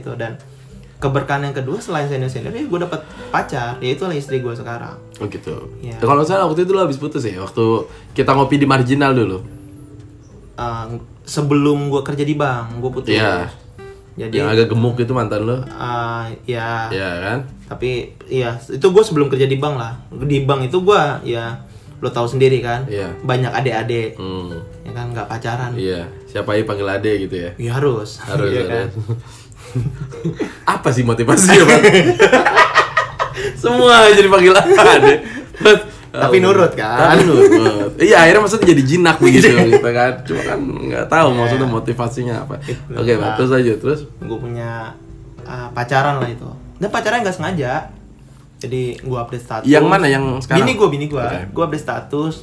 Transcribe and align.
itu 0.00 0.10
dan 0.14 0.34
keberkahan 0.96 1.40
yang 1.42 1.54
kedua 1.54 1.76
selain 1.76 2.04
senior 2.06 2.28
senior 2.28 2.50
ya 2.50 2.60
gue 2.62 2.78
dapat 2.78 3.00
pacar 3.30 3.76
yaitu 3.78 4.04
istri 4.10 4.38
gue 4.38 4.52
sekarang 4.52 4.96
Oh 5.16 5.24
gitu. 5.26 5.68
Ya, 5.78 5.96
kalau 5.98 6.20
saya 6.20 6.42
waktu 6.42 6.64
itu 6.64 6.72
lo 6.72 6.80
habis 6.80 6.96
putus 6.96 7.20
ya, 7.22 7.36
waktu 7.38 7.60
kita 8.10 8.32
ngopi 8.32 8.56
di 8.56 8.64
marginal 8.64 9.12
dulu. 9.12 9.44
Eh, 10.54 10.84
sebelum 11.22 11.88
gue 11.88 12.02
kerja 12.02 12.20
di 12.20 12.34
bank 12.34 12.76
gue 12.78 12.90
putus 12.90 13.12
Iya. 13.12 13.48
jadi 14.14 14.34
Yang 14.34 14.48
agak 14.50 14.66
gemuk 14.70 14.96
itu 14.96 15.12
mantan 15.12 15.44
lo. 15.44 15.56
eh, 15.60 16.24
ya 16.46 16.88
Iya 16.88 17.10
kan? 17.22 17.38
tapi 17.66 17.90
iya 18.26 18.58
itu 18.58 18.82
gue 18.82 19.02
sebelum 19.02 19.28
kerja 19.28 19.44
di 19.44 19.56
bank 19.56 19.76
lah 19.76 19.92
di 20.18 20.42
bank 20.42 20.66
itu 20.66 20.80
gue 20.80 21.00
ya 21.24 21.54
lo 21.96 22.08
tahu 22.08 22.26
sendiri 22.26 22.58
kan 22.58 22.84
Iya. 22.86 23.12
banyak 23.20 23.48
adik-adik 23.50 24.16
Hmm. 24.16 24.56
ya 24.82 24.90
kan 24.90 25.06
nggak 25.10 25.26
pacaran 25.26 25.72
Iya. 25.72 26.08
Siapa 26.26 26.52
yang 26.54 26.64
panggil 26.64 26.88
ade 26.88 27.12
gitu 27.20 27.36
ya? 27.38 27.50
ya 27.56 27.70
harus 27.74 28.16
Harus 28.18 28.48
Iya 28.50 28.60
ada. 28.62 28.72
kan? 28.74 28.88
Apa 30.64 30.88
sih 30.90 31.02
motivasinya, 31.02 31.62
Bang? 31.64 31.82
Semua 33.56 34.08
jadi 34.10 34.28
panggil 34.28 34.52
ade. 34.54 35.14
Tapi 36.10 36.36
nurut, 36.42 36.74
kan? 36.74 37.14
Tapi 37.14 37.22
nurut. 37.22 37.94
Iya, 37.96 38.26
akhirnya 38.26 38.42
maksudnya 38.42 38.66
jadi 38.74 38.82
jinak 38.82 39.16
begitu 39.24 39.46
gitu 39.46 39.90
kan. 39.90 40.12
Cuma 40.26 40.42
kan 40.42 40.58
nggak 40.58 41.06
tahu 41.06 41.28
maksudnya 41.32 41.68
motivasinya 41.68 42.34
apa. 42.42 42.58
Oke, 42.96 43.12
Bang, 43.14 43.38
terus 43.38 43.50
aja 43.54 43.72
terus. 43.78 44.00
gue 44.18 44.38
punya 44.38 44.98
uh, 45.44 45.68
pacaran 45.70 46.18
lah 46.18 46.30
itu 46.30 46.46
dan 46.78 46.88
pacaran 46.88 47.20
nggak 47.20 47.36
sengaja 47.36 47.90
jadi 48.56 48.96
gue 48.96 49.18
update 49.18 49.44
status 49.44 49.66
Yang 49.66 49.84
mana 49.84 50.06
yang 50.06 50.24
sekarang? 50.38 50.64
bini 50.64 50.72
gue 50.76 50.88
bini 50.88 51.06
gue 51.08 51.20
Oke. 51.20 51.38
gue 51.50 51.62
update 51.62 51.84
status 51.84 52.34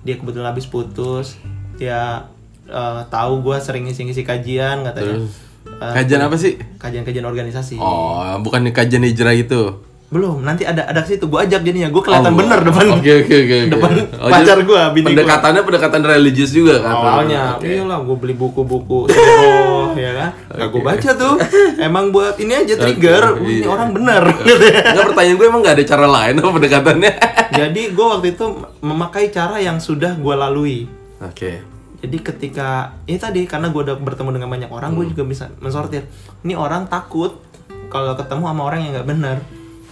dia 0.00 0.14
kebetulan 0.16 0.52
habis 0.52 0.64
putus 0.64 1.36
dia 1.76 2.28
uh, 2.64 3.00
tahu 3.08 3.42
gue 3.42 3.56
sering 3.58 3.84
ngisi-ngisi 3.84 4.22
kajian 4.22 4.84
katanya 4.84 5.20
Terus? 5.20 5.32
Uh, 5.66 5.92
Kajian 5.92 6.20
apa 6.20 6.36
sih? 6.36 6.60
kajian-kajian 6.76 7.24
organisasi 7.24 7.76
Oh, 7.76 8.36
bukan 8.38 8.68
kajian 8.68 9.02
hijrah 9.02 9.32
itu. 9.32 9.80
belum 10.06 10.40
nanti 10.40 10.62
ada 10.62 10.84
ada 10.84 11.02
ke 11.02 11.10
situ 11.10 11.26
gue 11.26 11.40
ajak 11.40 11.60
jadinya 11.60 11.90
gue 11.90 11.98
kelihatan 11.98 12.30
Oh, 12.30 12.36
bener 12.36 12.60
depan 12.62 12.86
Oke, 12.92 13.12
oke, 13.18 13.34
oke. 13.34 13.56
oke. 13.56 13.66
depan 13.68 13.90
Oh, 14.14 14.28
pacar 14.28 14.58
gue 14.60 14.80
bini 14.92 15.06
Pendekatannya 15.10 15.60
pendekatan 15.60 16.02
religius 16.04 16.50
juga 16.50 16.78
kan? 16.78 16.94
awalnya 16.94 17.42
Oke. 17.56 17.66
iyalah 17.72 17.98
gue 17.98 18.14
beli 18.14 18.34
buku-buku 18.34 19.10
seroh 19.10 19.90
ya 19.96 20.12
kan 20.14 20.30
nggak 20.52 20.68
gue 20.70 20.82
baca 20.84 21.10
tuh 21.12 21.34
emang 21.76 22.04
buat 22.08 22.38
ini 22.38 22.52
aja 22.54 22.74
trigger 22.76 23.22
Oke, 23.32 23.42
Wih, 23.42 23.50
ini 23.50 23.60
iya. 23.60 23.68
orang 23.68 23.88
bener 23.90 24.22
Enggak 24.92 25.04
pertanyaan 25.10 25.34
gue 25.34 25.46
emang 25.48 25.60
gak 25.62 25.74
ada 25.74 25.84
cara 25.88 26.06
lain 26.06 26.34
apa 26.36 26.50
pendekatannya? 26.52 27.12
jadi 27.58 27.82
gue 27.90 28.06
waktu 28.06 28.28
itu 28.30 28.46
memakai 28.80 29.24
cara 29.28 29.56
yang 29.58 29.78
sudah 29.78 30.14
gue 30.14 30.34
lalui 30.36 30.78
Oke. 31.18 31.73
Jadi 32.04 32.16
ketika 32.22 32.68
ini 33.02 33.16
tadi 33.16 33.40
karena 33.44 33.68
gue 33.68 33.80
udah 33.82 33.96
bertemu 33.96 34.30
dengan 34.34 34.48
banyak 34.48 34.68
orang 34.68 34.92
Hmm. 34.92 34.98
gue 34.98 35.06
juga 35.10 35.24
bisa 35.24 35.44
mensortir 35.58 36.04
ini 36.40 36.52
orang 36.54 36.84
takut 36.86 37.40
kalau 37.88 38.12
ketemu 38.12 38.44
sama 38.44 38.62
orang 38.62 38.78
yang 38.80 38.92
nggak 38.92 39.08
bener 39.08 39.38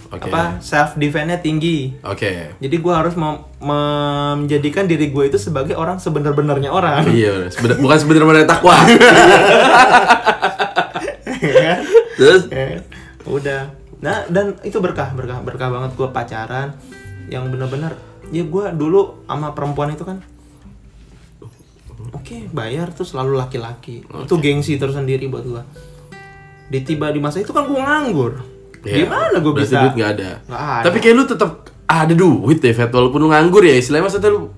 Oke. 0.09 0.29
apa 0.29 0.59
self 0.59 0.93
defense-nya 0.93 1.39
tinggi 1.39 1.97
Oke. 2.01 2.53
jadi 2.55 2.75
gue 2.75 2.93
harus 2.93 3.13
mem- 3.13 3.41
menjadikan 3.59 4.85
diri 4.85 5.09
gue 5.09 5.23
itu 5.25 5.37
sebagai 5.37 5.73
orang 5.73 5.97
sebenar-benarnya 5.97 6.69
orang 6.69 7.09
Iya, 7.09 7.49
seben- 7.49 7.79
bukan 7.79 7.97
sebenarnya 7.97 8.45
takwa. 8.45 8.77
Ya. 11.43 11.75
Terus? 12.15 12.47
Ya, 12.47 12.79
udah 13.25 13.61
nah 13.99 14.27
dan 14.27 14.59
itu 14.61 14.75
berkah 14.77 15.11
berkah 15.11 15.39
berkah 15.39 15.67
banget 15.69 15.91
gue 15.93 16.07
pacaran 16.09 16.75
yang 17.25 17.47
benar-benar 17.47 17.95
ya 18.29 18.43
gue 18.43 18.65
dulu 18.73 19.23
sama 19.23 19.51
perempuan 19.51 19.91
itu 19.91 20.03
kan 20.03 20.19
oke 22.11 22.35
bayar 22.51 22.91
tuh 22.91 23.05
selalu 23.05 23.37
laki-laki 23.37 24.03
itu 24.03 24.35
gengsi 24.37 24.77
tersendiri 24.77 25.27
buat 25.27 25.45
gue 25.45 25.63
di 26.69 26.79
tiba 26.81 27.11
di 27.11 27.19
masa 27.19 27.39
itu 27.39 27.51
kan 27.51 27.65
gue 27.65 27.77
nganggur 27.77 28.33
Iya. 28.83 29.07
gimana 29.07 29.39
Berarti 29.39 29.63
bisa 29.63 29.75
duit 29.79 29.95
gak 29.95 30.11
ada. 30.19 30.29
Nggak 30.43 30.59
ada. 30.59 30.83
Tapi 30.83 30.97
kayak 30.99 31.15
lu 31.15 31.23
tetap 31.23 31.51
ada 31.87 32.11
duit 32.11 32.59
ya, 32.59 32.75
Fet. 32.75 32.91
Walaupun 32.91 33.15
lu 33.23 33.31
nganggur 33.31 33.63
ya, 33.63 33.79
istilahnya 33.79 34.11
maksudnya 34.11 34.27
lu 34.27 34.51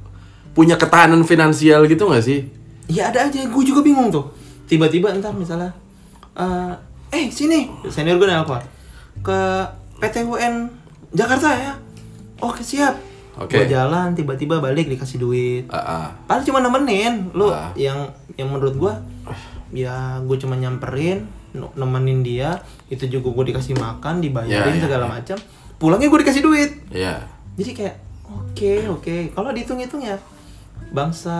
punya 0.57 0.81
ketahanan 0.81 1.21
finansial 1.21 1.85
gitu 1.85 2.09
gak 2.09 2.25
sih? 2.25 2.49
ya 2.85 3.09
ada 3.09 3.25
aja 3.25 3.41
gue 3.41 3.63
juga 3.65 3.81
bingung 3.81 4.13
tuh 4.13 4.29
tiba-tiba 4.69 5.09
entar 5.09 5.33
misalnya 5.33 5.73
eh 6.37 6.73
eh 7.09 7.25
sini 7.33 7.65
senior 7.89 8.21
gue 8.21 8.29
nelpon 8.29 8.61
ke 9.25 9.39
PTUN 9.97 10.69
Jakarta 11.09 11.49
ya 11.49 11.73
oke 12.37 12.61
siap 12.61 12.93
Oke. 13.37 13.51
gue 13.53 13.67
jalan 13.67 14.11
tiba-tiba 14.11 14.57
balik 14.57 14.87
dikasih 14.87 15.17
duit 15.17 15.63
Ah, 15.67 15.77
ah. 15.77 16.05
Padahal 16.23 16.43
cuma 16.45 16.59
nemenin 16.59 17.29
lu 17.31 17.47
Ah. 17.47 17.69
yang 17.75 18.07
yang 18.33 18.47
menurut 18.47 18.75
gua 18.75 18.93
ya 19.73 20.19
gue 20.19 20.37
cuma 20.37 20.55
nyamperin 20.55 21.27
nemenin 21.73 22.19
dia 22.19 22.59
itu 22.85 23.07
juga 23.09 23.31
gue 23.33 23.51
dikasih 23.51 23.75
makan 23.75 24.19
dibayarin 24.19 24.51
Ya, 24.71 24.77
ya, 24.77 24.83
segala 24.83 25.05
ya. 25.05 25.11
macam 25.13 25.37
pulangnya 25.75 26.07
gue 26.07 26.19
dikasih 26.21 26.41
duit 26.41 26.71
Iya. 26.89 27.23
jadi 27.55 27.71
kayak 27.73 27.95
oke 28.25 28.71
oke 28.93 29.15
kalau 29.31 29.51
dihitung-hitung 29.51 29.99
ya 29.99 30.15
bangsa 30.89 31.35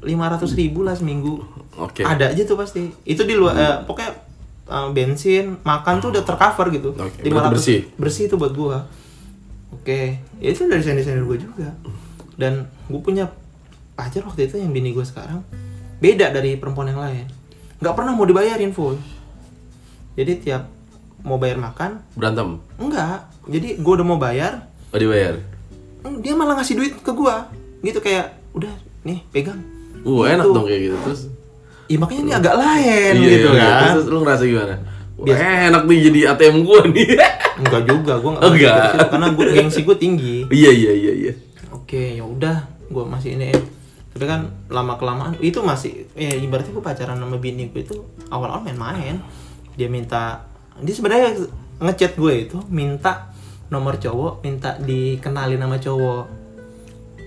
500 0.00 0.10
ribu 0.52 0.82
lah 0.82 0.92
seminggu 0.92 1.42
Oke. 1.76 2.02
ada 2.02 2.26
aja 2.26 2.42
tuh 2.42 2.54
pasti 2.54 2.90
itu 3.04 3.22
di 3.22 3.34
luar 3.34 3.54
eh, 3.54 3.76
pokoknya 3.84 4.10
eh, 4.66 4.88
bensin 4.90 5.58
makan 5.60 5.98
tuh 5.98 6.10
udah 6.10 6.22
tercover 6.22 6.66
gitu 6.70 6.90
Oke, 6.92 7.20
500 7.20 7.28
berarti 7.28 7.50
bersih. 7.52 7.80
bersih 7.96 8.24
tuh 8.26 8.36
buat 8.36 8.52
gua 8.52 8.86
oke. 9.72 10.00
Ya 10.38 10.48
itu 10.48 10.64
dari 10.64 10.80
senior 10.80 11.02
senior 11.02 11.24
gue 11.24 11.38
juga. 11.40 11.68
Dan 12.34 12.52
gue 12.86 13.00
punya 13.00 13.28
pacar 13.92 14.22
waktu 14.22 14.46
itu 14.46 14.56
yang 14.56 14.70
bini 14.70 14.90
gue 14.90 15.02
sekarang. 15.02 15.44
Beda 15.98 16.30
dari 16.30 16.54
perempuan 16.54 16.88
yang 16.88 16.98
lain. 16.98 17.26
Nggak 17.78 17.94
pernah 17.94 18.12
mau 18.12 18.24
dibayarin 18.24 18.70
full. 18.70 18.96
Jadi 20.12 20.32
tiap 20.40 20.68
mau 21.20 21.36
bayar 21.36 21.60
makan 21.60 22.00
Berantem. 22.16 22.56
enggak 22.76 23.28
jadi 23.44 23.76
gue 23.76 23.92
udah 23.94 24.06
mau 24.06 24.16
bayar. 24.16 24.68
Oh 24.88 24.96
dibayar. 24.96 25.36
Hmm, 26.00 26.18
dia 26.18 26.32
malah 26.32 26.56
ngasih 26.56 26.74
duit 26.74 26.92
ke 26.96 27.12
gua. 27.12 27.44
Gitu 27.80 28.00
kayak 28.00 28.40
udah 28.50 28.72
nih 29.02 29.20
pegang. 29.28 29.60
Uh, 30.00 30.24
Gitu. 30.24 30.32
enak 30.32 30.46
dong 30.46 30.64
kayak 30.64 30.80
gitu. 30.82 30.96
Terus? 31.04 31.20
Iya 31.86 31.98
makanya 31.98 32.20
ini 32.22 32.32
agak 32.32 32.54
lain 32.54 33.12
Iya, 33.16 33.28
gitu 33.28 33.48
iya, 33.50 33.60
kan. 33.60 33.92
Terus 33.92 34.06
lu 34.06 34.18
ngerasa 34.20 34.42
gimana? 34.44 34.74
Wah, 35.20 35.68
enak 35.68 35.82
nih 35.84 35.98
jadi 36.08 36.20
ATM 36.32 36.56
gua 36.64 36.80
nih. 36.94 37.08
enggak 37.60 37.82
juga 37.84 38.12
gua 38.20 38.30
nggak 38.40 38.44
enggak. 38.56 38.84
situ, 38.88 39.06
karena 39.12 39.26
gua 39.36 39.46
gengsi 39.52 39.80
gua 39.84 39.96
tinggi 40.00 40.36
iya, 40.48 40.72
iya, 40.72 40.92
iya, 40.96 41.12
iya. 41.12 41.32
oke 41.76 42.16
ya 42.16 42.24
udah 42.24 42.56
gua 42.88 43.04
masih 43.04 43.36
ini 43.36 43.52
tapi 44.16 44.24
kan 44.24 44.48
lama 44.72 44.96
kelamaan 44.96 45.36
itu 45.44 45.60
masih 45.60 46.08
ya 46.16 46.32
ibaratnya 46.32 46.72
gua 46.72 46.84
pacaran 46.88 47.20
sama 47.20 47.36
bini 47.36 47.68
gua 47.68 47.84
itu 47.84 48.00
awal-awal 48.32 48.64
main-main 48.64 49.20
dia 49.76 49.92
minta 49.92 50.48
dia 50.80 50.94
sebenarnya 50.96 51.36
ngechat 51.84 52.16
gue 52.16 52.48
itu 52.48 52.56
minta 52.72 53.28
nomor 53.68 54.00
cowok 54.00 54.40
minta 54.40 54.80
dikenalin 54.80 55.60
sama 55.60 55.76
cowok 55.76 56.24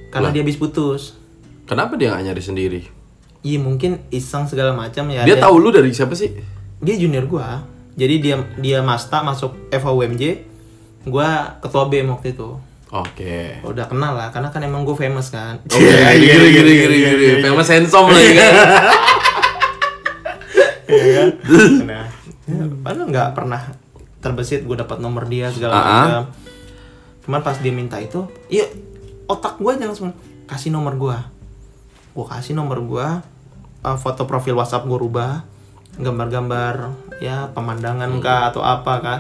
karena 0.10 0.30
dia 0.34 0.42
habis 0.42 0.58
putus 0.58 1.24
Kenapa 1.64 1.96
dia 1.96 2.12
gak 2.12 2.24
nyari 2.28 2.44
sendiri? 2.44 2.82
Iya 3.44 3.60
mungkin 3.60 4.04
iseng 4.12 4.48
segala 4.48 4.76
macam 4.76 5.08
ya. 5.12 5.24
Dia 5.24 5.40
tahu 5.40 5.60
lu 5.60 5.72
dari 5.72 5.92
siapa 5.96 6.16
sih? 6.16 6.32
dia 6.84 7.00
junior 7.00 7.24
gua. 7.32 7.64
Jadi 7.94 8.16
dia 8.22 8.36
dia 8.58 8.80
masta 8.82 9.22
masuk 9.22 9.54
FHUMJ. 9.70 10.50
Gua 11.06 11.60
ketua 11.60 11.90
BEM 11.92 12.14
waktu 12.14 12.34
itu. 12.34 12.58
Oke. 12.94 13.58
Udah 13.66 13.90
kenal 13.90 14.14
lah 14.14 14.30
karena 14.30 14.54
kan 14.54 14.62
emang 14.62 14.86
gue 14.86 14.94
famous 14.94 15.34
kan. 15.34 15.58
Oke, 15.66 15.82
gini, 15.82 16.22
gini, 16.22 16.48
gini, 16.54 16.74
gini, 16.78 16.96
gini. 17.18 17.42
Famous 17.42 17.66
handsome 17.74 18.14
lagi 18.14 18.32
kan. 18.38 18.54
Iya 20.94 21.10
kan? 21.10 21.30
Nah, 21.90 22.06
padahal 22.86 23.08
nggak 23.10 23.30
pernah 23.34 23.62
terbesit 24.22 24.62
gue 24.62 24.78
dapat 24.78 25.02
nomor 25.02 25.26
dia 25.26 25.50
segala 25.50 25.74
ah. 25.74 25.82
macam. 25.82 26.24
Cuman 27.26 27.42
pas 27.42 27.58
dia 27.58 27.74
minta 27.74 27.98
itu, 27.98 28.30
iya 28.52 28.68
otak 29.26 29.58
gue 29.58 29.74
aja 29.74 29.90
langsung 29.90 30.14
kasih 30.46 30.70
nomor 30.70 30.94
gua. 31.00 31.18
Gue 32.14 32.26
kasih 32.30 32.54
nomor 32.54 32.84
gua, 32.84 33.26
uh, 33.82 33.98
foto 33.98 34.30
profil 34.30 34.60
WhatsApp 34.60 34.86
gue 34.86 35.00
rubah, 35.00 35.42
gambar-gambar 35.98 36.76
ya 37.22 37.50
pemandangan 37.54 38.10
kah 38.20 38.50
atau 38.50 38.66
apa 38.66 38.94
kah, 39.00 39.20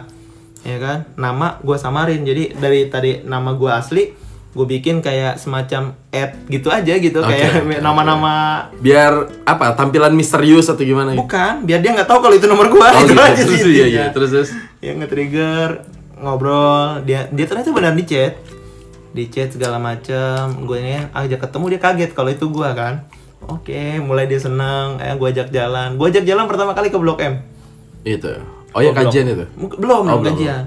ya 0.65 0.77
kan? 0.81 1.05
Nama 1.15 1.61
gue 1.61 1.77
samarin. 1.77 2.21
Jadi 2.25 2.57
dari 2.57 2.89
tadi 2.89 3.21
nama 3.23 3.53
gue 3.53 3.71
asli, 3.71 4.03
gue 4.53 4.65
bikin 4.69 5.01
kayak 5.01 5.41
semacam 5.41 5.97
ad 6.13 6.45
gitu 6.45 6.69
aja 6.69 6.93
gitu 6.97 7.19
Oke, 7.21 7.33
kayak 7.33 7.65
nama-nama 7.85 8.67
Biar 8.77 9.29
apa? 9.49 9.73
Tampilan 9.73 10.13
misterius 10.13 10.69
atau 10.69 10.85
gimana? 10.85 11.13
gitu? 11.13 11.25
Bukan, 11.25 11.65
biar 11.65 11.79
dia 11.81 11.91
nggak 11.93 12.09
tahu 12.09 12.19
kalau 12.21 12.35
itu 12.37 12.45
nomor 12.45 12.69
gua. 12.69 12.93
Oh, 12.93 13.01
itu 13.05 13.13
gitu. 13.13 13.21
aja 13.21 13.41
sih. 13.41 13.45
Terus, 13.45 13.61
iya, 13.65 13.69
iya. 13.69 13.85
intinya. 13.85 14.05
Terus, 14.13 14.29
terus. 14.33 14.49
Yang 14.81 14.95
nge-trigger 15.05 15.69
ngobrol, 16.23 17.03
dia 17.03 17.27
dia 17.33 17.45
ternyata 17.49 17.69
benar 17.73 17.93
di 17.97 18.05
chat. 18.05 18.33
Di 19.13 19.29
chat 19.29 19.53
segala 19.53 19.77
macem 19.77 20.65
gue 20.65 20.77
ini 20.81 20.97
ajak 21.13 21.45
ketemu 21.45 21.65
dia 21.77 21.81
kaget 21.81 22.11
kalau 22.17 22.29
itu 22.33 22.45
gua 22.49 22.73
kan. 22.73 23.05
Oke, 23.45 23.99
mulai 23.99 24.25
dia 24.25 24.37
seneng, 24.37 24.97
eh 24.97 25.11
gue 25.11 25.27
ajak 25.29 25.49
jalan. 25.49 25.95
Gue 25.95 26.07
ajak 26.09 26.23
jalan 26.23 26.45
pertama 26.45 26.71
kali 26.71 26.87
ke 26.87 26.95
Blok 26.95 27.19
M. 27.19 27.43
Itu. 28.01 28.31
Oh 28.71 28.79
ya 28.79 28.89
Belum. 28.89 29.07
kajian 29.07 29.25
itu. 29.27 29.45
Belum, 29.77 30.01
Oh, 30.01 30.17
belum 30.17 30.21
belum. 30.21 30.33
kajian. 30.33 30.63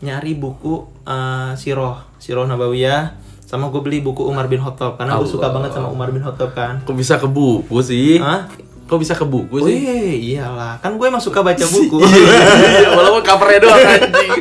Nyari 0.00 0.32
buku 0.34 0.74
eh, 1.02 1.52
Siroh, 1.54 1.96
Siroh 2.16 2.44
Nabawiyah 2.44 3.16
sama 3.40 3.68
gue 3.68 3.78
beli 3.78 4.00
buku 4.00 4.20
Umar 4.20 4.46
bin 4.46 4.58
Khattab 4.58 4.96
karena 4.96 5.14
gue 5.14 5.28
suka 5.28 5.48
banget 5.48 5.70
sama 5.70 5.86
Umar 5.86 6.08
bin 6.08 6.20
Khattab 6.20 6.52
kan. 6.52 6.80
Kok 6.80 6.92
bisa 6.92 7.16
ke 7.16 7.24
buku 7.24 7.78
sih? 7.80 8.18
Hah? 8.18 8.48
Kok 8.84 8.98
bisa 8.98 9.12
ke 9.12 9.22
buku 9.22 9.54
Oh 9.54 9.64
sih? 9.64 9.76
iya, 9.78 9.94
iyalah. 10.42 10.76
Kan 10.78 10.94
gue 10.94 11.06
emang 11.06 11.18
suka 11.18 11.40
baca 11.40 11.62
buku. 11.70 12.00
Iya, 12.00 12.90
walaupun 12.90 13.22
covernya 13.22 13.58
doang 13.60 13.80
anjing. 13.94 14.32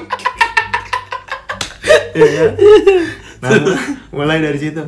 Iya 2.14 2.28
kan? 2.30 2.50
Nah, 3.40 3.50
mulai 4.10 4.40
dari 4.40 4.56
situ. 4.56 4.82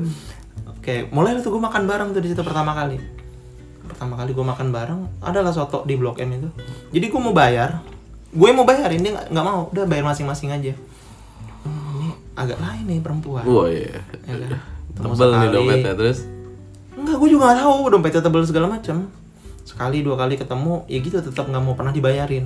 Oke, 0.86 1.10
mulai 1.10 1.34
tuh 1.42 1.50
gue 1.50 1.58
makan 1.58 1.90
bareng 1.90 2.14
tuh 2.14 2.22
di 2.22 2.30
situ 2.30 2.46
pertama 2.46 2.78
kali. 2.78 3.02
Pertama 3.90 4.22
kali 4.22 4.38
gue 4.38 4.46
makan 4.46 4.70
bareng, 4.70 5.02
adalah 5.18 5.50
soto 5.50 5.82
di 5.82 5.98
Blok 5.98 6.22
M 6.22 6.38
itu. 6.38 6.50
Jadi 6.94 7.10
gue 7.10 7.22
mau 7.26 7.34
bayar, 7.34 7.82
gue 8.30 8.50
mau 8.54 8.70
bayarin 8.70 9.02
dia 9.02 9.18
nggak 9.18 9.46
mau, 9.50 9.66
udah 9.74 9.82
bayar 9.90 10.06
masing-masing 10.06 10.54
aja. 10.54 10.78
Ini 11.66 12.10
agak 12.38 12.62
lain 12.62 12.86
nih 12.86 13.00
perempuan. 13.02 13.42
Wah 13.50 13.66
iya. 13.66 13.98
Ya 14.30 14.38
kan? 14.38 14.62
Tebel 14.94 15.30
nih 15.34 15.50
dompetnya 15.50 15.94
terus. 15.98 16.30
Enggak, 16.94 17.18
gue 17.18 17.30
juga 17.34 17.44
nggak 17.50 17.60
tahu 17.66 17.78
dompetnya 17.90 18.22
tebel 18.22 18.46
segala 18.46 18.68
macam. 18.70 19.10
Sekali 19.66 20.06
dua 20.06 20.22
kali 20.22 20.38
ketemu, 20.38 20.86
ya 20.86 21.02
gitu 21.02 21.18
tetap 21.18 21.50
nggak 21.50 21.64
mau 21.66 21.74
pernah 21.74 21.98
dibayarin. 21.98 22.46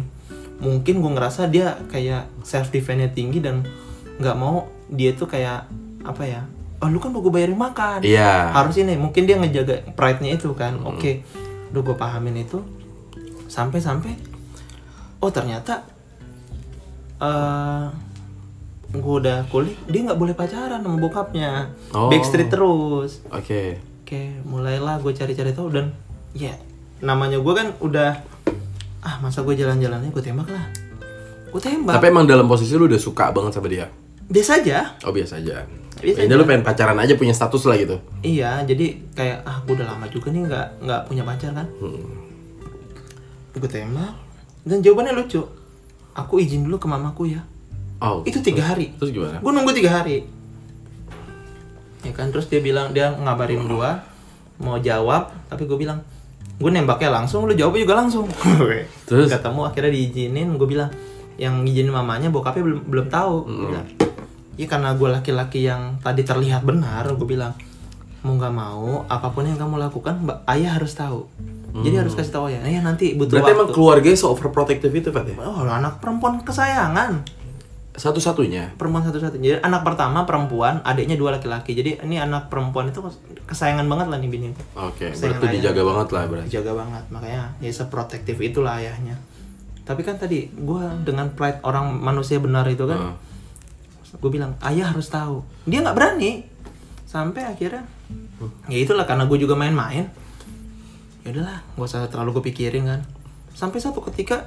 Mungkin 0.64 1.04
gue 1.04 1.12
ngerasa 1.12 1.52
dia 1.52 1.76
kayak 1.92 2.32
self 2.48 2.72
defense-nya 2.72 3.12
tinggi 3.12 3.44
dan 3.44 3.68
nggak 4.16 4.36
mau 4.40 4.72
dia 4.88 5.12
tuh 5.12 5.28
kayak 5.28 5.68
apa 6.08 6.24
ya? 6.24 6.48
Oh 6.80 6.88
lu 6.88 6.96
kan 7.04 7.12
udah 7.12 7.22
gue 7.22 7.34
bayarin 7.36 7.60
makan. 7.60 8.00
Iya. 8.08 8.56
Harus 8.56 8.80
ini, 8.80 8.96
mungkin 8.96 9.28
dia 9.28 9.36
ngejaga 9.36 9.84
pride-nya 10.00 10.40
itu 10.40 10.56
kan. 10.56 10.80
Oke, 10.88 11.28
udah 11.76 11.82
gue 11.84 11.96
pahamin 12.00 12.48
itu. 12.48 12.64
Sampai-sampai, 13.52 14.16
oh 15.20 15.32
ternyata 15.34 15.84
eh 17.20 17.86
gue 18.90 19.16
udah 19.22 19.46
kuliah, 19.52 19.76
dia 19.86 20.02
nggak 20.08 20.18
boleh 20.18 20.34
pacaran 20.34 20.80
sama 20.80 20.98
bokapnya. 20.98 21.68
Oh. 21.92 22.08
Backstreet 22.08 22.48
terus. 22.48 23.22
Oke. 23.30 23.78
Oke, 24.02 24.40
mulailah 24.48 24.98
gue 25.04 25.14
cari-cari 25.14 25.54
tahu 25.54 25.70
dan 25.70 25.94
ya 26.34 26.58
namanya 27.04 27.38
gue 27.38 27.54
kan 27.54 27.76
udah 27.84 28.24
ah 29.06 29.16
masa 29.22 29.46
gue 29.46 29.54
jalan-jalannya 29.54 30.10
gue 30.10 30.24
tembak 30.24 30.50
lah. 30.50 30.66
Gue 31.52 31.62
tembak. 31.62 32.00
Tapi 32.00 32.08
emang 32.10 32.26
dalam 32.26 32.48
posisi 32.48 32.74
lu 32.74 32.90
udah 32.90 33.02
suka 33.02 33.30
banget 33.36 33.54
sama 33.54 33.68
dia? 33.70 33.86
Biasa 34.30 34.62
aja. 34.64 34.98
Oh 35.06 35.14
biasa 35.14 35.44
aja. 35.44 35.66
Biasa 36.00 36.24
Ini 36.24 36.34
lu 36.34 36.48
pengen 36.48 36.64
pacaran 36.64 36.96
aja 36.96 37.14
punya 37.20 37.36
status 37.36 37.68
lah 37.68 37.76
gitu. 37.76 38.00
Iya, 38.24 38.64
jadi 38.64 38.96
kayak 39.14 39.38
ah 39.44 39.60
gue 39.68 39.74
udah 39.76 39.88
lama 39.92 40.08
juga 40.08 40.32
nih 40.32 40.48
nggak 40.48 40.68
nggak 40.84 41.02
punya 41.12 41.24
pacar 41.28 41.52
kan. 41.52 41.68
Gue 43.52 43.70
tembak 43.70 44.16
dan 44.64 44.80
jawabannya 44.80 45.14
lucu. 45.20 45.44
Aku 46.16 46.40
izin 46.40 46.64
dulu 46.68 46.80
ke 46.80 46.88
mamaku 46.88 47.36
ya. 47.36 47.44
Oh. 48.00 48.24
Itu 48.24 48.40
tiga 48.40 48.64
hari. 48.64 48.96
Terus 48.96 49.12
gimana? 49.12 49.44
Gue 49.44 49.52
nunggu 49.52 49.76
tiga 49.76 49.92
hari. 50.00 50.24
Ya 52.00 52.16
kan, 52.16 52.32
terus 52.32 52.48
dia 52.48 52.64
bilang 52.64 52.96
dia 52.96 53.12
ngabarin 53.12 53.68
gua 53.68 54.00
mau 54.60 54.80
jawab, 54.80 55.36
tapi 55.52 55.68
gue 55.68 55.76
bilang 55.76 56.00
gue 56.60 56.72
nembaknya 56.72 57.12
langsung, 57.12 57.44
lu 57.44 57.56
jawabnya 57.56 57.84
juga 57.84 57.96
langsung. 58.00 58.26
Terus? 59.08 59.28
ketemu 59.28 59.62
akhirnya 59.68 59.92
diizinin, 59.92 60.48
gue 60.56 60.68
bilang 60.68 60.92
yang 61.40 61.64
ngizinin 61.64 61.92
mamanya 61.92 62.32
bokapnya 62.32 62.64
belum 62.64 62.82
belum 62.88 63.08
tahu. 63.12 63.36
Gua 63.48 63.68
bilang, 63.76 63.88
Iya 64.60 64.68
karena 64.68 64.92
gue 64.92 65.08
laki-laki 65.08 65.64
yang 65.64 65.96
tadi 66.04 66.28
terlihat 66.28 66.68
benar, 66.68 67.08
gue 67.08 67.24
bilang 67.24 67.56
mau 68.20 68.36
nggak 68.36 68.52
mau 68.52 69.08
apa 69.08 69.32
pun 69.32 69.48
yang 69.48 69.56
kamu 69.56 69.80
lakukan, 69.80 70.20
mbak 70.20 70.44
ayah 70.52 70.76
harus 70.76 70.92
tahu. 70.92 71.24
Jadi 71.70 71.96
harus 71.96 72.12
kasih 72.12 72.34
tahu 72.34 72.52
ya, 72.52 72.60
ayah 72.68 72.84
nanti 72.84 73.16
butuh 73.16 73.40
Berarti 73.40 73.54
waktu. 73.54 73.62
emang 73.62 73.70
keluarganya 73.72 74.18
so 74.18 74.34
overprotective 74.34 74.92
itu 74.92 75.14
Pat 75.14 75.24
ya? 75.24 75.38
Oh, 75.40 75.64
anak 75.64 76.02
perempuan 76.04 76.42
kesayangan 76.44 77.24
Satu-satunya? 77.94 78.74
perempuan 78.76 79.04
satu-satunya. 79.04 79.44
Jadi 79.46 79.60
anak 79.62 79.84
pertama 79.84 80.24
perempuan, 80.24 80.80
adiknya 80.84 81.16
dua 81.16 81.36
laki-laki. 81.36 81.76
Jadi 81.76 82.00
ini 82.02 82.16
anak 82.16 82.48
perempuan 82.48 82.88
itu 82.88 83.00
kesayangan 83.44 83.86
banget 83.86 84.08
lah 84.08 84.18
nih 84.18 84.28
bini. 84.28 84.48
Oke, 84.74 85.12
Kesayangan 85.12 85.20
berarti 85.20 85.46
ayah. 85.46 85.56
dijaga 85.56 85.82
banget 85.84 86.08
lah 86.10 86.24
berarti. 86.28 86.48
Dijaga 86.48 86.72
banget, 86.74 87.04
makanya 87.12 87.42
ya 87.60 87.72
seprotektif 87.72 88.36
itulah 88.40 88.76
ayahnya. 88.76 89.16
Tapi 89.84 90.02
kan 90.02 90.16
tadi 90.16 90.48
gua 90.54 90.90
dengan 91.02 91.32
pride 91.32 91.60
orang 91.62 91.92
manusia 91.94 92.40
benar 92.40 92.64
itu 92.68 92.84
kan, 92.84 92.98
Heeh. 93.00 93.16
Gue 94.18 94.30
bilang 94.34 94.58
ayah 94.66 94.90
harus 94.90 95.06
tahu. 95.14 95.46
Dia 95.70 95.86
nggak 95.86 95.98
berani. 95.98 96.50
Sampai 97.10 97.42
akhirnya, 97.42 97.90
ya 98.70 98.78
itulah 98.78 99.06
karena 99.10 99.26
gue 99.26 99.38
juga 99.42 99.58
main-main. 99.58 100.10
Ya 101.26 101.30
udahlah, 101.34 101.66
gak 101.74 101.90
usah 101.90 102.06
terlalu 102.06 102.38
gue 102.38 102.44
pikirin 102.54 102.86
kan. 102.86 103.02
Sampai 103.58 103.82
satu 103.82 104.02
ketika 104.06 104.46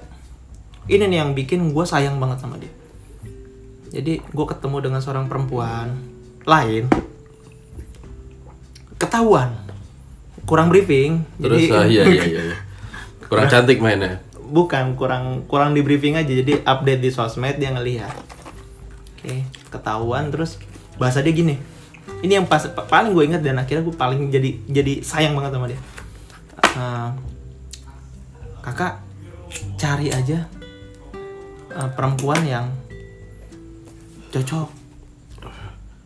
ini 0.87 1.11
nih 1.11 1.19
yang 1.27 1.35
bikin 1.35 1.75
gue 1.75 1.85
sayang 1.87 2.23
banget 2.23 2.39
sama 2.39 2.63
dia. 2.63 2.71
Jadi 3.91 4.23
gue 4.23 4.47
ketemu 4.47 4.79
dengan 4.79 5.03
seorang 5.03 5.27
perempuan 5.27 5.91
lain, 6.47 6.87
ketahuan, 9.03 9.59
kurang 10.47 10.71
briefing. 10.71 11.27
Terus 11.43 11.67
jadi 11.67 11.75
ah, 11.75 11.87
iya 11.91 12.03
iya 12.07 12.23
iya. 12.23 12.43
iya. 12.55 12.59
Kurang 13.27 13.51
cantik 13.51 13.83
mainnya. 13.83 14.23
bukan 14.53 15.01
kurang 15.01 15.49
kurang 15.49 15.73
di 15.73 15.81
briefing 15.81 16.13
aja 16.21 16.29
jadi 16.29 16.61
update 16.61 17.01
di 17.01 17.09
sosmed 17.09 17.57
dia 17.57 17.73
ngelihat 17.73 18.13
oke 19.23 19.35
ketahuan 19.71 20.29
terus 20.29 20.59
bahasa 20.99 21.23
dia 21.23 21.31
gini. 21.31 21.55
Ini 22.19 22.43
yang 22.43 22.47
pas 22.47 22.67
pa- 22.67 22.83
paling 22.83 23.15
gue 23.15 23.25
inget 23.25 23.43
dan 23.43 23.55
akhirnya 23.57 23.87
gue 23.87 23.95
paling 23.95 24.27
jadi 24.27 24.51
jadi 24.67 24.93
sayang 25.01 25.39
banget 25.39 25.55
sama 25.55 25.71
dia. 25.71 25.79
Eh, 26.75 27.09
kakak 28.63 28.99
cari 29.79 30.11
aja 30.11 30.47
eh, 31.71 31.91
perempuan 31.95 32.43
yang 32.43 32.67
cocok 34.31 34.69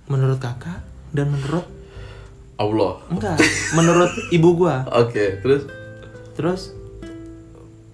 menurut 0.06 0.36
kakak 0.36 0.82
dan 1.12 1.32
menurut 1.32 1.64
Allah. 2.56 3.00
enggak 3.08 3.36
menurut 3.72 4.08
ibu 4.32 4.56
gua. 4.56 4.84
Oke, 4.88 5.40
terus? 5.40 5.68
Terus 6.32 6.72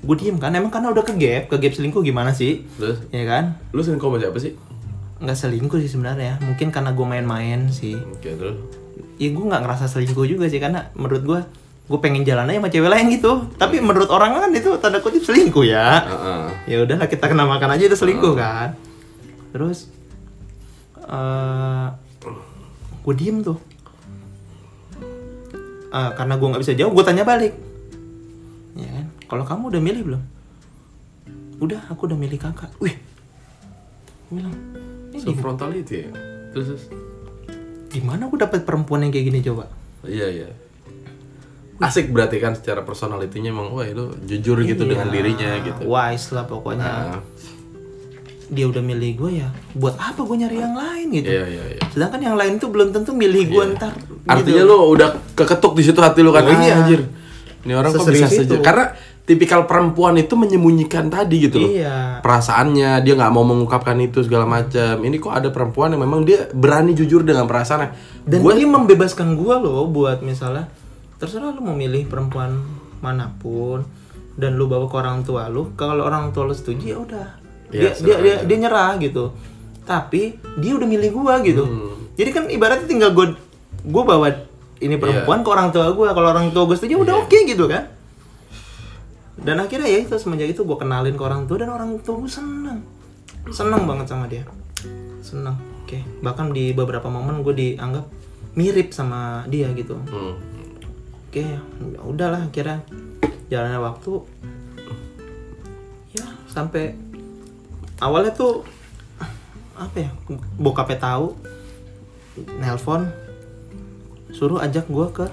gue 0.03 0.17
diem 0.19 0.39
kan? 0.39 0.51
Emang 0.55 0.71
karena 0.71 0.91
udah 0.91 1.03
ke 1.03 1.15
gap 1.15 1.51
ke 1.51 1.57
gap 1.59 1.73
selingkuh 1.75 2.03
gimana 2.03 2.31
sih? 2.31 2.67
Terus? 2.79 3.03
Ya 3.11 3.23
kan? 3.27 3.59
Lu 3.71 3.83
selingkuh 3.83 4.07
sama 4.07 4.19
siapa 4.19 4.39
sih? 4.39 4.55
Nggak 5.23 5.39
selingkuh 5.39 5.79
sih 5.79 5.91
sebenarnya. 5.91 6.43
Mungkin 6.43 6.75
karena 6.75 6.91
gue 6.91 7.07
main-main 7.07 7.71
sih. 7.71 7.95
Terus? 8.19 8.59
Ya 9.17 9.31
gue 9.31 9.45
nggak 9.47 9.63
ngerasa 9.63 9.87
selingkuh 9.87 10.27
juga 10.27 10.51
sih 10.51 10.59
karena 10.59 10.91
menurut 10.99 11.23
gue 11.23 11.41
gue 11.83 11.99
pengen 11.99 12.27
jalan 12.27 12.51
aja 12.51 12.59
sama 12.59 12.71
cewek 12.75 12.91
lain 12.91 13.07
gitu. 13.15 13.33
Tapi 13.55 13.79
menurut 13.79 14.11
orang 14.11 14.35
kan 14.35 14.51
itu 14.51 14.75
tanda 14.83 14.99
kutip 14.99 15.23
selingkuh 15.23 15.63
ya. 15.63 16.03
Heeh. 16.03 16.45
ya 16.75 16.77
udahlah 16.83 17.07
kita 17.07 17.31
kenamakan 17.31 17.79
aja 17.79 17.87
itu 17.87 17.97
selingkuh 17.97 18.35
kan. 18.35 18.75
Terus 19.55 19.87
eh 21.07 21.87
gue 23.03 23.15
diem 23.15 23.39
tuh. 23.47 23.59
Eh, 25.93 26.11
karena 26.17 26.35
gue 26.41 26.49
nggak 26.49 26.63
bisa 26.65 26.75
jawab 26.75 26.97
gue 26.97 27.05
tanya 27.05 27.23
balik. 27.23 27.53
Ya 28.75 28.89
kan? 28.89 29.07
Kalau 29.29 29.45
kamu 29.45 29.63
udah 29.77 29.83
milih 29.85 30.03
belum? 30.09 30.23
Udah 31.61 31.81
aku 31.93 32.09
udah 32.09 32.17
milih 32.17 32.41
kakak. 32.41 32.73
Wih. 32.81 32.97
Gue 34.33 34.41
bilang 34.41 34.57
ini 35.13 35.21
So 35.21 35.37
frontality 35.37 35.95
ya. 35.99 36.11
Terus, 36.51 36.67
terus. 36.71 36.85
gimana 37.89 38.25
gue 38.25 38.39
dapet 38.39 38.65
perempuan 38.65 39.05
yang 39.05 39.13
kayak 39.13 39.27
gini 39.29 39.39
coba 39.43 39.69
Iya, 40.03 40.27
iya. 40.29 40.49
Asik 41.79 42.09
berarti 42.09 42.39
kan 42.39 42.55
secara 42.55 42.81
personalitinya 42.81 43.51
emang 43.51 43.69
wah 43.71 43.85
itu 43.85 44.09
jujur 44.25 44.63
gitu 44.63 44.83
dengan 44.83 45.07
Iya, 45.07 45.15
dirinya 45.15 45.51
gitu. 45.61 45.81
wise 45.85 46.31
lah 46.31 46.45
pokoknya 46.45 46.87
Nah, 46.87 47.21
dia 48.49 48.65
udah 48.65 48.81
milih 48.81 49.11
gue 49.15 49.31
ya 49.35 49.49
buat 49.73 49.93
apa 49.95 50.21
gue 50.21 50.37
nyari 50.39 50.57
yang 50.57 50.75
lain 50.75 51.07
gitu 51.11 51.25
iya 51.27 51.45
iya 51.47 51.65
iya. 51.71 51.81
sedangkan 51.89 52.21
yang 52.23 52.37
lain 52.37 52.57
tuh 52.57 52.69
belum 52.69 52.93
tentu 52.93 53.13
milih 53.13 53.49
gue 53.49 53.65
ntar 53.75 53.97
Artinya 54.23 54.63
gitu. 54.63 54.69
lu 54.69 54.93
udah 54.93 55.09
keketuk 55.33 55.73
di 55.73 55.83
situ 55.83 55.99
hati 55.99 56.21
lu 56.21 56.31
kan 56.31 56.45
Oh, 56.45 56.53
iya. 56.55 56.73
"Ah, 56.73 56.81
anjir. 56.81 57.01
Ini 57.63 57.73
orang 57.73 57.91
kok 57.91 58.07
bisa 58.07 58.27
saja. 58.27 58.59
Karena 58.59 58.93
tipikal 59.23 59.65
perempuan 59.65 60.17
itu 60.17 60.35
menyembunyikan 60.35 61.07
tadi 61.07 61.37
gitu 61.41 61.57
loh. 61.59 61.71
iya 61.71 62.19
Perasaannya 62.19 63.01
dia 63.01 63.15
nggak 63.15 63.31
mau 63.31 63.43
mengungkapkan 63.43 63.95
itu 63.99 64.21
segala 64.21 64.43
macam. 64.45 64.99
Ini 64.99 65.17
kok 65.17 65.31
ada 65.31 65.49
perempuan 65.49 65.91
yang 65.91 66.03
memang 66.03 66.23
dia 66.23 66.51
berani 66.51 66.93
jujur 66.93 67.23
dengan 67.23 67.47
perasaannya. 67.47 67.91
dan 68.25 68.39
Gua 68.39 68.53
dia 68.53 68.67
membebaskan 68.67 69.35
gue 69.35 69.55
loh 69.59 69.87
buat 69.87 70.21
misalnya 70.21 70.67
terserah 71.17 71.51
lu 71.51 71.61
mau 71.61 71.73
milih 71.73 72.07
perempuan 72.07 72.59
mana 72.99 73.31
pun 73.33 73.87
dan 74.33 74.55
lu 74.55 74.67
bawa 74.67 74.87
ke 74.87 74.97
orang 74.97 75.23
tua 75.23 75.47
lu 75.47 75.71
kalau 75.73 76.03
orang 76.03 76.31
tua 76.31 76.47
lu 76.47 76.53
setuju 76.53 76.83
ya 76.85 76.99
udah 76.99 77.29
dia, 77.69 77.79
Iya, 77.81 77.91
dia, 77.95 78.15
dia 78.17 78.35
aja. 78.35 78.45
dia 78.45 78.57
nyerah 78.59 78.91
gitu 78.97 79.25
tapi 79.83 80.35
dia 80.57 80.73
udah 80.73 80.85
milih 80.85 81.11
gua 81.13 81.39
gitu 81.41 81.63
Hmm. 81.63 81.95
jadi 82.13 82.31
kan 82.33 82.45
ibaratnya 82.47 82.87
tinggal 82.87 83.11
gue 83.11 83.27
gue 83.83 84.03
bawa 84.03 84.31
ini 84.79 84.95
perempuan 84.97 85.43
ke 85.43 85.49
orang 85.49 85.69
tua 85.69 85.91
gue 85.91 86.07
kalau 86.09 86.29
orang 86.29 86.51
tua 86.51 86.63
gue 86.65 86.75
setuju 86.75 87.03
udah 87.03 87.15
Iya. 87.17 87.23
oke 87.23 87.39
gitu 87.45 87.65
kan 87.67 87.83
dan 89.41 89.57
akhirnya 89.65 89.89
ya 89.89 90.05
itu 90.05 90.13
semenjak 90.21 90.53
itu 90.53 90.61
gue 90.61 90.77
kenalin 90.77 91.17
ke 91.17 91.25
orang 91.25 91.49
tua 91.49 91.65
dan 91.65 91.73
orang 91.73 91.97
tua 92.05 92.21
gue 92.21 92.29
seneng. 92.29 92.85
Seneng 93.49 93.89
banget 93.89 94.07
sama 94.13 94.29
dia. 94.29 94.45
Seneng 95.25 95.57
oke. 95.85 95.99
Bahkan 96.21 96.53
di 96.53 96.77
beberapa 96.77 97.09
momen 97.09 97.41
gue 97.41 97.55
dianggap 97.57 98.05
mirip 98.53 98.93
sama 98.93 99.49
dia 99.49 99.73
gitu. 99.73 99.97
Hmm. 100.13 100.37
oke 101.33 101.41
ya 101.41 101.61
udahlah 102.05 102.45
akhirnya 102.45 102.85
jalannya 103.49 103.81
waktu. 103.81 104.13
Ya 106.13 106.29
sampai 106.53 106.93
awalnya 108.05 108.37
tuh 108.37 108.69
apa 109.73 109.97
ya 109.97 110.11
bokapnya 110.61 111.01
tahu 111.01 111.33
nelpon 112.61 113.09
suruh 114.33 114.61
ajak 114.61 114.89
gue 114.93 115.07
ke 115.13 115.27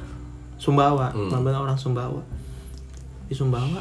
Sumbawa 0.60 1.12
Hmm. 1.12 1.32
Orang 1.32 1.80
Sumbawa 1.80 2.24
di 3.30 3.36
Sumbawa. 3.38 3.80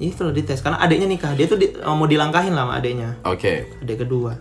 Itu 0.00 0.26
lah 0.26 0.34
dites 0.34 0.60
karena 0.60 0.82
adiknya 0.82 1.06
nikah. 1.06 1.32
Dia 1.38 1.46
tuh 1.46 1.60
di- 1.60 1.70
eh, 1.70 1.94
mau 1.94 2.08
dilangkahin 2.08 2.52
lah 2.52 2.66
sama 2.66 2.74
adiknya. 2.82 3.14
Oke. 3.22 3.70
adik 3.80 4.02
kedua. 4.02 4.34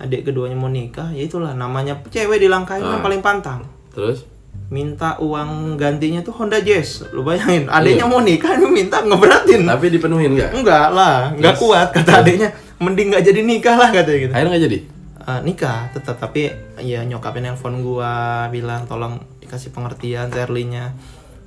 Adik 0.00 0.24
keduanya 0.24 0.56
mau 0.56 0.72
nikah 0.72 1.12
ya 1.12 1.28
itulah 1.28 1.52
namanya 1.52 2.00
cewek 2.08 2.40
dilangkahin 2.40 2.80
kan 2.80 3.00
paling 3.04 3.20
pantang. 3.20 3.60
Terus? 3.92 4.24
minta 4.72 5.20
uang 5.20 5.76
gantinya 5.76 6.24
tuh 6.24 6.32
Honda 6.32 6.56
Jazz 6.64 7.04
lu 7.12 7.20
bayangin. 7.20 7.68
Adiknya 7.68 8.08
mau 8.08 8.24
nikah 8.24 8.56
lu 8.56 8.72
minta 8.72 9.04
ngeberatin. 9.04 9.68
Tapi 9.68 9.92
dipenuhin 9.92 10.32
nggak? 10.32 10.50
enggak 10.56 10.88
lah 10.96 11.28
nggak 11.36 11.54
kuat 11.60 11.92
kata 11.92 12.24
adiknya. 12.24 12.48
Mending 12.80 13.12
nggak 13.12 13.24
jadi 13.28 13.40
nikah 13.44 13.76
lah 13.76 13.92
katanya 13.92 14.18
gitu. 14.24 14.32
Akhirnya 14.32 14.50
nggak 14.56 14.64
jadi? 14.64 14.78
Eh, 15.22 15.40
nikah 15.44 15.78
tetap. 15.92 16.16
Tapi 16.16 16.48
ya 16.80 17.04
nyokapnya 17.04 17.52
nelpon 17.52 17.84
gua 17.84 18.48
bilang 18.48 18.88
tolong 18.88 19.20
dikasih 19.44 19.76
pengertian 19.76 20.32
Serlinya 20.32 20.96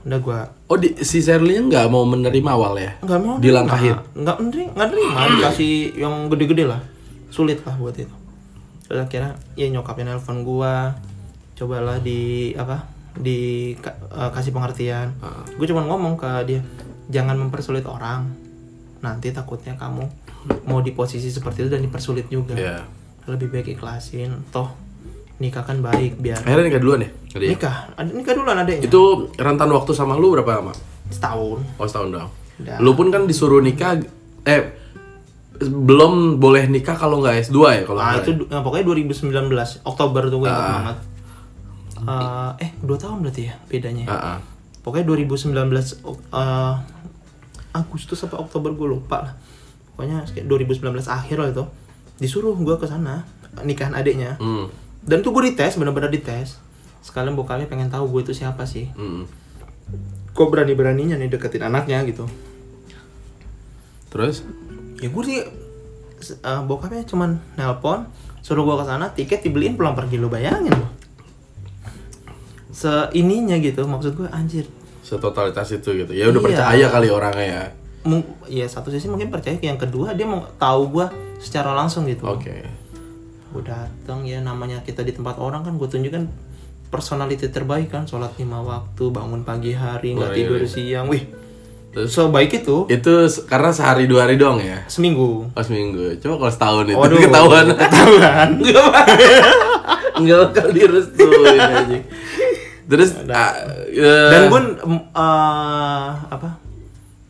udah 0.05 0.19
gua 0.21 0.39
Oh, 0.65 0.77
di, 0.77 0.93
si 1.01 1.17
Sherly 1.19 1.57
nggak 1.59 1.89
mau 1.89 2.05
menerima 2.05 2.49
awal 2.49 2.77
ya? 2.77 2.91
nggak 3.01 3.19
mau. 3.21 3.35
Dilangkahin? 3.41 3.95
nggak 4.13 4.37
nerima 4.41 4.71
nggak 4.73 4.89
nerima. 4.93 5.19
Dikasih 5.33 5.73
yang 5.97 6.29
gede-gede 6.29 6.65
lah. 6.65 6.81
Sulit 7.29 7.61
lah 7.65 7.73
buat 7.75 7.93
itu. 7.93 8.13
Terus 8.85 9.01
akhirnya 9.01 9.33
ya 9.53 9.65
nyokapnya 9.69 10.13
nelpon 10.13 10.45
gua. 10.45 10.93
Cobalah 11.53 11.97
di 11.99 12.53
apa 12.53 12.85
di 13.15 13.71
eh, 13.73 14.29
kasih 14.29 14.51
pengertian. 14.51 15.09
Gue 15.55 15.65
cuma 15.65 15.81
ngomong 15.81 16.13
ke 16.15 16.29
dia 16.45 16.61
jangan 17.07 17.39
mempersulit 17.39 17.85
orang. 17.87 18.29
Nanti 19.01 19.31
takutnya 19.31 19.73
kamu 19.73 20.03
mau 20.69 20.81
di 20.81 20.93
posisi 20.93 21.29
seperti 21.29 21.65
itu 21.65 21.69
dan 21.73 21.81
dipersulit 21.81 22.29
juga. 22.29 22.53
Iya. 22.53 22.85
lebih 23.25 23.49
baik 23.49 23.73
ikhlasin. 23.73 24.37
Toh 24.53 24.69
nikah 25.35 25.63
kan 25.63 25.83
baik 25.83 26.15
biar 26.17 26.39
Akhirnya 26.39 26.71
nikah 26.71 26.81
duluan 26.81 26.99
ya? 27.03 27.09
Tadi 27.27 27.43
ya? 27.43 27.51
nikah 27.51 27.75
ada 27.93 28.09
nikah 28.09 28.33
duluan 28.33 28.57
adanya 28.57 28.81
Itu 28.81 29.01
rentan 29.35 29.69
waktu 29.69 29.91
sama 29.91 30.15
lu 30.15 30.31
berapa 30.31 30.63
lama? 30.63 30.73
setahun 31.05 31.59
Oh 31.77 31.85
setahun 31.85 32.09
doang. 32.09 32.31
Udah. 32.55 32.77
Lu 32.79 32.95
pun 32.95 33.11
kan 33.11 33.27
disuruh 33.27 33.59
nikah, 33.59 33.99
eh 34.43 34.61
belum 35.61 36.35
boleh 36.35 36.67
nikah 36.67 36.95
kalau 36.95 37.19
nggak 37.19 37.47
S2 37.47 37.57
ya 37.63 37.81
kalau 37.83 37.99
nggak 37.99 38.23
itu 38.23 38.31
ya? 38.33 38.45
nah, 38.49 38.61
pokoknya 38.61 38.85
2019 38.87 39.87
Oktober 39.87 40.23
tuh 40.27 40.37
gue 40.41 40.47
ingat 40.47 40.67
banget. 40.71 40.97
Eh, 41.95 42.51
eh 42.59 42.71
dua 42.79 42.97
tahun 42.99 43.23
berarti 43.23 43.41
ya 43.47 43.55
bedanya. 43.67 44.03
ya? 44.03 44.11
Ah, 44.11 44.19
ah. 44.35 44.37
Pokoknya 44.83 45.05
2019 45.07 45.55
ok- 46.03 46.27
eh, 46.29 46.75
Agustus 47.71 48.23
apa 48.23 48.35
Oktober 48.37 48.71
gue 48.71 48.87
lupa 48.89 49.17
lah. 49.19 49.33
Pokoknya 49.91 50.27
kayak 50.27 50.47
2019 50.47 51.07
akhir 51.07 51.37
lah 51.39 51.49
itu 51.51 51.63
disuruh 52.17 52.55
gue 52.55 52.75
ke 52.75 52.87
sana 52.87 53.23
nikahan 53.61 53.95
adiknya. 53.95 54.35
Hmm. 54.39 54.67
Dan 55.05 55.21
tuh 55.21 55.31
gue 55.31 55.47
dites 55.47 55.73
benar-benar 55.75 56.09
dites. 56.09 56.57
Sekalian 56.99 57.33
bokapnya 57.33 57.65
pengen 57.65 57.87
tahu 57.87 58.09
gue 58.09 58.25
itu 58.25 58.33
siapa 58.35 58.65
sih. 58.65 58.89
Hmm. 58.91 59.29
Kok 60.31 60.49
berani-beraninya 60.49 61.15
nih 61.15 61.29
deketin 61.29 61.63
anaknya 61.63 62.01
gitu. 62.03 62.25
Terus? 64.09 64.41
ya 64.95 65.11
gue 65.11 65.23
sih 65.23 65.43
eh, 66.23 66.61
bokapnya 66.63 67.03
cuman 67.03 67.35
nelpon 67.53 68.07
suruh 68.39 68.63
gue 68.63 68.75
ke 68.75 68.85
sana 68.85 69.11
tiket 69.11 69.43
dibeliin 69.43 69.75
pulang 69.75 69.91
pergi 69.91 70.15
lo 70.15 70.31
bayangin 70.31 70.71
lo 70.71 70.87
seininya 72.71 73.55
gitu 73.57 73.83
maksud 73.83 74.15
gue 74.15 74.27
anjir 74.29 74.67
Setotalitas 75.03 75.69
itu 75.69 75.93
gitu. 75.95 76.11
Ya 76.11 76.25
udah 76.25 76.39
Iya. 76.39 76.47
percaya 76.47 76.85
kali 76.89 77.07
orangnya 77.09 77.45
ya. 77.45 77.63
Mung- 78.01 78.25
ya 78.47 78.65
satu 78.65 78.89
sisi 78.89 79.05
mungkin 79.05 79.29
percaya 79.29 79.53
yang 79.59 79.77
kedua 79.77 80.13
dia 80.13 80.25
mau 80.25 80.41
tahu 80.55 80.89
gue 80.91 81.05
secara 81.37 81.73
langsung 81.73 82.07
gitu 82.07 82.25
Oke. 82.25 82.65
Gue 83.55 83.63
datang 83.71 84.27
ya 84.27 84.43
namanya 84.43 84.83
kita 84.83 84.99
di 84.99 85.15
tempat 85.15 85.39
orang 85.39 85.63
kan 85.63 85.79
gue 85.79 85.87
tunjukkan 85.87 86.27
personality 86.91 87.47
terbaik 87.47 87.87
kan 87.87 88.03
sholat 88.03 88.35
lima 88.35 88.59
waktu 88.59 89.03
bangun 89.15 89.47
pagi 89.47 89.71
hari 89.71 90.11
nggak 90.11 90.27
Wah, 90.27 90.35
iya, 90.35 90.39
tidur 90.43 90.59
iya. 90.59 90.67
siang 90.67 91.07
wih 91.07 91.23
Terus? 91.95 92.11
sebaik 92.11 92.51
itu 92.51 92.91
Itu 92.91 93.23
karena 93.47 93.71
sehari 93.71 94.03
dua 94.11 94.27
hari 94.27 94.35
doang 94.35 94.59
ya? 94.59 94.83
seminggu 94.91 95.47
Pas 95.55 95.63
minggu. 95.71 96.19
Coba 96.19 96.35
kalau 96.43 96.51
setahun 96.51 96.85
itu 96.91 96.99
Waduh, 96.99 97.19
ketahuan. 97.23 97.65
ketahuan 97.79 98.49
Enggak 100.19 100.37
bakal 100.51 100.67
direstuin 100.75 101.59
aja. 101.59 101.99
Terus 102.91 103.09
ah, 103.31 103.51
eh, 103.95 104.31
dan 104.31 104.51
gue 104.51 104.61
em, 104.83 104.95
eh, 105.07 106.09
apa 106.27 106.59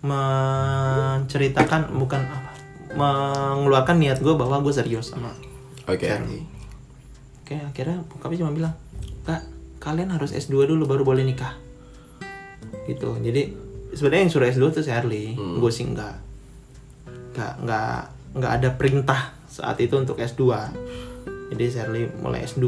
menceritakan 0.06 1.94
bukan 2.02 2.22
apa 2.26 2.52
mengeluarkan 2.98 4.02
niat 4.02 4.18
gue 4.22 4.34
bahwa 4.34 4.66
gue 4.66 4.74
serius 4.74 5.14
sama 5.14 5.30
Oke. 5.86 6.06
Sherly. 6.06 6.42
Oke 7.46 7.56
akhirnya 7.62 8.02
bokapnya 8.10 8.42
cuma 8.42 8.52
bilang 8.54 8.74
kak 9.26 9.46
kalian 9.78 10.10
harus 10.10 10.34
S2 10.34 10.66
dulu 10.66 10.90
baru 10.90 11.04
boleh 11.06 11.22
nikah. 11.22 11.54
Gitu. 12.90 13.18
Jadi 13.22 13.42
sebenarnya 13.94 14.22
yang 14.28 14.32
suruh 14.34 14.50
S2 14.50 14.64
tuh 14.76 14.84
Sherly 14.84 15.38
gue 15.38 15.72
sih 15.72 15.88
enggak 15.88 16.20
nggak 17.36 17.54
nggak 17.68 17.96
nggak 18.36 18.52
ada 18.52 18.70
perintah 18.76 19.32
saat 19.48 19.80
itu 19.80 19.96
untuk 19.96 20.20
S2 20.20 20.44
jadi 21.52 21.64
Sherly 21.72 22.12
mulai 22.20 22.44
S2 22.44 22.68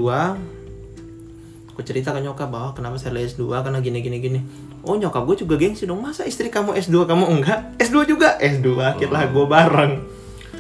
aku 1.77 1.85
cerita 1.85 2.09
ke 2.09 2.25
nyokap 2.25 2.49
bahwa 2.49 2.73
kenapa 2.73 2.97
Sherly 2.97 3.27
S2 3.27 3.45
karena 3.53 3.77
gini 3.85 4.01
gini 4.01 4.17
gini. 4.17 4.39
Oh 4.81 4.97
nyokap 4.97 5.29
gue 5.29 5.45
juga 5.45 5.61
gengsi 5.61 5.85
dong. 5.85 6.01
Masa 6.01 6.25
istri 6.25 6.49
kamu 6.49 6.73
S2 6.73 7.05
kamu 7.05 7.25
enggak? 7.37 7.77
S2 7.77 8.09
juga? 8.09 8.33
S2 8.41 8.65
akhirnya 8.81 9.29
gue 9.29 9.45
bareng 9.45 9.93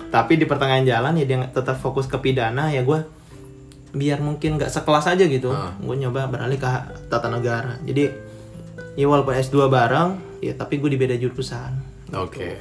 tapi 0.07 0.39
di 0.39 0.45
pertengahan 0.47 0.83
jalan 0.83 1.13
ya 1.17 1.25
dia 1.27 1.37
tetap 1.49 1.75
fokus 1.77 2.07
ke 2.07 2.15
pidana 2.17 2.71
ya 2.71 2.81
gue 2.81 2.99
biar 3.91 4.19
mungkin 4.19 4.55
nggak 4.55 4.69
sekelas 4.69 5.09
aja 5.09 5.25
gitu 5.25 5.49
gue 5.79 5.95
nyoba 5.97 6.27
beralih 6.27 6.55
ke 6.55 6.69
tata 7.07 7.27
negara 7.27 7.79
jadi 7.83 8.11
ya 8.93 9.05
walaupun 9.05 9.33
S2 9.33 9.67
bareng 9.67 10.09
ya 10.39 10.53
tapi 10.53 10.77
gue 10.77 10.89
di 10.91 10.99
beda 10.99 11.15
jurusan 11.15 11.71
Oke. 12.07 12.55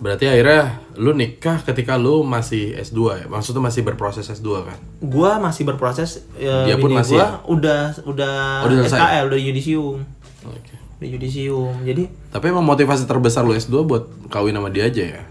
Berarti 0.00 0.24
akhirnya 0.26 0.80
lu 0.98 1.12
nikah 1.12 1.62
ketika 1.62 1.94
lu 1.94 2.24
masih 2.24 2.74
S2 2.74 3.00
ya? 3.22 3.24
Maksudnya 3.28 3.62
masih 3.62 3.84
berproses 3.84 4.26
S2 4.26 4.48
kan? 4.64 4.78
gua 4.98 5.36
masih 5.38 5.62
berproses 5.62 6.24
ya, 6.34 6.64
Dia 6.66 6.80
pun 6.80 6.90
masih 6.90 7.20
gua 7.20 7.44
udah 7.46 7.82
udah, 8.02 8.64
Oh, 8.64 8.72
udah? 8.72 8.88
SKL 8.88 9.24
udah 9.30 9.38
yudisium 9.38 10.02
Oke. 10.42 10.74
udah 10.98 11.08
yudisium 11.12 11.74
jadi 11.84 12.08
Tapi 12.32 12.44
emang 12.50 12.64
motivasi 12.66 13.04
terbesar 13.06 13.44
lu 13.46 13.54
S2 13.54 13.84
buat 13.84 14.08
kawin 14.26 14.56
sama 14.56 14.72
dia 14.72 14.88
aja 14.90 15.02
ya? 15.06 15.22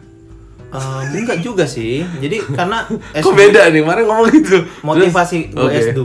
Eh, 0.71 1.01
enggak 1.13 1.39
juga 1.39 1.63
sih 1.63 2.01
jadi 2.17 2.39
karena 2.47 2.83
Kok 3.15 3.21
S2 3.21 3.35
beda 3.35 3.61
nih? 3.67 3.81
Kemarin 3.81 4.03
ngomong 4.03 4.27
gitu. 4.29 4.57
motivasi 4.81 5.51
gua 5.51 5.67
Oke. 5.67 5.79
S2 5.85 6.01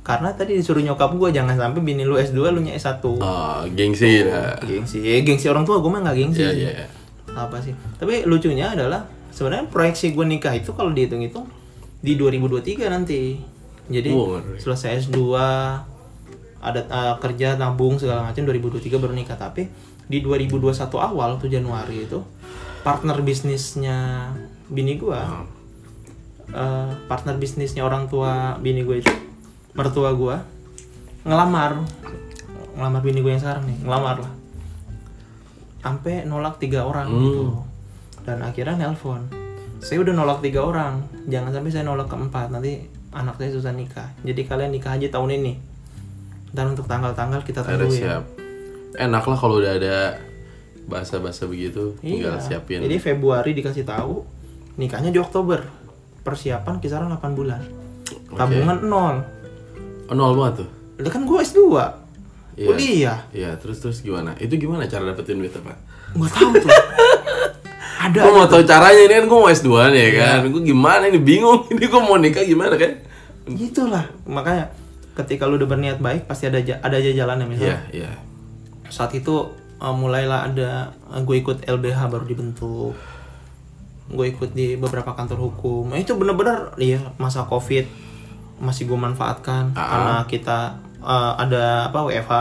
karena 0.00 0.28
tadi 0.32 0.52
disuruh 0.54 0.80
nyokap 0.80 1.10
gua 1.12 1.28
jangan 1.28 1.52
sampai 1.52 1.80
bini 1.80 2.02
lu 2.02 2.14
S2 2.14 2.38
lu 2.48 2.60
nya 2.60 2.72
S1 2.72 3.02
Oh, 3.02 3.60
gengsi 3.70 4.22
ya. 4.22 4.56
gengsi 4.58 4.98
eh, 5.00 5.20
gengsi 5.20 5.46
orang 5.46 5.62
tua 5.62 5.78
gua 5.78 5.90
mah 5.92 6.00
nggak 6.02 6.16
gengsi 6.16 6.40
Iya, 6.40 6.50
sih. 6.50 6.62
iya, 6.64 6.86
apa 7.28 7.56
sih 7.58 7.74
tapi 7.94 8.24
lucunya 8.24 8.70
adalah 8.70 9.04
sebenarnya 9.28 9.66
proyeksi 9.66 10.10
gue 10.10 10.24
nikah 10.24 10.52
itu 10.52 10.72
kalau 10.72 10.88
dihitung-hitung 10.90 11.44
di 11.98 12.14
2023 12.14 12.88
nanti 12.88 13.36
jadi 13.86 14.08
ngeri. 14.08 14.56
selesai 14.56 15.04
S2 15.04 15.20
ada 16.58 16.80
uh, 16.88 17.14
kerja 17.16 17.54
nabung 17.54 17.94
segala 17.94 18.24
macam 18.24 18.42
2023 18.42 18.80
baru 18.96 19.12
nikah 19.12 19.36
tapi 19.36 19.68
di 20.02 20.18
2021 20.18 20.72
awal 20.96 21.36
tuh 21.36 21.46
Januari 21.46 22.02
itu 22.02 22.18
partner 22.86 23.18
bisnisnya 23.18 24.30
bini 24.70 24.94
gua. 24.94 25.42
Uh, 26.46 26.94
partner 27.10 27.34
bisnisnya 27.34 27.82
orang 27.82 28.06
tua 28.06 28.54
bini 28.62 28.86
gue 28.86 29.02
itu 29.02 29.10
mertua 29.74 30.14
gua 30.14 30.46
ngelamar. 31.26 31.82
Ngelamar 32.78 33.02
bini 33.02 33.26
gue 33.26 33.34
yang 33.34 33.42
sekarang 33.42 33.66
nih 33.66 33.82
ngelamar 33.82 34.22
lah. 34.22 34.32
Sampai 35.82 36.22
nolak 36.22 36.62
tiga 36.62 36.86
orang 36.86 37.10
gitu. 37.10 37.58
Dan 38.22 38.46
akhirnya 38.46 38.78
nelpon. 38.78 39.26
Saya 39.82 40.06
udah 40.06 40.14
nolak 40.14 40.38
tiga 40.46 40.62
orang. 40.62 41.02
Jangan 41.26 41.50
sampai 41.50 41.70
saya 41.74 41.82
nolak 41.82 42.06
keempat 42.06 42.54
nanti 42.54 42.86
anak 43.10 43.34
saya 43.42 43.50
susah 43.50 43.74
nikah. 43.74 44.14
Jadi 44.22 44.46
kalian 44.46 44.70
nikah 44.70 44.94
aja 44.94 45.10
tahun 45.10 45.42
ini. 45.42 45.58
Dan 46.54 46.78
untuk 46.78 46.86
tanggal-tanggal 46.86 47.42
kita 47.42 47.66
Ada 47.66 47.82
tungguin 47.82 47.98
siap. 47.98 48.22
Enak 48.94 49.24
lah 49.26 49.38
kalau 49.38 49.58
udah 49.58 49.72
ada 49.74 49.96
bahasa-bahasa 50.86 51.44
begitu, 51.44 51.98
tinggal 51.98 52.38
Iya. 52.38 52.42
siapin. 52.42 52.80
Jadi 52.80 52.96
Februari 52.96 53.50
dikasih 53.52 53.82
tahu, 53.82 54.22
nikahnya 54.74 55.10
di 55.10 55.18
Oktober. 55.18 55.66
Persiapan 56.22 56.78
kisaran 56.78 57.10
8 57.10 57.34
bulan. 57.34 57.62
Tabungan 58.32 58.78
nol. 58.82 59.16
Oh, 60.06 60.14
nol 60.14 60.34
banget 60.34 60.62
tuh. 60.62 60.68
Lah 60.98 61.10
kan 61.10 61.22
gue 61.22 61.38
S2. 61.38 61.60
Iya. 62.56 62.66
Kuliah. 62.66 63.18
Iya, 63.30 63.50
terus 63.58 63.78
terus 63.78 64.00
gimana? 64.00 64.32
Itu 64.38 64.56
gimana 64.56 64.86
cara 64.86 65.04
dapetin 65.04 65.38
duit 65.38 65.52
apa? 65.52 65.76
Gua 66.14 66.26
tahu 66.26 66.56
tuh. 66.56 66.70
Ada 68.06 68.22
Gue 68.22 68.32
mau 68.32 68.46
tahu 68.46 68.62
caranya 68.62 69.02
ini 69.02 69.14
kan 69.14 69.24
gue 69.24 69.38
mau 69.38 69.50
S2 69.50 69.68
nih 69.90 70.00
ya 70.00 70.10
kan. 70.16 70.38
Gue 70.48 70.62
gimana 70.62 71.04
ini 71.06 71.18
bingung. 71.18 71.66
Ini 71.72 71.84
gue 71.84 72.00
mau 72.00 72.16
nikah 72.16 72.42
gimana 72.42 72.74
kan? 72.74 72.92
gitulah. 73.46 74.10
Makanya 74.26 74.74
ketika 75.14 75.46
lu 75.46 75.54
udah 75.54 75.66
berniat 75.66 75.98
baik 75.98 76.26
pasti 76.26 76.50
ada 76.50 76.58
ada 76.58 76.96
aja 76.96 77.10
jalannya 77.14 77.46
misalnya. 77.46 77.78
Iya, 77.94 78.02
iya. 78.06 78.12
Saat 78.90 79.14
itu 79.14 79.54
uh, 79.78 79.92
mulailah 79.92 80.46
ada 80.46 80.92
gue 81.18 81.36
ikut 81.36 81.62
LBH 81.62 81.98
baru 82.06 82.24
dibentuk. 82.24 82.92
Gue 84.06 84.30
ikut 84.30 84.52
di 84.52 84.74
beberapa 84.74 85.10
kantor 85.10 85.50
hukum. 85.50 85.90
Nah, 85.90 85.98
itu 85.98 86.14
bener-bener 86.14 86.70
iya 86.76 87.02
masa 87.16 87.42
Covid 87.42 87.86
masih 88.56 88.86
gue 88.86 88.96
manfaatkan 88.96 89.72
Ah. 89.72 89.84
karena 89.84 90.16
kita 90.24 90.58
uh, 90.98 91.36
ada 91.36 91.86
apa 91.86 92.00
WFH 92.02 92.34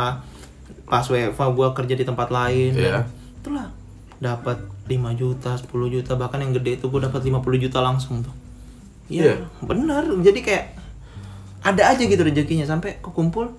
pas 0.86 1.04
WFH 1.04 1.42
gue 1.52 1.68
kerja 1.76 1.94
di 1.94 2.06
tempat 2.06 2.30
lain 2.30 2.72
Iya. 2.72 3.04
itulah 3.36 3.68
dapat 4.16 4.56
5 4.86 4.96
juta 5.12 5.60
10 5.60 5.68
juta 5.92 6.16
bahkan 6.16 6.40
yang 6.40 6.56
gede 6.56 6.80
itu 6.80 6.88
gue 6.88 7.02
dapat 7.04 7.20
50 7.20 7.36
juta 7.60 7.84
langsung 7.84 8.24
tuh 8.24 8.32
Iya. 9.12 9.24
iya 9.28 9.36
benar 9.60 10.08
jadi 10.24 10.40
kayak 10.40 10.66
ada 11.68 11.84
aja 11.92 12.00
gitu 12.00 12.22
rezekinya 12.22 12.64
sampai 12.64 12.96
kekumpul 13.04 13.52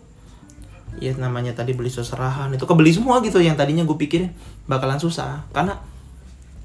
ya 0.97 1.13
namanya 1.17 1.53
tadi 1.53 1.73
beli 1.73 1.89
seserahan 1.89 2.49
itu 2.53 2.65
kebeli 2.65 2.91
semua 2.91 3.21
gitu 3.21 3.37
yang 3.39 3.55
tadinya 3.55 3.85
gue 3.85 3.97
pikirin 3.97 4.33
bakalan 4.65 4.97
susah 4.97 5.45
karena 5.53 5.77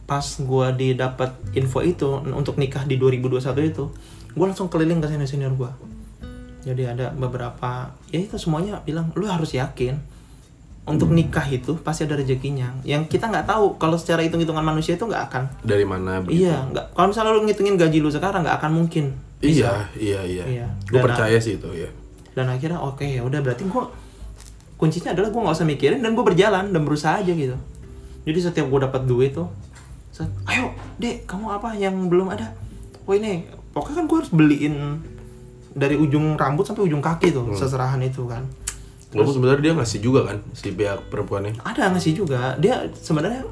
pas 0.06 0.24
gue 0.24 0.68
didapat 0.76 1.32
info 1.56 1.80
itu 1.80 2.08
untuk 2.32 2.60
nikah 2.60 2.84
di 2.84 2.96
2021 2.96 3.40
itu 3.64 3.86
gue 4.32 4.46
langsung 4.46 4.68
keliling 4.68 5.00
ke 5.00 5.08
senior 5.08 5.28
senior 5.28 5.54
gue 5.56 5.72
jadi 6.62 6.94
ada 6.94 7.06
beberapa 7.12 7.90
ya 8.12 8.20
itu 8.22 8.36
semuanya 8.38 8.80
bilang 8.84 9.10
lu 9.16 9.26
harus 9.26 9.56
yakin 9.56 9.98
untuk 10.82 11.14
nikah 11.14 11.46
itu 11.46 11.78
pasti 11.80 12.04
ada 12.10 12.18
rezekinya 12.18 12.74
yang 12.82 13.06
kita 13.06 13.30
nggak 13.30 13.46
tahu 13.46 13.78
kalau 13.78 13.96
secara 13.96 14.26
hitung 14.26 14.42
hitungan 14.42 14.66
manusia 14.66 14.98
itu 14.98 15.06
nggak 15.06 15.24
akan 15.30 15.44
Dari 15.62 15.86
mana? 15.86 16.20
begitu? 16.26 16.50
iya 16.50 16.58
nggak 16.68 16.98
kalau 16.98 17.08
misalnya 17.14 17.32
lu 17.38 17.42
ngitungin 17.46 17.76
gaji 17.78 17.98
lu 18.02 18.10
sekarang 18.10 18.42
nggak 18.44 18.58
akan 18.60 18.72
mungkin 18.74 19.06
Iya, 19.42 19.90
iya, 19.98 20.22
iya. 20.22 20.46
Iya. 20.46 20.68
Gue 20.86 21.02
percaya 21.02 21.34
sih 21.42 21.58
itu 21.58 21.66
ya. 21.74 21.90
dan 22.38 22.46
akhirnya 22.46 22.78
oke 22.78 23.02
ya 23.02 23.26
udah 23.26 23.42
berarti 23.42 23.66
gue 23.66 23.84
kuncinya 24.82 25.14
adalah 25.14 25.30
gue 25.30 25.42
nggak 25.46 25.58
usah 25.62 25.70
mikirin 25.70 26.02
dan 26.02 26.18
gue 26.18 26.26
berjalan 26.26 26.74
dan 26.74 26.82
berusaha 26.82 27.22
aja 27.22 27.30
gitu. 27.30 27.54
Jadi 28.26 28.38
setiap 28.42 28.66
gue 28.66 28.80
dapat 28.82 29.06
duit 29.06 29.38
tuh 29.38 29.46
set, 30.10 30.26
ayo 30.50 30.74
dek 30.98 31.30
kamu 31.30 31.54
apa 31.54 31.78
yang 31.78 32.10
belum 32.10 32.34
ada? 32.34 32.50
Oh 33.06 33.14
ini. 33.14 33.46
Pokoknya 33.72 34.04
kan 34.04 34.06
gue 34.10 34.18
harus 34.18 34.32
beliin 34.34 34.76
dari 35.72 35.96
ujung 35.96 36.36
rambut 36.36 36.66
sampai 36.66 36.84
ujung 36.90 37.00
kaki 37.00 37.30
tuh 37.30 37.54
seserahan 37.54 38.02
itu 38.02 38.26
kan. 38.26 38.42
Walaupun 39.14 39.38
sebenarnya 39.38 39.62
dia 39.62 39.74
ngasih 39.78 40.00
juga 40.02 40.34
kan 40.34 40.38
si 40.58 40.74
pihak 40.74 41.14
perempuannya. 41.14 41.62
ada 41.62 41.94
nggak 41.94 42.02
sih 42.02 42.18
juga. 42.18 42.58
Dia 42.58 42.90
sebenarnya 42.98 43.46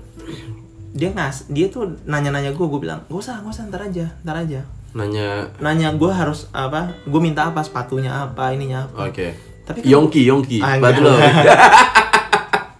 dia 0.90 1.14
ngas 1.14 1.46
dia 1.54 1.70
tuh 1.70 1.94
nanya-nanya 2.10 2.58
gue 2.58 2.66
gue 2.66 2.82
bilang 2.82 3.06
gak 3.06 3.22
usah 3.22 3.46
gak 3.46 3.54
usah 3.54 3.70
ntar 3.70 3.86
aja 3.86 4.10
ntar 4.26 4.36
aja. 4.42 4.66
Nanya, 4.90 5.46
nanya 5.62 5.94
gue 5.94 6.10
harus 6.10 6.50
apa 6.50 6.98
gue 7.06 7.22
minta 7.22 7.46
apa 7.46 7.62
sepatunya 7.62 8.10
apa 8.10 8.50
ininya 8.52 8.90
apa. 8.90 9.14
Oke. 9.14 9.49
Tapi 9.70 9.80
kan- 9.80 9.88
Yongki, 9.88 10.22
Yongki, 10.26 10.58
Ah, 10.60 10.76
enggak. 10.76 10.98
love. 10.98 11.22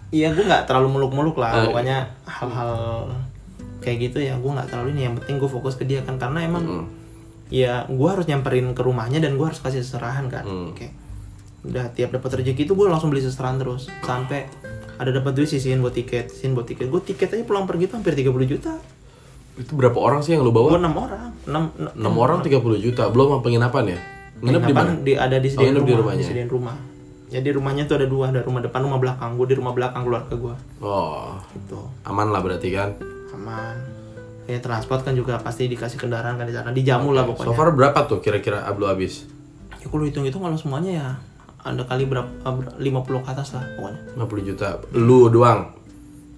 Iya, 0.10 0.34
gue 0.34 0.42
nggak 0.42 0.66
terlalu 0.66 0.90
muluk-muluk 0.92 1.38
lah. 1.38 1.54
Ah, 1.54 1.64
Pokoknya 1.64 1.98
hal-hal 2.26 2.74
kayak 3.80 3.98
gitu 4.04 4.18
ya, 4.20 4.34
gue 4.36 4.50
nggak 4.50 4.68
terlalu 4.68 4.90
ini. 4.92 5.02
Yang 5.06 5.16
penting 5.22 5.36
gue 5.38 5.50
fokus 5.52 5.78
ke 5.78 5.86
dia 5.86 6.02
kan, 6.02 6.18
karena 6.18 6.42
emang 6.42 6.66
Mm. 6.66 6.86
ya 7.48 7.86
gue 7.86 8.10
harus 8.10 8.26
nyamperin 8.26 8.74
ke 8.74 8.82
rumahnya 8.82 9.18
dan 9.20 9.34
gue 9.34 9.46
harus 9.46 9.58
kasih 9.58 9.80
seserahan 9.80 10.26
kan. 10.28 10.50
Oke. 10.68 10.90
Udah 11.62 11.94
tiap 11.94 12.10
dapat 12.10 12.26
rezeki 12.36 12.64
itu 12.64 12.74
gue 12.74 12.88
langsung 12.88 13.08
beli 13.08 13.22
seserahan 13.22 13.56
terus 13.56 13.86
sampai 14.02 14.50
ada 14.96 15.12
dapat 15.12 15.32
duit 15.32 15.46
sisihin 15.48 15.78
buat 15.78 15.94
tiket, 15.94 16.28
sisihin 16.28 16.52
buat 16.52 16.66
tiket. 16.66 16.90
Gue 16.90 17.00
tiket 17.00 17.30
aja 17.30 17.44
pulang 17.44 17.64
pergi 17.64 17.86
tuh 17.86 18.02
hampir 18.02 18.14
30 18.14 18.26
juta. 18.48 18.74
Itu 19.56 19.76
berapa 19.76 19.96
orang 19.96 20.20
sih 20.20 20.34
yang 20.34 20.42
lu 20.42 20.50
Gue 20.50 20.66
bawa? 20.66 20.74
enam 20.76 20.96
orang, 20.96 21.38
enam 21.46 21.64
enam- 21.76 21.94
6 21.94 22.14
orang 22.18 22.40
30 22.42 22.58
juta, 22.82 23.06
belum 23.08 23.30
sama 23.30 23.42
penginapan 23.42 23.84
ya? 23.88 24.00
Nginep 24.40 24.62
di 24.62 24.74
mana? 24.74 24.92
di 24.98 25.14
ada 25.14 25.36
di 25.36 25.46
Oh, 25.46 25.52
sediaan 25.52 25.74
nginep 25.74 25.82
di 25.82 25.92
rumah, 25.92 26.02
rumahnya. 26.06 26.22
disediain 26.22 26.48
rumah. 26.48 26.76
Jadi 27.30 27.48
rumahnya 27.52 27.84
tuh 27.86 27.96
ada 27.96 28.08
dua, 28.08 28.24
ada 28.28 28.42
rumah 28.42 28.58
depan, 28.60 28.80
rumah 28.82 28.98
belakang. 28.98 29.30
Gue 29.34 29.46
di 29.46 29.54
rumah 29.54 29.72
belakang 29.72 30.02
keluarga 30.02 30.34
gue. 30.34 30.56
Oh, 30.80 31.38
Gitu. 31.52 31.80
aman 32.04 32.28
lah 32.28 32.40
berarti 32.40 32.70
kan. 32.70 32.90
aman 33.32 33.78
ya 34.44 34.58
transport 34.58 35.02
kan 35.02 35.14
juga 35.14 35.38
pasti 35.38 35.66
dikasih 35.66 35.96
kendaraan 35.96 36.34
kan 36.34 36.44
di 36.44 36.52
sana 36.52 36.72
dijamu 36.72 37.14
lah 37.14 37.22
pokoknya 37.24 37.46
So 37.46 37.54
far 37.54 37.70
berapa 37.70 38.00
tuh 38.04 38.18
kira-kira 38.18 38.66
Ablu 38.66 38.84
habis? 38.84 39.30
ya 39.76 39.86
kalau 39.86 40.04
hitung 40.04 40.26
hitung 40.26 40.42
kalau 40.42 40.56
semuanya 40.56 40.92
ya 40.92 41.08
ada 41.62 41.86
kali 41.86 42.04
berapa 42.04 42.26
eh, 42.26 42.52
ber- 42.52 42.74
50 42.76 42.90
ke 43.22 43.30
atas 43.30 43.54
lah 43.54 43.64
pokoknya 43.72 44.02
50 44.18 44.42
juta. 44.44 44.68
Lu 44.92 45.30
doang. 45.30 45.70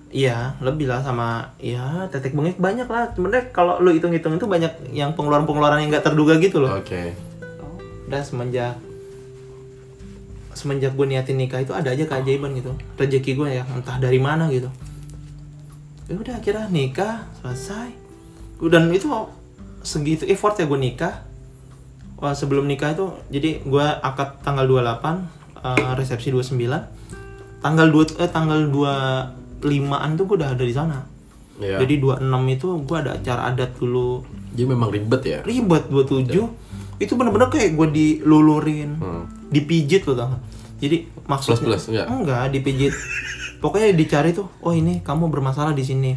iya 0.10 0.60
lebih 0.60 0.86
lah 0.86 1.00
sama 1.00 1.56
ya 1.58 2.04
tetek 2.06 2.36
bengek 2.36 2.60
banyak 2.60 2.84
lah 2.84 3.08
sebenarnya 3.10 3.47
kalau 3.49 3.80
lu 3.80 3.89
hitung 3.89 4.12
hitung 4.12 4.36
itu 4.36 4.43
banyak 4.43 4.91
yang 4.91 5.15
pengeluaran 5.15 5.47
pengeluaran 5.47 5.80
yang 5.80 5.89
nggak 5.89 6.04
terduga 6.04 6.36
gitu 6.36 6.60
loh 6.60 6.76
Oke. 6.76 7.15
Udah 8.12 8.28
semenjak 8.28 8.76
semenjak 10.52 10.91
gue 11.00 11.08
niatin 11.08 11.39
nikah 11.39 11.63
itu 11.63 11.71
ada 11.71 11.95
aja 11.95 12.04
keajaiban 12.04 12.52
gitu. 12.60 12.76
Rezeki 13.00 13.39
gue 13.39 13.47
ya 13.56 13.63
entah 13.71 13.95
dari 14.04 14.19
mana 14.19 14.52
gitu. 14.52 14.67
Ya 16.12 16.19
udah 16.19 16.36
akhirnya 16.43 16.67
nikah 16.67 17.24
selesai. 17.39 17.95
Dan 18.60 18.91
itu 18.91 19.08
segitu 19.82 20.28
effort 20.28 20.60
ya 20.60 20.67
gue 20.67 20.76
nikah. 20.76 21.24
Wah, 22.19 22.36
sebelum 22.36 22.67
nikah 22.67 22.93
itu 22.93 23.08
jadi 23.32 23.63
gue 23.63 23.86
akad 24.04 24.43
tanggal 24.45 24.67
28 24.67 25.63
eh, 25.65 25.91
resepsi 25.97 26.30
29 26.30 26.69
tanggal 27.63 27.88
2 27.89 28.21
eh 28.21 28.30
tanggal 28.30 28.60
25an 28.69 30.10
tuh 30.19 30.24
gue 30.30 30.36
udah 30.36 30.52
ada 30.52 30.65
di 30.67 30.76
sana. 30.76 31.00
Iya. 31.62 31.78
jadi 31.86 32.02
26 32.26 32.58
itu 32.58 32.67
gue 32.89 32.97
ada 32.97 33.12
acara 33.15 33.41
adat 33.54 33.71
dulu. 33.78 34.26
Jadi 34.52 34.65
memang 34.67 34.89
ribet 34.91 35.21
ya. 35.24 35.39
ribet 35.45 35.88
27 35.93 36.34
itu 37.02 37.14
bener-bener 37.14 37.50
kayak 37.50 37.74
gue 37.74 37.88
dilulurin 37.90 38.96
Hmm. 38.96 39.26
dipijit 39.48 40.06
loh 40.06 40.16
tau 40.16 40.28
nggak? 40.30 40.44
jadi 40.78 40.98
maksudnya 41.26 41.58
Plus-plus, 41.60 41.84
enggak? 41.90 42.06
enggak 42.08 42.44
dipijit 42.50 42.94
pokoknya 43.58 43.92
dicari 43.92 44.32
tuh 44.32 44.48
oh 44.60 44.72
ini 44.72 45.02
kamu 45.02 45.28
bermasalah 45.28 45.72
di 45.72 45.82
sini 45.82 46.14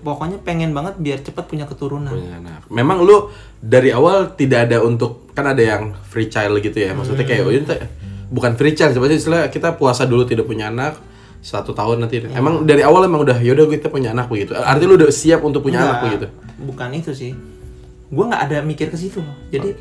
pokoknya 0.00 0.40
pengen 0.40 0.72
banget 0.72 0.98
biar 0.98 1.18
cepat 1.20 1.46
punya 1.46 1.62
keturunan 1.62 2.10
Punya 2.10 2.36
anak. 2.36 2.66
Memang 2.68 3.00
lu 3.00 3.30
dari 3.56 3.88
awal 3.90 4.34
tidak 4.34 4.66
ada 4.66 4.82
untuk 4.82 5.30
kan 5.30 5.46
ada 5.46 5.62
yang 5.62 5.94
free 6.02 6.26
child 6.26 6.58
gitu 6.58 6.74
ya. 6.74 6.90
Maksudnya 6.90 7.22
kayak 7.22 7.42
oh 7.42 7.52
ini 7.52 7.62
bukan 8.26 8.52
free 8.52 8.74
child 8.74 8.92
sebenarnya 8.92 9.16
istilah 9.16 9.42
kita 9.46 9.72
puasa 9.72 10.02
dulu 10.02 10.26
tidak 10.26 10.44
punya 10.44 10.68
anak 10.68 10.98
satu 11.38 11.70
tahun 11.70 12.02
nanti. 12.02 12.18
Emang 12.28 12.62
dari 12.62 12.82
awal 12.82 13.06
emang 13.06 13.22
udah 13.22 13.38
yaudah 13.38 13.70
kita 13.70 13.86
punya 13.88 14.10
anak 14.10 14.26
begitu. 14.26 14.52
Artinya 14.52 14.90
lu 14.90 14.96
udah 14.96 15.08
siap 15.08 15.38
untuk 15.40 15.62
punya 15.62 15.78
anak 15.80 15.94
Enggak, 15.94 16.02
begitu. 16.02 16.26
bukan 16.62 16.88
itu 16.92 17.12
sih 17.12 17.32
gue 18.12 18.24
nggak 18.26 18.42
ada 18.44 18.58
mikir 18.60 18.86
ke 18.86 18.98
situ 18.98 19.24
jadi 19.48 19.72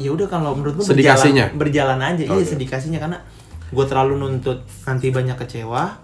ya 0.00 0.10
udah 0.10 0.26
kalau 0.26 0.56
menurut 0.56 0.80
gue 0.80 0.86
Sedikasinya? 0.88 1.52
berjalan, 1.52 2.00
berjalan 2.00 2.16
aja 2.16 2.24
iya 2.24 2.40
Oke. 2.40 2.48
sedikasinya 2.48 2.96
karena 2.96 3.18
gue 3.68 3.84
terlalu 3.84 4.16
nuntut 4.16 4.64
nanti 4.88 5.12
banyak 5.12 5.36
kecewa 5.36 6.00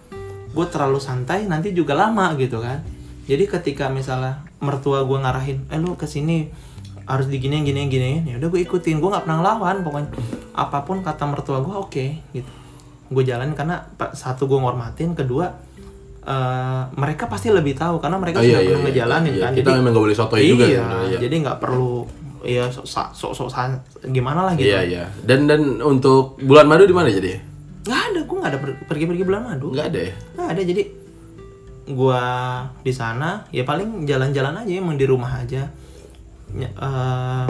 gue 0.53 0.67
terlalu 0.69 1.01
santai 1.01 1.49
nanti 1.49 1.73
juga 1.73 1.97
lama 1.97 2.37
gitu 2.37 2.61
kan 2.61 2.85
jadi 3.25 3.49
ketika 3.49 3.89
misalnya 3.89 4.45
mertua 4.61 5.03
gue 5.03 5.19
ngarahin 5.19 5.65
eh 5.69 5.81
lu 5.81 5.97
ke 5.97 6.05
sini 6.05 6.47
harus 7.07 7.27
diginiin 7.27 7.65
giniin 7.65 7.89
giniin 7.89 8.23
ya 8.29 8.35
udah 8.37 8.49
gue 8.53 8.61
ikutin 8.63 9.01
gue 9.01 9.09
nggak 9.09 9.25
pernah 9.25 9.39
ngelawan 9.41 9.77
pokoknya 9.81 10.09
apa 10.53 10.79
pun 10.85 11.01
kata 11.01 11.25
mertua 11.25 11.59
gue 11.65 11.75
oke 11.75 12.05
gitu 12.33 12.53
gue 13.07 13.23
jalanin 13.23 13.55
karena 13.55 13.87
satu 14.13 14.45
gue 14.45 14.59
ngormatin 14.59 15.15
kedua 15.15 15.55
eh, 16.23 16.83
mereka 16.95 17.31
pasti 17.31 17.49
lebih 17.49 17.79
tahu 17.79 18.03
karena 18.03 18.19
mereka 18.19 18.39
Oh, 18.39 18.45
iya, 18.45 18.59
sudah 18.59 18.63
iya, 18.63 18.67
pernah 18.67 18.81
iya. 18.83 18.87
ngejalanin 18.91 19.33
Iya, 19.33 19.43
kan 19.43 19.53
kita 19.55 19.71
memang 19.73 19.91
nggak 19.95 20.05
boleh 20.05 20.17
sotoy 20.17 20.41
iya, 20.43 20.51
juga 20.51 20.65
iya. 20.67 21.19
jadi 21.23 21.35
nggak 21.47 21.59
perlu 21.63 21.95
ya 22.47 22.71
sok 22.71 22.87
sok 23.11 23.33
sok 23.35 23.51
gimana 24.07 24.41
lah 24.43 24.55
gitu 24.55 24.67
Iya 24.67 24.81
iya. 24.83 25.05
Dan 25.21 25.45
dan 25.45 25.61
untuk 25.79 26.39
bulan 26.41 26.65
madu 26.65 26.85
di 26.85 26.95
mana 26.95 27.11
jadi? 27.11 27.43
nggak 27.83 28.03
ada 28.05 28.21
gue 28.21 28.37
nggak 28.37 28.51
ada 28.51 28.59
per- 28.59 28.79
pergi-pergi 28.85 29.23
bulan 29.23 29.43
madu 29.45 29.71
Nggak 29.71 29.87
ada 29.89 30.01
ya. 30.01 30.15
nggak 30.33 30.49
ada 30.49 30.63
jadi 30.65 30.83
gua 31.87 32.23
di 32.81 32.91
sana 32.91 33.47
ya 33.49 33.63
paling 33.63 34.03
jalan-jalan 34.05 34.59
aja 34.59 34.73
emang 34.73 34.95
di 34.95 35.07
rumah 35.07 35.31
aja 35.37 35.71
eh, 36.53 36.67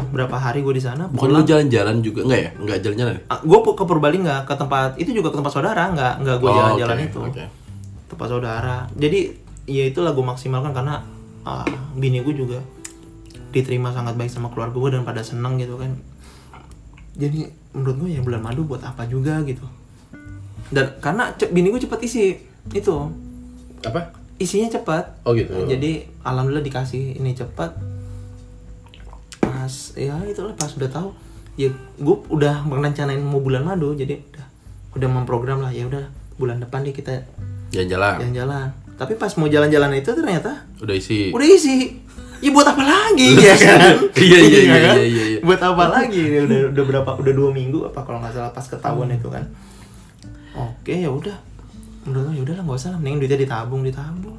berapa 0.07 0.37
hari 0.37 0.61
gue 0.61 0.73
di 0.73 0.83
sana 0.83 1.09
Bukan 1.09 1.29
lu 1.31 1.41
jalan-jalan 1.43 2.01
juga 2.01 2.21
enggak 2.23 2.41
ya? 2.43 2.51
Enggak 2.55 2.79
jalan-jalan 2.83 3.13
ya? 3.15 3.23
gue 3.39 3.59
ke 3.73 3.85
Purbalingga 3.87 4.37
ke 4.45 4.55
tempat 4.55 4.91
itu 4.97 5.11
juga 5.15 5.29
ke 5.31 5.37
tempat 5.37 5.53
saudara 5.53 5.89
nggak 5.89 6.15
nggak 6.21 6.37
gue 6.37 6.49
Oh, 6.49 6.55
jalan-jalan 6.55 6.97
oke, 6.99 7.07
itu 7.07 7.21
oke. 7.23 7.45
tempat 8.07 8.27
saudara 8.29 8.77
jadi 8.93 9.21
ya 9.65 9.85
itulah 9.89 10.13
gue 10.13 10.25
maksimalkan 10.27 10.73
karena 10.73 11.01
ah, 11.43 11.65
bini 11.93 12.21
gue 12.21 12.35
juga 12.35 12.61
diterima 13.57 13.89
sangat 13.91 14.15
baik 14.15 14.29
sama 14.29 14.49
keluarga 14.49 14.77
gue 14.77 14.91
dan 14.93 15.03
pada 15.03 15.21
seneng 15.21 15.57
gitu 15.57 15.75
kan 15.75 15.97
jadi 17.15 17.49
menurut 17.73 17.97
gue 17.99 18.11
ya 18.11 18.21
bulan 18.21 18.43
madu 18.43 18.63
buat 18.63 18.81
apa 18.81 19.05
juga 19.07 19.41
gitu 19.43 19.65
dan 20.69 20.99
karena 20.99 21.23
bini 21.47 21.71
gue 21.71 21.81
cepat 21.81 22.01
isi 22.03 22.37
itu 22.69 22.97
Apa? 23.81 24.13
isinya 24.37 24.69
cepat 24.71 25.25
Oh 25.25 25.33
gitu. 25.33 25.55
jadi 25.65 26.05
alhamdulillah 26.21 26.61
dikasih 26.61 27.17
ini 27.17 27.33
cepat 27.33 27.73
pas 29.41 29.73
ya 29.95 30.15
itulah 30.25 30.53
pas 30.53 30.69
udah 30.69 30.91
tahu 30.91 31.09
ya 31.57 31.71
gue 31.97 32.17
udah 32.29 32.63
merencanain 32.63 33.17
mau 33.19 33.41
bulan 33.41 33.65
madu 33.65 33.95
jadi 33.95 34.21
udah 34.21 34.47
udah 34.95 35.09
memprogram 35.11 35.61
lah 35.61 35.73
ya 35.73 35.87
udah 35.87 36.05
bulan 36.37 36.61
depan 36.61 36.85
deh 36.85 36.93
kita 36.93 37.25
Jalan-jalan. 37.69 38.21
jalan-jalan 38.21 38.69
tapi 38.97 39.13
pas 39.15 39.33
mau 39.35 39.45
jalan-jalan 39.47 39.93
itu 39.95 40.11
ternyata 40.11 40.65
Udah 40.81 40.93
isi. 40.93 41.29
udah 41.31 41.47
isi 41.47 42.01
ya 42.39 42.51
buat 42.51 42.67
apa 42.67 42.83
lagi 42.83 43.29
ya 43.43 43.55
kan? 43.55 43.81
Iya, 44.13 44.39
iya, 44.41 44.61
iya, 44.67 44.77
kan? 44.83 44.97
iya, 44.97 45.05
iya, 45.05 45.25
iya. 45.29 45.39
buat 45.41 45.59
apa 45.59 45.85
lagi? 45.89 46.21
Ya 46.21 46.41
udah 46.43 46.61
udah 46.71 46.85
berapa 46.87 47.11
udah 47.17 47.33
dua 47.33 47.51
minggu 47.51 47.85
apa 47.85 48.01
kalau 48.01 48.19
nggak 48.19 48.33
salah 48.33 48.51
pas 48.51 48.65
ketahuan 48.65 49.07
Hmm. 49.07 49.17
itu 49.17 49.29
kan. 49.29 49.45
Oke 50.53 50.95
ya 50.97 51.09
udah. 51.09 51.37
Menurut 52.03 52.25
gue 52.27 52.35
ya 52.35 52.43
udahlah 52.43 52.63
nggak 52.63 52.79
usah 52.79 52.91
lah. 52.91 52.99
Mending 52.99 53.19
duitnya 53.21 53.41
ditabung 53.41 53.83
ditabung. 53.83 54.39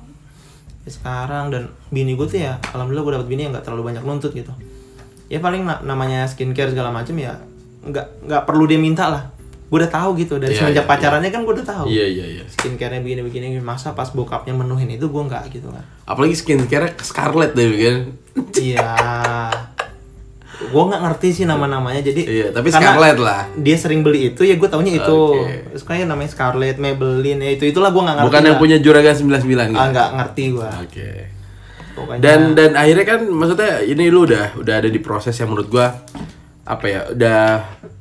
Ya 0.82 0.90
sekarang. 0.90 1.50
Dan 1.50 1.64
bini 1.88 2.14
gue 2.14 2.26
tuh 2.26 2.40
ya 2.40 2.56
alhamdulillah 2.68 3.04
gue 3.04 3.14
dapet 3.16 3.28
bini 3.28 3.42
yang 3.44 3.52
nggak 3.52 3.64
terlalu 3.64 3.84
banyak 3.88 4.04
nuntut 4.04 4.32
gitu. 4.32 4.50
Ya 5.28 5.38
paling 5.38 5.62
na- 5.62 5.82
namanya 5.82 6.24
skincare 6.24 6.70
segala 6.70 6.90
macem 6.90 7.14
ya 7.16 7.36
nggak 7.80 8.26
nggak 8.26 8.44
perlu 8.44 8.66
dia 8.66 8.76
minta 8.76 9.08
lah 9.08 9.24
gue 9.68 9.78
udah 9.78 9.92
tahu 9.92 10.10
gitu 10.16 10.36
dari 10.36 10.52
Iya, 10.52 10.60
semenjak 10.62 10.82
iya, 10.82 10.90
pacarannya 10.90 11.28
kan 11.28 11.42
gue 11.42 11.54
udah 11.54 11.68
tahu 11.68 11.86
Iya 11.86 12.06
iya 12.08 12.26
iya. 12.34 12.44
skincare-nya 12.48 13.00
begini-begini 13.00 13.60
masa 13.60 13.92
pas 13.92 14.08
bokapnya 14.08 14.52
menuhin 14.54 14.88
itu 14.90 15.06
gue 15.06 15.24
nggak 15.24 15.44
gitu 15.52 15.68
kan 15.68 15.84
Apalagi 16.04 16.34
skincare 16.34 16.96
Scarlett 16.98 17.52
deh 17.52 17.68
kan. 17.70 17.98
iya 18.56 18.88
gue 20.58 20.84
nggak 20.84 21.02
ngerti 21.04 21.28
sih 21.34 21.46
nama-namanya 21.46 22.02
jadi 22.02 22.22
Iya, 22.24 22.48
tapi 22.50 22.72
karena 22.72 22.90
Scarlett 22.90 23.20
lah. 23.20 23.42
dia 23.54 23.76
sering 23.76 24.02
beli 24.02 24.32
itu 24.32 24.42
ya 24.42 24.56
gue 24.56 24.66
taunya 24.66 24.90
itu 24.96 25.18
Oke. 25.36 25.70
terus 25.70 25.84
kayak 25.84 26.08
namanya 26.08 26.32
Scarlett 26.32 26.78
Maybelline 26.78 27.38
ya 27.40 27.52
itu 27.54 27.68
itulah 27.68 27.92
gue 27.92 28.00
nggak 28.00 28.16
ngerti 28.18 28.28
Bukan 28.28 28.42
yang 28.42 28.56
lah. 28.56 28.62
punya 28.64 28.78
Juragan 28.80 29.14
99 29.14 29.38
ah 29.54 29.68
kan? 29.70 29.88
nggak 29.92 30.10
ngerti 30.16 30.44
gue 30.50 30.70
Oke. 30.82 31.10
pokoknya 31.94 32.20
Dan 32.20 32.40
dan 32.54 32.72
akhirnya 32.74 33.06
kan 33.06 33.20
maksudnya 33.28 33.72
ini 33.82 34.06
lu 34.08 34.24
udah 34.24 34.56
udah 34.56 34.76
ada 34.78 34.90
di 34.90 34.98
proses 34.98 35.36
yang 35.36 35.52
menurut 35.52 35.68
gua 35.68 35.88
apa 36.64 36.86
ya 36.86 37.02
udah 37.10 37.42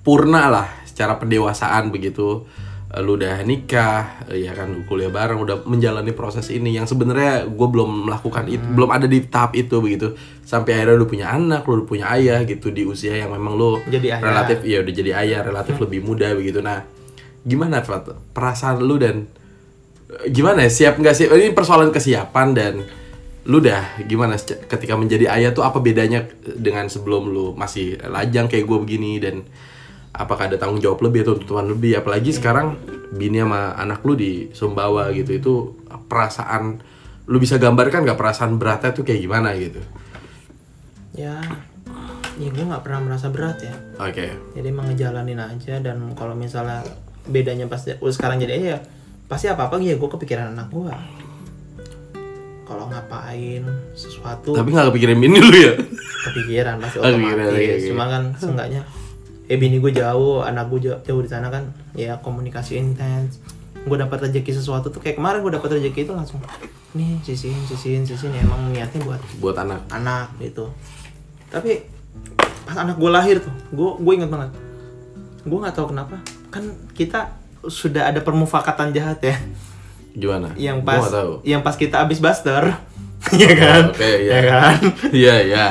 purna 0.01 0.49
lah 0.49 0.67
secara 0.97 1.21
pendewasaan 1.21 1.93
begitu. 1.93 2.49
Lu 2.97 3.21
udah 3.21 3.45
nikah 3.45 4.25
ya 4.33 4.57
kan 4.57 4.73
kuliah 4.89 5.13
bareng 5.13 5.37
udah 5.37 5.69
menjalani 5.69 6.17
proses 6.17 6.49
ini 6.49 6.73
yang 6.73 6.89
sebenarnya 6.89 7.45
gue 7.45 7.69
belum 7.69 8.09
melakukan 8.09 8.49
itu 8.49 8.65
belum 8.73 8.89
ada 8.89 9.05
di 9.05 9.21
tahap 9.29 9.53
itu 9.53 9.85
begitu. 9.85 10.17
Sampai 10.41 10.81
akhirnya 10.81 10.97
lu 10.97 11.05
punya 11.05 11.29
anak 11.29 11.69
lu 11.69 11.85
udah 11.85 11.87
punya 11.93 12.09
ayah 12.17 12.41
gitu 12.49 12.73
di 12.73 12.89
usia 12.89 13.13
yang 13.21 13.37
memang 13.37 13.53
lu 13.53 13.77
Jadi 13.85 14.17
ayah. 14.17 14.25
relatif 14.25 14.65
ya 14.65 14.81
udah 14.81 14.95
jadi 14.97 15.11
ayah 15.13 15.45
relatif 15.45 15.77
lebih 15.77 16.01
muda 16.01 16.33
begitu. 16.33 16.65
Nah 16.65 16.89
gimana 17.45 17.85
Fat? 17.85 18.17
perasaan 18.33 18.81
lu 18.81 18.97
dan 18.97 19.29
eh, 20.09 20.33
gimana 20.33 20.65
ya 20.65 20.71
siap 20.73 20.97
nggak 20.97 21.13
sih 21.13 21.29
ini 21.29 21.53
persoalan 21.53 21.93
kesiapan 21.93 22.49
dan 22.57 22.75
lu 23.47 23.61
dah 23.61 24.03
gimana 24.09 24.35
ketika 24.41 24.99
menjadi 24.99 25.31
ayah 25.37 25.55
tuh 25.55 25.63
apa 25.63 25.79
bedanya 25.79 26.27
dengan 26.43 26.91
sebelum 26.91 27.31
lu 27.31 27.53
masih 27.55 27.95
lajang 28.09 28.51
kayak 28.51 28.67
gue 28.67 28.79
begini 28.83 29.23
dan 29.23 29.47
apakah 30.17 30.49
ada 30.49 30.57
tanggung 30.57 30.81
jawab 30.81 31.05
lebih 31.05 31.29
atau 31.29 31.37
tuntutan 31.37 31.69
lebih. 31.69 32.01
Apalagi 32.01 32.33
sekarang 32.33 32.81
bini 33.13 33.39
sama 33.45 33.77
anak 33.77 34.01
lu 34.03 34.17
di 34.17 34.49
Sumbawa 34.51 35.13
gitu 35.13 35.31
itu 35.37 35.53
perasaan 36.09 36.81
lu 37.27 37.37
bisa 37.37 37.61
gambarkan 37.61 38.03
nggak 38.07 38.19
perasaan 38.19 38.57
beratnya 38.57 38.91
tuh 38.97 39.05
kayak 39.05 39.21
gimana 39.21 39.53
gitu? 39.55 39.79
Ya 41.13 41.41
ya 42.37 42.49
gue 42.53 42.65
nggak 42.65 42.85
pernah 42.85 43.01
merasa 43.05 43.29
berat 43.29 43.61
ya. 43.61 43.75
Oke. 44.01 44.33
Jadi 44.57 44.67
emang 44.69 44.89
ngejalanin 44.89 45.41
aja 45.41 45.81
dan 45.81 46.13
kalau 46.17 46.33
misalnya 46.37 46.85
bedanya 47.27 47.67
pas 47.67 47.83
oh, 47.99 48.13
sekarang 48.13 48.39
jadi 48.39 48.53
ya 48.57 48.79
pasti 49.27 49.51
apa 49.51 49.67
apa 49.67 49.83
ya 49.83 49.99
gue 49.99 50.09
kepikiran 50.09 50.55
anak 50.55 50.71
gue 50.71 50.93
kalau 52.67 52.87
ngapain 52.91 53.63
sesuatu 53.95 54.55
tapi 54.55 54.71
nggak 54.71 54.91
kepikiran 54.95 55.17
bini 55.19 55.39
lu 55.39 55.55
ya? 55.55 55.73
Kepikiran 56.31 56.79
pasti 56.83 56.99
Oh, 56.99 57.07
otomatis. 57.11 57.47
oke, 57.51 57.59
oke. 57.59 57.87
cuma 57.91 58.05
kan 58.11 58.23
seenggaknya 58.39 58.83
eh 59.47 59.57
bini 59.57 59.79
gue 59.79 59.95
jauh 59.95 60.43
anak 60.43 60.67
gue 60.75 60.91
jauh, 60.91 60.99
jauh 61.07 61.23
di 61.23 61.31
sana 61.31 61.49
kan. 61.51 61.71
Ya 61.95 62.19
komunikasi 62.19 62.79
intens. 62.79 63.39
Gue 63.87 63.95
dapat 63.95 64.27
rezeki 64.27 64.51
sesuatu 64.51 64.91
tuh 64.91 64.99
kayak 64.99 65.19
kemarin 65.23 65.47
gue 65.47 65.55
dapat 65.55 65.79
rezeki 65.79 66.11
itu 66.11 66.13
langsung 66.15 66.43
nih 66.97 67.21
sisihin 67.21 67.61
sisihin 67.69 68.03
sisihin 68.09 68.33
ya 68.33 68.43
emang 68.43 68.73
niatnya 68.73 69.05
buat 69.07 69.21
buat 69.39 69.57
anak. 69.63 69.87
Anak 69.93 70.35
gitu. 70.43 70.73
Tapi 71.53 71.87
pas 72.67 72.83
anak 72.83 72.99
gue 72.99 73.11
lahir 73.11 73.39
tuh 73.39 73.55
gue 73.71 73.91
gue 74.03 74.13
inget 74.19 74.31
banget. 74.33 74.51
Gue 75.47 75.59
nggak 75.63 75.77
tahu 75.79 75.95
kenapa. 75.95 76.19
Kan 76.51 76.75
kita 76.99 77.39
sudah 77.71 78.11
ada 78.11 78.19
permufakatan 78.19 78.91
jahat 78.91 79.23
ya. 79.23 79.37
Gimana? 80.17 80.51
Yang 80.59 80.83
Gua 80.83 80.89
pas 80.91 81.07
tahu. 81.13 81.33
yang 81.47 81.61
pas 81.63 81.77
kita 81.79 82.03
abis 82.03 82.19
buster. 82.19 82.63
Ya 83.27 83.51
kan? 83.59 83.91
oke, 83.91 84.07
iya. 84.23 84.31
ya 84.31 84.41
kan? 84.47 84.77
Iya 85.11 85.35
iya 85.43 85.69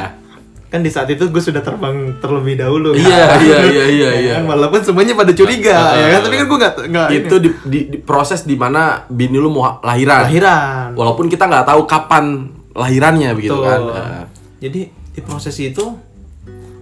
kan 0.66 0.82
di 0.82 0.90
saat 0.90 1.08
itu 1.08 1.24
gue 1.26 1.40
sudah 1.40 1.62
terbang 1.62 2.20
terlebih 2.20 2.58
dahulu 2.58 2.92
kan? 2.92 3.00
Iya, 3.00 3.26
iya, 3.40 3.58
iya, 3.64 3.84
iya, 3.86 3.86
Ya 3.86 4.12
iya. 4.18 4.34
kan? 4.38 4.50
walaupun 4.50 4.82
semuanya 4.82 5.14
pada 5.14 5.32
curiga 5.32 5.72
Ah, 5.72 5.94
ya 5.96 6.08
kan? 6.12 6.22
tapi 6.24 6.36
kan 6.36 6.46
gue 6.46 6.58
nggak 6.58 6.74
nggak 6.90 7.08
itu 7.14 7.36
di, 7.38 7.50
di, 7.64 7.80
di 7.90 7.98
proses 7.98 8.44
di 8.44 8.56
mana 8.56 8.82
bini 9.08 9.38
lu 9.38 9.48
mau 9.50 9.80
lahiran. 9.80 10.28
Lahiran. 10.28 10.88
Walaupun 10.94 11.26
kita 11.28 11.46
nggak 11.46 11.66
tahu 11.66 11.82
kapan 11.86 12.26
lahirannya 12.72 13.32
begitu 13.34 13.56
kan? 13.58 13.80
Nah, 13.80 14.24
jadi 14.60 14.82
di 14.90 15.22
proses 15.24 15.56
itu 15.58 15.96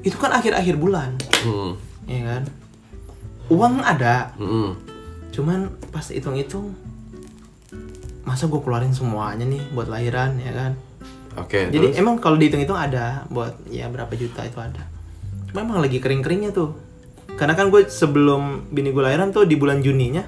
itu 0.01 0.15
kan 0.17 0.33
akhir-akhir 0.33 0.75
bulan. 0.75 1.13
Hmm, 1.43 1.77
ya 2.05 2.21
kan? 2.25 2.43
Uang 3.47 3.79
ada. 3.79 4.33
Hmm. 4.35 4.73
cuman 5.29 5.65
pas 5.89 6.05
hitung-hitung 6.05 6.77
masa 8.21 8.45
gue 8.45 8.61
keluarin 8.61 8.93
semuanya 8.93 9.43
nih 9.43 9.65
buat 9.73 9.89
lahiran 9.89 10.37
ya 10.37 10.53
kan 10.53 10.71
oke 11.35 11.59
jadi 11.69 11.87
terus? 11.87 11.97
emang 11.97 12.17
kalau 12.17 12.35
dihitung-hitung 12.35 12.75
ada 12.75 13.25
buat 13.27 13.53
ya 13.67 13.85
berapa 13.85 14.11
juta 14.13 14.41
itu 14.41 14.57
ada. 14.57 14.83
Cuma 15.45 15.61
emang 15.61 15.79
lagi 15.79 15.97
kering-keringnya 15.97 16.49
tuh. 16.49 16.73
Karena 17.33 17.53
kan 17.53 17.67
gue 17.67 17.85
sebelum 17.85 18.41
bini 18.67 18.89
gue 18.89 18.99
lahiran 18.99 19.29
tuh 19.29 19.43
di 19.43 19.53
bulan 19.53 19.79
Juninya 19.79 20.21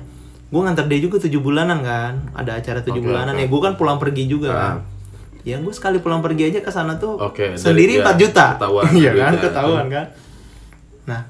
gue 0.45 0.61
nganter 0.61 0.85
dia 0.85 0.99
juga 0.99 1.17
tujuh 1.19 1.39
bulanan 1.39 1.81
kan. 1.81 2.13
Ada 2.33 2.57
acara 2.57 2.79
tujuh 2.81 2.99
Oke, 2.99 3.07
bulanan. 3.07 3.33
oke. 3.33 3.41
ya 3.41 3.47
gue 3.47 3.61
kan 3.61 3.73
pulang 3.75 3.97
pergi 3.97 4.23
juga 4.25 4.49
Ah. 4.49 4.57
kan. 4.57 4.75
Ya 5.41 5.57
gue 5.57 5.69
sekali 5.69 5.97
pulang 5.97 6.19
pergi 6.19 6.49
aja 6.49 6.59
ke 6.59 6.69
sana 6.69 6.95
tuh 6.95 7.21
dari- 7.21 7.53
sendiri 7.55 8.01
4 8.01 8.17
juta. 8.17 8.45
ketahuan 8.55 8.85
iya 8.97 9.11
kan? 9.13 9.31
ketahuan 9.35 9.85
kan? 9.87 10.05
Nah 11.05 11.21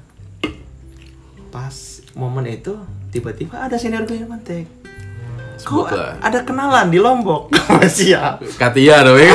pas 1.48 1.74
momen 2.12 2.46
itu 2.46 2.72
tiba-tiba 3.08 3.56
ada 3.58 3.76
senior 3.76 4.04
gue 4.04 4.16
yang 4.16 4.28
mantek 4.28 4.68
Sebut 5.66 5.86
kok 5.86 5.98
lah. 5.98 6.14
ada 6.20 6.38
kenalan 6.40 6.86
di 6.86 6.96
Lombok? 6.96 7.50
Siap 7.98 8.38
Katia 8.54 9.02
dong 9.02 9.18
ya 9.18 9.34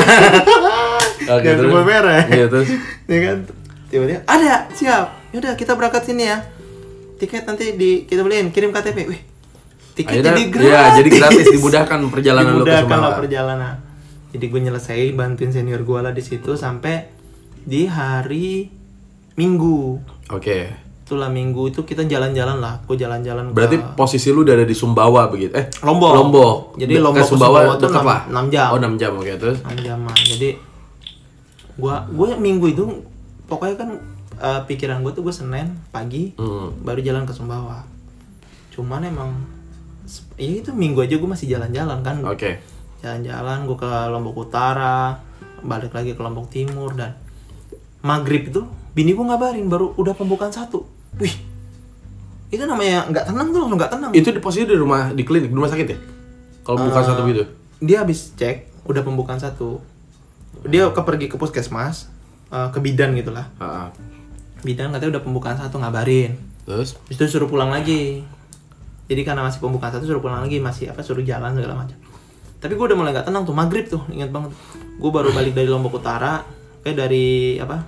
oke 1.35 1.43
Jangan 1.43 1.59
terus? 1.61 1.85
Merek. 1.85 2.23
Iya, 2.29 2.45
terus? 2.47 2.67
Ya 3.05 3.19
kan? 3.21 3.37
Tiba-tiba 3.87 4.21
ada 4.23 4.71
siap. 4.71 5.05
Yaudah 5.29 5.53
kita 5.53 5.75
berangkat 5.75 6.03
sini 6.03 6.23
ya. 6.25 6.39
Tiket 7.17 7.43
nanti 7.43 7.75
di 7.75 8.03
kita 8.03 8.21
beliin 8.21 8.49
kirim 8.49 8.71
KTP 8.71 8.97
wih 9.05 9.21
tiket 9.91 10.17
Akhirnya, 10.17 10.31
jadi 10.31 10.43
gratis. 10.47 10.65
iya, 10.65 10.81
jadi 10.95 11.09
gratis 11.11 11.45
dimudahkan 11.51 11.99
perjalanan 12.07 12.51
lu 12.53 12.63
ke 12.63 12.71
dimudahkan 12.71 12.87
Sumbawa. 12.97 13.19
perjalanan. 13.19 13.75
Jadi 14.31 14.45
gue 14.47 14.59
nyelesain 14.61 15.11
bantuin 15.11 15.51
senior 15.51 15.83
gue 15.83 15.99
lah 15.99 16.09
di 16.09 16.23
situ 16.23 16.55
sampai 16.55 17.11
di 17.61 17.85
hari 17.85 18.71
Minggu. 19.33 19.99
Oke 20.31 20.71
itulah 21.11 21.27
Minggu 21.27 21.67
itu 21.67 21.83
kita 21.83 22.01
jalan-jalan 22.03 22.57
lah. 22.57 22.79
Gue 22.81 22.95
jalan-jalan 22.95 23.51
berarti 23.51 23.75
ke 23.75 23.85
posisi 23.93 24.31
lu 24.31 24.41
udah 24.41 24.53
ada 24.53 24.63
di 24.63 24.71
Sumbawa 24.71 25.27
begitu? 25.27 25.51
Eh 25.51 25.67
Lombok. 25.81 26.11
Lombok. 26.13 26.55
Jadi 26.77 26.87
De- 26.89 27.03
Lombok 27.03 27.19
ke 27.19 27.27
Sumbawa, 27.27 27.59
Sumbawa 27.67 27.75
dekat 27.77 27.91
enam- 27.93 28.07
lah? 28.07 28.19
enam 28.25 28.45
jam. 28.47 28.67
oh 28.69 28.79
6 28.79 28.95
jam 28.95 29.11
oke 29.13 29.33
terus? 29.35 29.57
6 29.61 29.75
jaman 29.81 30.15
jadi 30.25 30.49
gua 31.73 32.05
gue 32.05 32.27
minggu 32.37 32.65
itu 32.69 32.83
pokoknya 33.45 33.75
kan 33.75 33.89
eh, 34.37 34.61
pikiran 34.65 35.01
gue 35.01 35.11
tuh 35.11 35.21
gue 35.21 35.31
senin 35.31 35.67
pagi 35.89 36.31
Hmm. 36.33 36.71
baru 36.79 36.99
jalan 36.99 37.23
ke 37.23 37.31
Sumbawa. 37.31 37.83
Cuman 38.71 39.03
emang 39.03 39.29
ya 40.35 40.57
itu 40.57 40.71
minggu 40.71 41.01
aja 41.01 41.13
gue 41.13 41.29
masih 41.29 41.47
jalan-jalan 41.49 41.99
kan. 41.99 42.23
Oke. 42.23 42.63
Jalan-jalan 42.99 43.65
gue 43.65 43.75
ke 43.75 43.89
Lombok 44.07 44.37
Utara 44.41 45.19
balik 45.61 45.91
lagi 45.91 46.11
ke 46.11 46.19
Lombok 46.19 46.47
Timur 46.47 46.91
dan 46.91 47.19
maghrib 48.01 48.47
itu 48.47 48.63
bini 48.91 49.11
gue 49.11 49.21
ngabarin 49.21 49.67
baru 49.67 49.93
udah 49.93 50.11
pembukaan 50.11 50.49
satu 50.49 50.83
wih 51.17 51.33
itu 52.51 52.63
namanya 52.67 53.07
nggak 53.07 53.25
tenang 53.31 53.47
tuh 53.49 53.59
langsung 53.63 53.79
nggak 53.79 53.91
tenang. 53.91 54.11
Itu 54.11 54.29
di 54.29 54.43
posisi 54.43 54.67
di 54.67 54.75
rumah 54.75 55.15
di 55.15 55.23
klinik 55.23 55.47
di 55.47 55.55
rumah 55.55 55.71
sakit 55.71 55.87
ya? 55.87 55.97
Kalau 56.61 56.77
bukan 56.83 56.91
Eh, 56.93 57.07
satu 57.07 57.21
gitu? 57.25 57.43
dia 57.79 58.03
habis 58.03 58.35
cek 58.35 58.85
udah 58.85 59.01
pembukaan 59.01 59.39
satu. 59.39 59.79
Dia 60.67 60.91
ke 60.91 61.01
pergi 61.01 61.31
ke 61.31 61.39
puskesmas 61.39 62.11
eh, 62.51 62.67
ke 62.69 62.79
bidan 62.83 63.15
gitulah. 63.15 63.47
Ah, 63.55 63.87
ah. 63.87 63.89
bidan 64.61 64.91
katanya 64.91 65.17
udah 65.17 65.23
pembukaan 65.23 65.55
satu 65.55 65.79
ngabarin. 65.79 66.35
Terus? 66.67 66.99
Habis 67.07 67.17
itu 67.17 67.25
suruh 67.31 67.47
pulang 67.47 67.71
lagi. 67.71 68.21
Jadi 69.07 69.21
karena 69.23 69.41
masih 69.41 69.63
pembukaan 69.63 69.95
satu 69.95 70.03
suruh 70.03 70.19
pulang 70.19 70.43
lagi 70.43 70.59
masih 70.59 70.91
apa 70.91 71.01
suruh 71.01 71.23
jalan 71.23 71.55
segala 71.55 71.87
macam. 71.87 71.95
Tapi 72.59 72.75
gue 72.75 72.85
udah 72.85 72.97
mulai 72.99 73.11
nggak 73.15 73.31
tenang 73.31 73.47
tuh 73.47 73.55
maghrib 73.55 73.87
tuh 73.87 74.03
ingat 74.11 74.27
banget. 74.27 74.51
Gue 74.99 75.09
baru 75.09 75.31
balik 75.31 75.55
dari 75.55 75.71
lombok 75.71 76.03
utara 76.03 76.43
kayak 76.83 76.99
dari 76.99 77.55
apa 77.57 77.79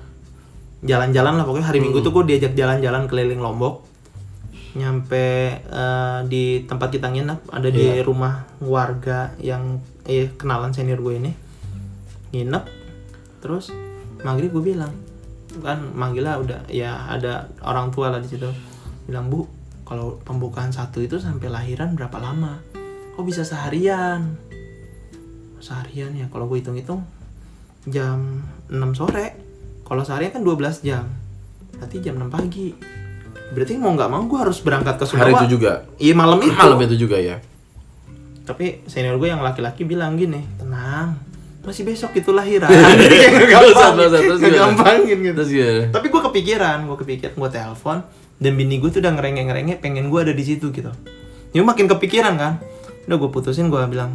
jalan-jalan 0.84 1.39
lah 1.39 1.46
pokoknya 1.48 1.67
hari 1.72 1.80
minggu 1.80 2.04
tuh 2.04 2.12
gue 2.12 2.36
diajak 2.36 2.54
jalan-jalan 2.54 3.08
keliling 3.08 3.39
lombok. 3.39 3.88
Nyampe 4.74 5.26
eh, 5.63 6.19
di 6.28 6.67
tempat 6.67 6.91
kita 6.91 7.08
nginep 7.10 7.39
ada 7.50 7.69
di 7.72 8.04
rumah 8.04 8.43
warga 8.60 9.32
yang 9.39 9.80
eh 10.04 10.36
kenalan 10.36 10.76
senior 10.76 11.00
gue 11.00 11.13
ini. 11.17 11.32
Nginep 12.36 12.63
terus 13.39 13.72
maghrib 14.24 14.52
gue 14.52 14.63
bilang 14.76 14.93
kan 15.62 15.93
manggilnya 15.93 16.39
udah 16.41 16.60
ya 16.72 17.06
ada 17.08 17.48
orang 17.63 17.89
tua 17.89 18.12
lah 18.12 18.19
di 18.19 18.28
situ. 18.28 18.50
Bilang 19.08 19.32
bu 19.32 19.48
kalau 19.88 20.19
pembukaan 20.24 20.74
satu 20.74 21.00
itu 21.00 21.19
sampai 21.19 21.48
lahiran 21.48 21.96
berapa 21.96 22.17
lama? 22.19 22.60
Kok 23.13 23.24
bisa 23.24 23.46
seharian? 23.46 24.36
Seharian 25.63 26.12
ya 26.17 26.28
kalau 26.28 26.50
gue 26.50 26.60
hitung-hitung 26.60 27.06
jam 27.88 28.41
6 28.72 29.00
sore 29.00 29.52
kalau 29.84 30.02
seharian 30.08 30.32
kan 30.32 30.43
12 30.43 30.88
jam. 30.88 31.06
Berarti 31.78 31.98
jam 32.00 32.15
6 32.15 32.32
pagi. 32.32 32.67
Berarti 33.54 33.78
mau 33.78 33.93
nggak 33.93 34.10
mau 34.10 34.24
gue 34.26 34.39
harus 34.39 34.58
berangkat 34.63 34.98
ke 34.98 35.06
hari 35.13 35.30
Sumbawa. 35.30 35.39
itu 35.43 35.48
juga? 35.60 35.72
Iya 36.00 36.13
malam 36.15 36.39
itu. 36.41 36.56
Malam 36.56 36.80
itu 36.82 36.96
juga 36.96 37.17
ya? 37.19 37.38
Tapi 38.43 38.84
senior 38.89 39.15
gue 39.22 39.30
yang 39.32 39.39
laki-laki 39.39 39.88
bilang 39.88 40.19
gini 40.19 40.43
tenang 40.60 41.15
masih 41.63 41.88
besok 41.88 42.12
itu 42.19 42.36
lahiran. 42.36 42.67
Gimana? 43.48 44.52
gampangin 44.52 45.17
gitu. 45.24 45.41
Terus 45.48 45.52
tapi 45.96 46.12
gue 46.12 46.22
kepikiran 46.28 46.84
gue 46.84 46.98
kepikiran 47.00 47.34
gue 47.39 47.50
telepon 47.52 47.98
dan 48.43 48.52
bini 48.60 48.84
gue 48.84 48.91
tuh 48.91 49.00
udah 49.00 49.15
ngerengek 49.15 49.46
ngerengek 49.48 49.78
pengen 49.80 50.12
gue 50.12 50.19
ada 50.19 50.36
di 50.36 50.43
situ 50.43 50.76
gitu. 50.76 50.91
Ya 51.56 51.63
makin 51.63 51.88
kepikiran 51.88 52.36
kan? 52.36 52.54
Udah 53.08 53.15
gue 53.15 53.30
putusin 53.32 53.72
gue 53.72 53.80
bilang 53.88 54.12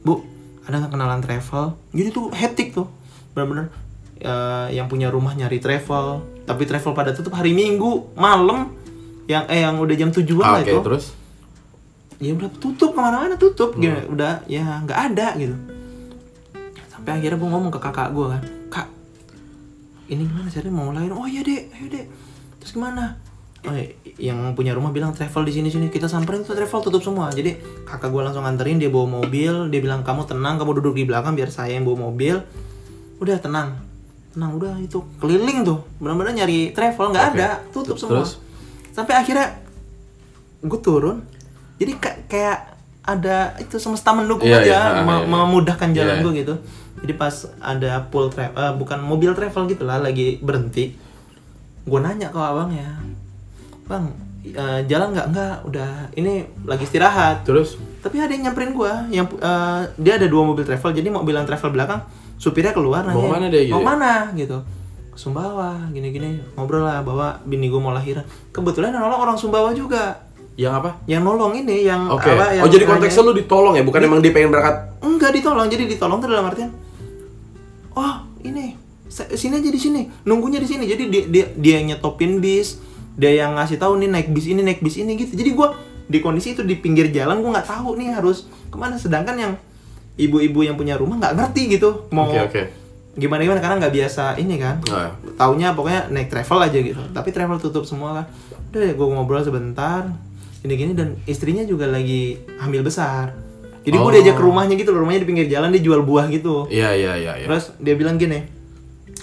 bu 0.00 0.24
ada 0.64 0.88
kenalan 0.88 1.20
travel. 1.20 1.76
Jadi 1.92 2.08
tuh 2.16 2.32
hectic 2.32 2.72
tuh. 2.72 2.88
Bener-bener 3.36 3.68
eh, 4.18 4.68
yang 4.72 4.86
punya 4.86 5.08
rumah 5.08 5.32
nyari 5.32 5.60
travel. 5.60 6.24
Tapi 6.46 6.62
travel 6.62 6.92
pada 6.94 7.10
tutup 7.10 7.34
hari 7.34 7.50
minggu 7.50 8.14
malam 8.14 8.70
yang 9.26 9.42
eh 9.50 9.66
yang 9.66 9.74
udah 9.82 9.96
jam 9.98 10.14
tujuan 10.14 10.46
Ah, 10.46 10.52
lah 10.58 10.62
Oke, 10.62 10.70
itu. 10.70 10.82
terus? 10.86 11.04
Ya 12.22 12.32
udah 12.32 12.48
tutup 12.56 12.94
ke 12.94 13.00
mana-mana 13.02 13.34
tutup. 13.36 13.74
Gitu 13.76 13.92
udah 14.08 14.46
ya 14.46 14.80
nggak 14.86 14.98
ada 15.12 15.34
gitu. 15.36 15.56
Sampai 16.88 17.18
akhirnya 17.20 17.36
gue 17.36 17.50
ngomong 17.50 17.68
ke 17.74 17.80
kakak 17.82 18.14
gue 18.14 18.26
kan 18.30 18.42
kak 18.72 18.88
ini 20.06 20.22
gimana 20.24 20.46
sih 20.48 20.62
mau 20.70 20.94
lahirin 20.94 21.12
oh 21.18 21.26
iya 21.26 21.42
dek 21.42 21.62
ayo 21.76 21.86
dek. 21.90 22.06
Terus 22.62 22.72
gimana? 22.72 23.18
Oh, 23.66 23.74
iya, 23.74 23.90
yang 24.22 24.54
punya 24.54 24.70
rumah 24.78 24.94
bilang 24.94 25.10
travel 25.10 25.42
di 25.42 25.50
sini 25.50 25.66
sini 25.66 25.90
kita 25.90 26.06
samperin 26.06 26.46
tuh 26.46 26.54
travel 26.54 26.78
tutup 26.86 27.02
semua. 27.02 27.34
Jadi 27.34 27.58
kakak 27.82 28.14
gue 28.14 28.22
langsung 28.22 28.46
nganterin 28.46 28.78
dia 28.78 28.86
bawa 28.86 29.20
mobil 29.20 29.66
dia 29.74 29.80
bilang 29.82 30.06
kamu 30.06 30.22
tenang 30.30 30.62
kamu 30.62 30.78
duduk 30.78 30.94
di 30.94 31.02
belakang 31.02 31.34
biar 31.34 31.50
saya 31.50 31.74
yang 31.74 31.82
bawa 31.82 32.14
mobil. 32.14 32.38
Udah 33.18 33.42
tenang 33.42 33.85
tenang 34.36 34.52
udah 34.54 34.76
itu 34.78 35.00
keliling 35.16 35.64
tuh. 35.64 35.80
Benar-benar 35.96 36.36
nyari 36.36 36.70
travel 36.70 37.08
nggak 37.08 37.26
Oke. 37.26 37.34
ada. 37.34 37.48
Tutup 37.72 37.96
semua. 37.96 38.20
Terus? 38.20 38.44
sampai 38.92 39.12
akhirnya 39.12 39.56
gue 40.60 40.80
turun. 40.80 41.20
Jadi 41.76 41.92
ka- 41.96 42.20
kayak 42.26 42.58
ada 43.00 43.52
itu 43.56 43.76
semesta 43.76 44.10
mendukung 44.10 44.44
Iya, 44.44 44.58
aja 44.58 44.66
iya, 44.66 44.80
ah, 44.94 45.02
me- 45.02 45.12
iya, 45.14 45.20
iya. 45.20 45.28
memudahkan 45.30 45.88
jalan 45.90 46.14
Iya. 46.14 46.22
gue 46.22 46.32
gitu. 46.34 46.54
Jadi 46.96 47.12
pas 47.12 47.34
ada 47.58 48.04
pool 48.04 48.28
travel 48.28 48.56
bukan 48.76 48.98
mobil 48.98 49.32
travel 49.32 49.64
gitu 49.66 49.84
lah 49.84 49.96
lagi 49.98 50.36
berhenti 50.38 50.96
gue 51.82 52.00
nanya 52.00 52.28
ke 52.28 52.40
abangnya 52.40 52.98
bang 53.84 54.10
eh, 54.44 54.80
jalan 54.84 55.12
nggak? 55.12 55.26
Nggak 55.28 55.54
udah 55.64 55.90
ini 56.12 56.34
lagi 56.62 56.82
istirahat. 56.82 57.44
Terus? 57.44 57.76
Tapi 58.00 58.16
ada 58.16 58.30
yang 58.30 58.48
nyamperin 58.48 58.72
gua 58.72 59.04
yang 59.08 59.28
eh, 59.30 59.82
dia 59.94 60.16
ada 60.16 60.24
dua 60.24 60.42
mobil 60.42 60.62
travel 60.62 60.90
jadi 60.90 61.06
mobil 61.06 61.32
yang 61.32 61.44
travel 61.44 61.70
belakang 61.70 62.00
supirnya 62.36 62.72
keluar 62.76 63.04
Mau 63.08 63.16
nanya 63.16 63.24
ke 63.24 63.32
mana 63.32 63.46
dia 63.48 63.62
gitu 63.64 63.74
mau 63.76 63.82
ya?" 63.82 63.86
mana 63.86 64.12
gitu. 64.36 64.58
Sumbawa 65.16 65.80
gini-gini. 65.96 66.44
Ngobrol 66.60 66.84
lah 66.84 67.00
bahwa 67.00 67.40
bini 67.48 67.72
gua 67.72 67.80
mau 67.80 67.92
lahiran. 67.96 68.20
Kebetulan 68.52 68.92
yang 68.92 69.08
nolong 69.08 69.20
orang 69.24 69.36
Sumbawa 69.40 69.72
juga. 69.72 70.28
Yang 70.60 70.72
apa? 70.84 70.90
Yang 71.08 71.22
nolong 71.24 71.52
ini 71.56 71.88
yang 71.88 72.08
Oke. 72.12 72.28
apa 72.32 72.52
yang 72.52 72.64
Oh 72.64 72.70
jadi 72.72 72.84
konteksnya 72.84 73.24
lu 73.24 73.32
ditolong 73.32 73.76
ya, 73.76 73.84
bukan 73.84 74.00
emang 74.04 74.20
dia 74.20 74.32
pengen 74.32 74.52
berangkat. 74.52 75.00
enggak 75.00 75.32
ditolong. 75.32 75.68
Jadi 75.68 75.84
ditolong 75.88 76.20
tuh 76.20 76.28
dalam 76.28 76.44
artian 76.44 76.68
oh 77.96 78.14
ini 78.44 78.76
sini 79.08 79.56
aja 79.58 79.70
di 79.72 79.80
sini. 79.80 80.02
Nunggunya 80.28 80.60
di 80.60 80.68
sini. 80.68 80.84
Jadi 80.84 81.08
dia 81.08 81.22
dia, 81.26 81.44
dia 81.56 81.74
yang 81.80 81.96
nyetopin 81.96 82.38
bis 82.38 82.78
dia 83.16 83.32
yang 83.32 83.56
ngasih 83.56 83.80
tahu 83.80 83.96
nih 83.96 84.12
naik 84.12 84.28
bis 84.28 84.44
ini 84.44 84.60
naik 84.60 84.84
bis 84.84 85.00
ini 85.00 85.16
gitu. 85.16 85.32
Jadi 85.32 85.50
gua 85.56 85.72
di 86.06 86.20
kondisi 86.20 86.52
itu 86.52 86.62
di 86.62 86.76
pinggir 86.76 87.08
jalan 87.10 87.40
gua 87.40 87.58
nggak 87.58 87.68
tahu 87.68 87.96
nih 87.96 88.12
harus 88.12 88.44
ke 88.68 88.76
mana. 88.76 89.00
Sedangkan 89.00 89.34
yang 89.40 89.52
ibu-ibu 90.16 90.60
yang 90.62 90.74
punya 90.74 90.94
rumah 90.94 91.16
nggak 91.16 91.34
ngerti 91.34 91.62
gitu 91.70 92.08
mau 92.10 92.26
Oke 92.26 92.40
oke. 92.42 92.62
gimana 93.14 93.40
gimana 93.42 93.60
karena 93.60 93.76
nggak 93.78 93.94
biasa 93.94 94.24
ini 94.36 94.56
kan 94.56 94.76
Nah, 94.86 95.08
taunya 95.34 95.72
pokoknya 95.72 96.08
naik 96.08 96.28
travel 96.28 96.58
aja 96.62 96.78
gitu 96.78 97.00
tapi 97.10 97.30
travel 97.30 97.56
tutup 97.56 97.84
semua 97.84 98.12
kan 98.14 98.26
udah 98.68 98.82
ya 98.82 98.92
gue 98.92 99.06
ngobrol 99.06 99.40
sebentar 99.40 100.08
gini-gini 100.58 100.92
dan 100.92 101.16
istrinya 101.24 101.62
juga 101.62 101.86
lagi 101.86 102.36
hamil 102.56 102.80
besar 102.80 103.32
jadi 103.82 103.94
gue 103.94 104.02
Oh. 104.02 104.10
diajak 104.10 104.34
ke 104.34 104.42
rumahnya 104.42 104.74
gitu 104.74 104.90
loh 104.90 105.00
rumahnya 105.00 105.22
di 105.22 105.28
pinggir 105.28 105.46
jalan 105.46 105.70
dia 105.70 105.80
jual 105.80 106.02
buah 106.02 106.26
gitu 106.28 106.66
Iya 106.66 106.92
iya 106.92 107.12
iya. 107.14 107.32
iya. 107.36 107.46
terus 107.46 107.72
dia 107.78 107.94
bilang 107.94 108.16
gini 108.16 108.42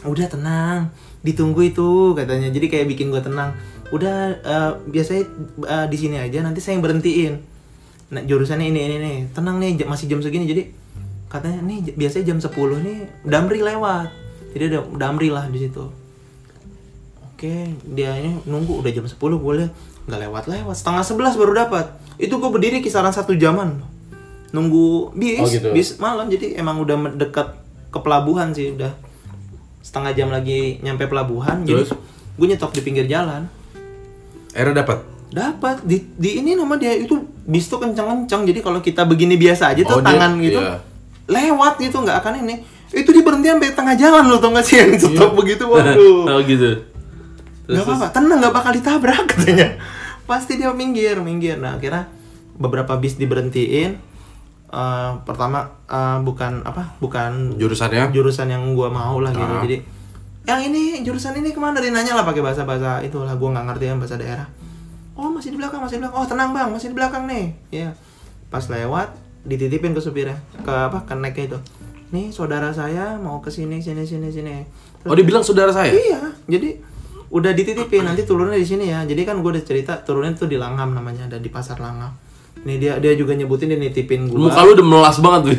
udah 0.01 0.25
tenang 0.25 0.89
ditunggu 1.21 1.63
itu 1.63 1.87
katanya 2.13 2.49
jadi 2.49 2.65
kayak 2.67 2.87
bikin 2.87 3.07
gue 3.07 3.19
tenang 3.19 3.53
udah 3.89 4.15
eh, 4.35 4.71
biasanya 4.85 5.23
eh, 5.63 5.85
di 5.87 5.97
sini 5.97 6.17
aja 6.17 6.41
nanti 6.41 6.59
saya 6.59 6.75
yang 6.75 6.83
berhentiin 6.83 7.33
nah 8.09 8.21
jurusannya 8.21 8.67
ini 8.67 8.79
ini 8.83 8.95
nih 8.97 9.17
tenang 9.31 9.57
nih 9.57 9.83
masih 9.83 10.05
jam 10.07 10.17
segini 10.17 10.45
jadi 10.45 10.63
katanya 11.33 11.59
nih 11.59 11.91
biasanya 11.91 12.25
jam 12.27 12.37
10 12.37 12.53
nih 12.79 12.97
damri 13.23 13.59
lewat. 13.59 14.07
Jadi 14.53 14.63
ada 14.69 14.79
damri 14.93 15.27
lah 15.27 15.49
di 15.49 15.59
situ. 15.59 15.89
Oke 17.25 17.53
dia 17.83 18.13
ini 18.13 18.37
nunggu 18.43 18.79
udah 18.79 18.91
jam 18.91 19.03
10 19.03 19.17
boleh? 19.17 19.67
Nggak 20.05 20.19
lewat 20.21 20.43
lewat 20.47 20.75
setengah 20.75 21.01
11 21.01 21.33
baru 21.35 21.53
dapat. 21.57 21.85
Itu 22.15 22.37
gue 22.37 22.49
berdiri 22.49 22.79
kisaran 22.79 23.09
satu 23.09 23.33
jaman. 23.33 23.81
Nunggu 24.51 25.09
bis 25.11 25.41
Oh, 25.41 25.49
gitu. 25.49 25.73
bis 25.73 25.97
malam. 25.97 26.29
Jadi 26.29 26.53
emang 26.53 26.77
udah 26.77 26.95
mendekat 26.95 27.57
ke 27.89 27.97
pelabuhan 27.97 28.53
sih 28.53 28.71
udah 28.71 28.93
setengah 29.81 30.13
jam 30.13 30.29
lagi 30.29 30.77
nyampe 30.79 31.03
pelabuhan. 31.03 31.65
Terus? 31.65 31.89
jadi 31.89 31.97
gue 32.33 32.47
nyetop 32.47 32.71
di 32.71 32.81
pinggir 32.81 33.05
jalan. 33.05 33.49
Era 34.53 34.69
dapat. 34.71 35.01
dapat. 35.27 35.81
Di, 35.81 35.97
di 36.13 36.37
ini 36.37 36.53
nama 36.53 36.77
dia 36.77 36.93
itu 36.93 37.17
bis 37.41 37.65
tuh 37.65 37.81
kencang-kencang 37.81 38.45
jadi 38.45 38.61
kalau 38.61 38.77
kita 38.79 39.01
begini 39.01 39.33
biasa 39.33 39.73
aja 39.73 39.81
tuh 39.81 39.97
Oh, 39.97 39.99
dia- 39.99 40.13
tangan 40.13 40.37
gitu. 40.37 40.61
iya. 40.61 40.77
Lewat 41.27 41.79
gitu 41.79 42.01
nggak 42.01 42.19
akan 42.23 42.43
ini. 42.43 42.63
Itu 42.93 43.09
di 43.09 43.25
berhenti 43.25 43.49
sampai 43.49 43.73
tengah 43.73 43.95
jalan 43.97 44.29
lo 44.29 44.37
tau 44.37 44.53
gak 44.53 44.65
sih 44.65 44.77
yang 44.77 44.93
stop 45.01 45.33
begitu 45.33 45.65
waduh. 45.65 46.27
Oh 46.33 46.41
gitu. 46.45 46.85
nggak 47.63 47.79
apa-apa 47.87 48.07
tenang 48.11 48.37
nggak 48.43 48.53
bakal 48.53 48.71
ditabrak 48.75 49.23
katanya. 49.31 49.79
Pasti 50.27 50.59
dia 50.59 50.69
minggir 50.75 51.17
minggir. 51.23 51.57
Nah 51.57 51.79
akhirnya 51.79 52.11
beberapa 52.59 52.99
bis 52.99 53.15
diberhentiin. 53.17 53.97
Eh, 54.73 55.11
pertama 55.23 55.69
eh, 55.85 56.17
bukan 56.21 56.65
apa 56.65 56.97
bukan 56.97 57.55
Jurusannya? 57.61 58.09
jurusan 58.09 58.49
yang 58.49 58.73
gua 58.73 58.89
mau 58.89 59.21
lah 59.21 59.29
gitu. 59.29 59.53
Ah. 59.53 59.61
jadi 59.61 59.77
yang 60.43 60.59
ini 60.59 61.05
jurusan 61.05 61.37
ini 61.39 61.53
ke 61.53 61.61
mana? 61.61 61.77
Dia 61.79 61.93
nanya 61.93 62.17
lah 62.17 62.25
pakai 62.25 62.41
bahasa 62.43 62.65
bahasa 62.65 62.99
itulah 62.99 63.37
gua 63.37 63.53
nggak 63.53 63.65
ngerti 63.69 63.85
yang 63.89 64.01
bahasa 64.01 64.17
daerah. 64.17 64.49
Oh 65.13 65.29
masih 65.29 65.53
di 65.53 65.61
belakang 65.61 65.77
masih 65.77 65.97
di 65.97 66.05
belakang. 66.05 66.17
Oh 66.19 66.25
tenang 66.25 66.51
bang 66.51 66.69
masih 66.73 66.89
di 66.89 66.95
belakang 66.97 67.29
nih. 67.29 67.45
Ya 67.69 67.89
pas 68.49 68.65
lewat 68.65 69.13
dititipin 69.43 69.91
ke 69.91 69.99
supirnya 69.99 70.39
ke 70.63 70.71
apa 70.71 71.03
ke 71.03 71.13
naiknya 71.15 71.55
itu 71.55 71.59
nih 72.13 72.25
saudara 72.31 72.71
saya 72.71 73.19
mau 73.19 73.43
ke 73.43 73.49
sini 73.51 73.83
sini 73.83 74.05
sini 74.07 74.29
sini 74.31 74.53
Oh 75.03 75.15
dia 75.15 75.25
bilang 75.27 75.43
saudara 75.43 75.67
saya. 75.75 75.91
Iya, 75.91 76.31
jadi 76.47 76.79
udah 77.27 77.51
dititipin 77.51 78.07
nanti 78.07 78.23
turunnya 78.23 78.55
di 78.55 78.63
sini 78.63 78.87
ya. 78.87 79.03
Jadi 79.03 79.27
kan 79.27 79.43
gue 79.43 79.51
udah 79.51 79.63
cerita 79.63 79.99
turunnya 79.99 80.31
tuh 80.31 80.47
di 80.47 80.55
Langham 80.55 80.95
namanya, 80.95 81.27
ada 81.27 81.37
di 81.43 81.51
pasar 81.51 81.75
Langham. 81.83 82.15
Ini 82.63 82.79
dia 82.79 82.93
dia 83.03 83.11
juga 83.19 83.35
nyebutin 83.35 83.67
dia 83.67 83.79
nitipin 83.79 84.31
gue. 84.31 84.39
Muka 84.39 84.63
lu 84.63 84.79
udah 84.79 84.87
melas 84.87 85.17
banget 85.19 85.41
tuh. 85.43 85.55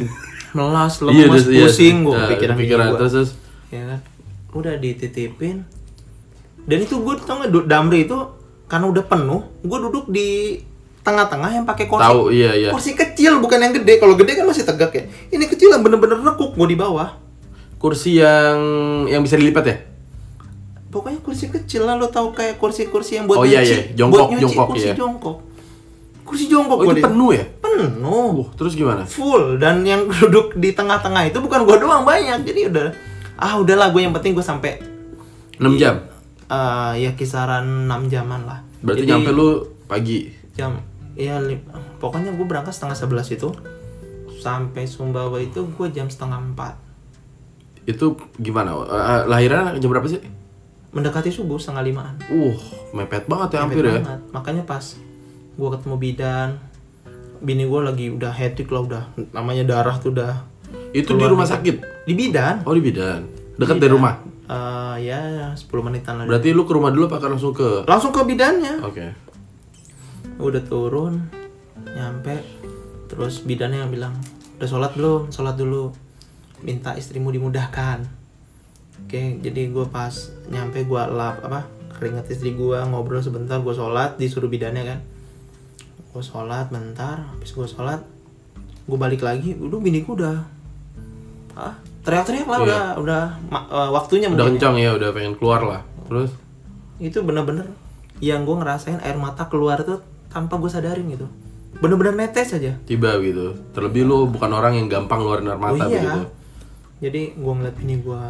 melas, 0.55 1.03
Iya, 1.03 1.27
lemes, 1.29 1.45
terus- 1.45 1.51
iya, 1.51 1.67
pusing 1.67 1.97
gue 2.07 2.15
nah, 2.15 2.31
pikiran 2.31 2.55
pikiran 2.57 2.87
gua. 2.95 2.99
terus 3.03 3.13
terus. 3.13 3.31
Ya 3.75 3.83
kan. 3.91 4.01
Udah 4.55 4.75
dititipin. 4.79 5.57
Dan 6.65 6.79
itu 6.81 6.95
gue 6.97 7.15
tau 7.21 7.43
gak 7.45 7.51
Damri 7.69 8.09
itu 8.09 8.17
karena 8.65 8.87
udah 8.89 9.05
penuh, 9.05 9.45
gue 9.61 9.79
duduk 9.91 10.09
di 10.09 10.57
tengah-tengah 11.05 11.51
yang 11.53 11.65
pakai 11.65 11.85
kursi. 11.85 12.01
Tahu 12.03 12.21
iya 12.33 12.51
iya. 12.53 12.69
Kursi 12.73 12.93
kecil 12.93 13.39
bukan 13.39 13.61
yang 13.61 13.73
gede. 13.73 14.01
Kalau 14.01 14.17
gede 14.17 14.33
kan 14.35 14.45
masih 14.45 14.65
tegak 14.65 14.91
ya. 14.91 15.05
Ini 15.29 15.45
kecil 15.47 15.69
yang 15.69 15.81
bener-bener 15.81 16.17
rekuk 16.19 16.53
gue 16.53 16.67
di 16.67 16.75
bawah. 16.75 17.21
Kursi 17.77 18.17
yang 18.17 18.57
yang 19.05 19.21
bisa 19.21 19.37
dilipat 19.37 19.65
ya? 19.65 19.77
Pokoknya 20.89 21.21
kursi 21.21 21.47
kecil 21.47 21.85
lah 21.85 21.95
lo 21.95 22.07
tahu 22.07 22.31
kayak 22.31 22.57
kursi-kursi 22.57 23.19
yang 23.19 23.27
buat 23.27 23.37
Oh, 23.37 23.45
iya, 23.45 23.61
nyuci, 23.61 23.69
iya. 23.69 23.81
Jongkok, 23.95 24.15
buat 24.17 24.31
nyuci, 24.31 24.43
jongkok, 24.47 24.67
kursi 24.67 24.87
iya. 24.87 24.95
jongkok. 24.95 25.37
Kursi 26.25 26.45
jongkok 26.47 26.77
Oh 26.79 26.85
itu 26.87 26.95
di- 26.95 27.05
penuh 27.05 27.31
ya? 27.31 27.45
Penuh. 27.59 27.89
Uh, 28.01 28.47
terus 28.55 28.73
gimana? 28.73 29.03
Full 29.05 29.59
dan 29.59 29.83
yang 29.83 30.07
duduk 30.15 30.55
di 30.55 30.71
tengah-tengah 30.71 31.29
itu 31.29 31.39
bukan 31.39 31.63
gua 31.63 31.77
doang 31.77 32.03
banyak. 32.03 32.41
Jadi 32.43 32.71
udah 32.71 32.87
ah 33.35 33.59
udahlah 33.59 33.91
gue 33.91 34.01
yang 34.01 34.15
penting 34.15 34.33
gue 34.33 34.41
sampai 34.41 34.79
6 35.59 35.67
jam. 35.75 35.99
eh, 36.47 36.93
ya 37.03 37.11
kisaran 37.13 37.67
6 37.85 38.07
jaman 38.09 38.47
lah. 38.47 38.63
Berarti 38.79 39.03
Jadi, 39.03 39.11
nyampe 39.11 39.31
lu 39.31 39.49
pagi. 39.85 40.31
jam 40.55 40.79
ya 41.15 41.39
pokoknya 41.97 42.31
gue 42.31 42.43
berangkat 42.43 42.73
setengah 42.73 42.97
11 42.97 43.37
itu 43.37 43.49
sampai 44.37 44.85
Sumbawa 44.85 45.39
itu 45.39 45.65
gue 45.65 45.87
jam 45.89 46.07
setengah 46.07 46.41
4 46.53 47.87
Itu 47.87 48.07
gimana? 48.37 48.73
Eh, 48.75 49.23
lahiran 49.27 49.77
jam 49.77 49.89
berapa 49.89 50.05
sih? 50.05 50.21
mendekati 50.91 51.27
subuh 51.27 51.59
setengah 51.59 51.83
limaan 51.83 52.15
Uh, 52.27 52.55
mepet 52.93 53.27
banget 53.27 53.49
ya 53.51 53.59
Mepet 53.59 53.65
hampir 53.67 53.83
ya. 53.85 53.95
banget. 53.99 54.21
Makanya 54.31 54.63
pas 54.63 54.85
gue 55.55 55.69
ketemu 55.71 55.97
bidan, 55.97 56.49
bini 57.41 57.65
gue 57.65 57.81
lagi 57.81 58.07
udah 58.09 58.31
hectic 58.31 58.71
lah 58.71 58.83
udah 58.83 59.03
namanya 59.31 59.67
darah 59.67 59.99
tuh 59.99 60.11
udah 60.11 60.47
Itu 60.91 61.15
di 61.15 61.27
rumah 61.27 61.43
dikit. 61.45 61.55
sakit. 61.59 61.77
di 62.05 62.15
bidan. 62.15 62.63
Oh 62.63 62.71
di 62.71 62.79
bidan. 62.81 63.27
Dekat 63.55 63.79
dari 63.79 63.91
rumah. 63.91 64.23
Eh, 64.45 64.97
ya 65.03 65.51
10 65.51 65.67
menitan 65.81 66.15
lah. 66.15 66.25
Berarti 66.27 66.51
lu 66.51 66.63
ke 66.63 66.73
rumah 66.73 66.91
dulu 66.91 67.07
apa 67.07 67.19
kan 67.19 67.31
langsung 67.33 67.51
ke? 67.51 67.83
Langsung 67.85 68.11
ke 68.11 68.23
bidannya. 68.23 68.79
Oke. 68.81 69.07
Udah 70.37 70.63
turun, 70.63 71.31
nyampe, 71.89 72.43
terus 73.07 73.41
bidannya 73.41 73.81
yang 73.81 73.91
bilang, 73.91 74.15
udah 74.57 74.67
sholat 74.67 74.93
belum? 74.93 75.31
Sholat 75.31 75.55
dulu. 75.55 75.95
Minta 76.61 76.93
istrimu 76.93 77.29
dimudahkan. 77.29 78.03
Oke, 79.01 79.39
jadi 79.39 79.69
gue 79.69 79.87
pas 79.87 80.11
nyampe 80.47 80.83
gue 80.83 81.03
lap 81.09 81.39
apa 81.41 81.67
keringet 81.95 82.27
istri 82.29 82.53
gue 82.53 82.79
ngobrol 82.85 83.21
sebentar 83.21 83.57
gue 83.57 83.71
sholat 83.71 84.17
disuruh 84.17 84.49
bidannya 84.49 84.83
kan 84.85 84.99
gue 86.11 86.19
sholat 86.21 86.67
bentar 86.67 87.23
habis 87.29 87.51
gue 87.51 87.63
sholat 87.65 88.03
gue 88.85 88.99
balik 88.99 89.23
lagi 89.23 89.55
udah 89.55 89.79
bini 89.79 90.03
gue 90.03 90.11
udah 90.13 90.37
ah 91.55 91.75
teriak-teriak 92.03 92.45
lah 92.45 92.59
Iya. 92.59 92.67
udah 92.67 92.83
udah 92.99 93.23
eh, 93.51 93.91
waktunya 93.91 94.27
Udah 94.27 94.43
ya. 94.43 94.51
kencang 94.51 94.75
ya, 94.77 94.91
udah 94.93 95.09
pengen 95.11 95.35
keluar 95.35 95.61
lah. 95.63 95.81
Terus 96.07 96.31
itu 96.99 97.19
bener-bener 97.21 97.71
yang 98.19 98.43
gue 98.43 98.57
ngerasain 98.57 98.99
air 98.99 99.15
mata 99.15 99.47
keluar 99.47 99.79
tuh 99.83 100.03
tanpa 100.35 100.59
gue 100.59 100.67
sadarin 100.67 101.07
gitu. 101.07 101.31
Bener-bener 101.79 102.15
netes 102.19 102.51
aja. 102.51 102.75
Tiba 102.83 103.15
gitu. 103.23 103.55
Terlebih 103.71 104.03
lu 104.03 104.27
bukan 104.27 104.51
orang 104.51 104.75
yang 104.75 104.91
gampang 104.91 105.23
ngeluarin 105.23 105.47
air 105.47 105.61
mata 105.63 105.87
oh 105.87 105.87
iya. 105.87 105.95
begitu. 105.95 106.21
Jadi 106.99 107.23
gue 107.39 107.53
ngeliat 107.55 107.77
ini 107.87 107.95
gue 108.03 108.23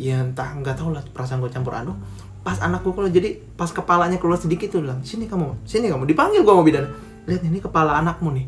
ya 0.00 0.24
entah 0.24 0.56
nggak 0.58 0.74
tahu 0.80 0.90
lah 0.96 1.02
perasaan 1.14 1.38
gue 1.38 1.50
campur 1.50 1.78
aduk. 1.78 1.94
Pas 2.42 2.58
anak 2.58 2.82
gue 2.82 2.90
kalau 2.90 3.10
jadi 3.10 3.38
pas 3.54 3.70
kepalanya 3.70 4.18
keluar 4.18 4.40
sedikit 4.40 4.72
tuh 4.74 4.82
bilang 4.82 5.06
sini 5.06 5.30
kamu 5.30 5.62
sini 5.62 5.86
kamu. 5.86 6.10
Dipanggil 6.10 6.42
gue 6.42 6.54
mau 6.54 6.66
bidan. 6.66 6.90
Lihat 7.30 7.42
ini 7.46 7.62
kepala 7.62 8.02
anakmu 8.02 8.34
nih. 8.34 8.46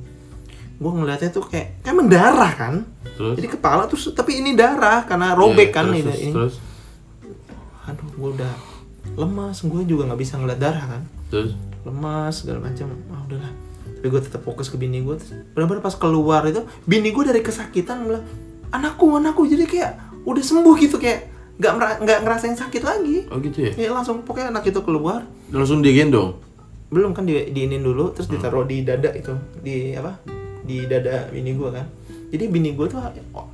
Gue 0.83 0.91
ngeliatnya 0.99 1.31
tuh 1.31 1.47
kayak 1.47 1.87
kayak 1.87 1.95
mendarah 1.95 2.53
kan. 2.59 2.75
Terus? 3.15 3.37
Jadi 3.39 3.49
kepala 3.55 3.87
tuh 3.87 3.99
tapi 4.11 4.43
ini 4.43 4.57
darah 4.59 5.05
karena 5.07 5.37
robek 5.37 5.71
Iya, 5.71 5.77
kan 5.77 5.85
terus, 5.91 5.95
ini, 5.95 6.03
terus, 6.03 6.21
ini. 6.23 6.33
terus. 6.35 6.55
Aduh 7.87 8.09
gue 8.17 8.31
udah 8.41 8.72
lemas 9.17 9.61
gue 9.61 9.83
juga 9.85 10.09
nggak 10.09 10.21
bisa 10.21 10.41
ngeliat 10.41 10.61
darah 10.61 10.85
kan? 10.99 11.03
Terus? 11.29 11.53
Lemas 11.85 12.45
segala 12.45 12.69
macam. 12.71 12.89
Ah 13.13 13.21
udahlah. 13.29 13.53
Tapi 13.99 14.07
gue 14.09 14.21
tetap 14.23 14.43
fokus 14.43 14.67
ke 14.67 14.77
bini 14.81 15.05
gue 15.05 15.15
benar-benar 15.55 15.83
pas 15.85 15.95
keluar 15.95 16.43
itu 16.49 16.67
bini 16.89 17.15
gue 17.15 17.23
dari 17.23 17.39
kesakitan 17.45 18.09
bilang 18.09 18.25
anakku 18.73 19.07
anakku. 19.15 19.47
Jadi 19.47 19.65
kayak 19.69 19.93
udah 20.27 20.43
sembuh 20.43 20.75
gitu 20.81 20.97
kayak 20.99 21.31
nggak 21.61 22.03
nggak 22.03 22.19
ngerasain 22.25 22.57
sakit 22.57 22.83
lagi. 22.83 23.29
Oh 23.31 23.39
gitu 23.39 23.69
ya? 23.69 23.73
Ya 23.77 23.91
langsung 23.93 24.25
pokoknya 24.25 24.51
anak 24.51 24.67
itu 24.67 24.81
keluar. 24.83 25.23
Langsung 25.53 25.85
digendong 25.85 26.53
belum 26.93 27.17
kan 27.17 27.25
di 27.25 27.49
diinin 27.57 27.81
dulu 27.81 28.13
terus 28.13 28.29
ditaruh 28.29 28.69
di 28.69 28.85
dada 28.85 29.09
itu 29.17 29.33
di 29.65 29.97
apa? 29.97 30.21
Di 30.61 30.85
dada 30.85 31.33
bini 31.33 31.57
gue 31.57 31.71
kan. 31.73 31.89
Jadi 32.33 32.45
bini 32.49 32.77
gue 32.77 32.87
tuh 32.89 33.01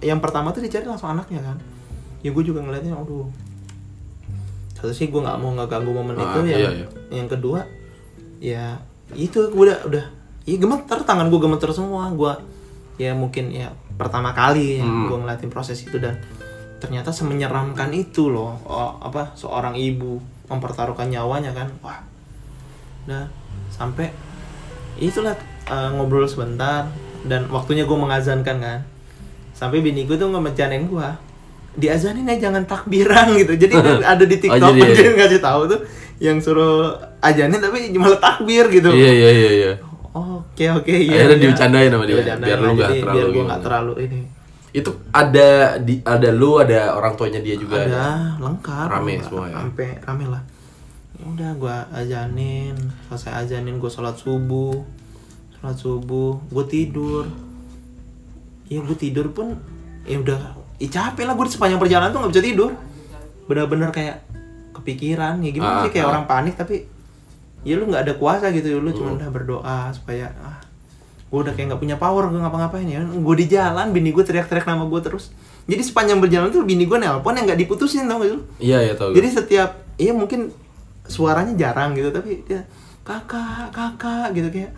yang 0.03 0.19
pertama 0.19 0.51
tuh 0.51 0.63
dicari 0.63 0.87
langsung 0.87 1.11
anaknya 1.11 1.43
kan. 1.43 1.57
Ya 2.23 2.35
gue 2.35 2.43
juga 2.43 2.63
ngeliatnya 2.67 2.99
aduh 2.99 3.31
satu 4.79 4.95
sih 4.95 5.11
gue 5.11 5.19
nggak 5.19 5.37
mau 5.37 5.51
ngeganggu 5.53 5.91
momen 5.91 6.15
Ah, 6.15 6.39
itu 6.39 6.39
yang 6.47 6.61
iya, 6.63 6.71
iya. 6.73 6.87
yang 7.11 7.27
kedua 7.27 7.61
ya 8.39 8.65
itu 9.13 9.51
gue 9.51 9.63
udah 9.67 9.79
udah 9.85 10.05
ya 10.47 10.57
gemeter 10.57 11.03
tangan 11.03 11.27
gue 11.27 11.41
gemeter 11.41 11.71
semua 11.71 12.07
gue 12.09 12.33
ya 12.97 13.11
mungkin 13.13 13.51
ya 13.51 13.69
pertama 13.95 14.31
kali 14.31 14.79
ya 14.79 14.87
Hmm. 14.87 15.11
gue 15.11 15.19
ngeliatin 15.19 15.51
proses 15.51 15.83
itu 15.83 15.99
dan 15.99 16.23
ternyata 16.79 17.11
semenyeramkan 17.11 17.91
itu 17.91 18.31
loh 18.31 18.55
oh, 18.63 18.95
apa 19.03 19.35
seorang 19.35 19.75
ibu 19.75 20.23
mempertaruhkan 20.47 21.11
nyawanya 21.11 21.51
kan 21.51 21.69
wah 21.83 21.99
Nah, 23.05 23.25
sampai 23.73 24.13
itulah 24.97 25.33
eh, 25.65 25.91
ngobrol 25.97 26.29
sebentar 26.29 26.85
dan 27.25 27.49
waktunya 27.49 27.89
gue 27.89 27.97
mengazankan 27.97 28.57
kan. 28.61 28.81
Sampai 29.57 29.81
bini 29.81 30.05
gue 30.05 30.13
tuh 30.15 30.29
ngemejanin 30.29 30.85
gue. 30.87 31.09
Diazanin 31.79 32.27
ya 32.27 32.51
jangan 32.51 32.63
takbiran 32.65 33.33
gitu. 33.35 33.55
Jadi 33.57 33.75
ada 34.13 34.25
di 34.25 34.37
TikTok 34.37 34.59
Oh, 34.61 34.75
jadi- 34.75 34.95
dia 34.99 35.11
ngasih 35.15 35.41
tahu 35.41 35.61
tuh 35.67 35.81
yang 36.19 36.37
suruh 36.37 36.93
ajanin 37.21 37.57
tapi 37.57 37.95
malah 37.95 38.19
takbir 38.19 38.67
gitu. 38.69 38.91
iya 38.91 39.09
iya 39.09 39.31
iya 39.33 39.51
iya 39.55 39.73
Oh, 40.11 40.43
Oke 40.43 40.67
oke 40.67 40.91
iya. 40.91 41.23
Akhirnya 41.23 41.37
iya. 41.37 41.43
dibecandain 41.45 41.89
sama 41.89 42.03
dia, 42.03 42.17
biar 42.19 42.59
lu 42.59 42.75
jadi 42.75 42.97
terlalu 42.99 43.15
biar 43.15 43.27
gimana. 43.29 43.47
nggak 43.47 43.61
terlalu 43.63 43.93
ini. 44.03 44.21
itu 44.71 44.91
ada 45.11 45.49
di 45.79 45.95
ada 46.05 46.29
lu 46.31 46.59
ada 46.59 46.93
orang 46.93 47.15
tuanya 47.15 47.39
dia 47.39 47.55
juga 47.55 47.81
ada 47.81 48.37
lengkap 48.37 48.87
Rame 48.87 49.15
semua 49.19 49.47
ya? 49.47 49.57
sampai 49.57 49.89
rame 49.99 50.27
lah 50.27 50.43
Ya 51.15 51.25
udah 51.25 51.51
gua 51.55 51.77
ajanin 51.91 52.77
selesai 53.07 53.33
ajanin 53.43 53.79
gue 53.79 53.89
sholat 53.89 54.13
subuh 54.15 54.77
sholat 55.53 55.73
subuh 55.75 56.37
gue 56.45 56.65
tidur 56.69 57.25
ya 58.67 58.79
gue 58.79 58.93
tidur 58.95 59.27
pun 59.29 59.57
ya 60.05 60.19
udah 60.19 60.41
ya 60.79 60.89
capek 60.89 61.25
lah 61.25 61.35
gue 61.35 61.45
di 61.45 61.53
sepanjang 61.53 61.79
perjalanan 61.79 62.11
tuh 62.11 62.21
nggak 62.23 62.33
bisa 62.33 62.43
tidur. 62.43 62.71
Bener-bener 63.45 63.91
kayak 63.91 64.17
kepikiran 64.73 65.41
ya 65.41 65.51
gimana 65.51 65.75
Ah, 65.75 65.83
sih 65.83 65.91
kayak 65.91 66.07
ah. 66.07 66.13
orang 66.13 66.25
panik 66.25 66.55
tapi 66.55 66.87
ya 67.63 67.75
lu 67.75 67.87
nggak 67.87 68.03
ada 68.03 68.15
kuasa 68.15 68.49
gitu 68.51 68.79
lu 68.79 68.91
cuma 68.91 69.11
Hmm. 69.11 69.19
udah 69.19 69.29
berdoa 69.29 69.79
supaya 69.91 70.31
ah, 70.39 70.63
gue 71.29 71.39
udah 71.39 71.53
kayak 71.53 71.75
nggak 71.75 71.83
punya 71.83 71.97
power 71.97 72.31
gue 72.31 72.39
ngapa-ngapain 72.39 72.87
ya. 72.87 73.03
Gue 73.03 73.35
di 73.37 73.47
jalan 73.47 73.91
bini 73.91 74.11
gue 74.11 74.23
teriak-teriak 74.23 74.65
nama 74.65 74.85
gue 74.85 75.01
terus. 75.03 75.35
Jadi 75.69 75.83
sepanjang 75.83 76.17
berjalan 76.17 76.49
tuh 76.49 76.65
bini 76.65 76.87
gue 76.87 76.97
nelpon 76.97 77.35
yang 77.35 77.45
nggak 77.45 77.61
diputusin 77.61 78.09
tau 78.09 78.23
gak 78.23 78.33
lu? 78.33 78.41
Iya 78.57 78.79
iya 78.83 78.95
tau 78.97 79.13
jadi 79.13 79.29
setiap 79.29 79.71
iya 79.97 80.17
mungkin 80.17 80.49
suaranya 81.05 81.53
jarang 81.55 81.93
gitu 81.93 82.09
tapi 82.09 82.41
dia 82.45 82.65
kakak 83.03 83.69
kakak 83.69 84.33
gitu 84.33 84.49
kayak 84.49 84.73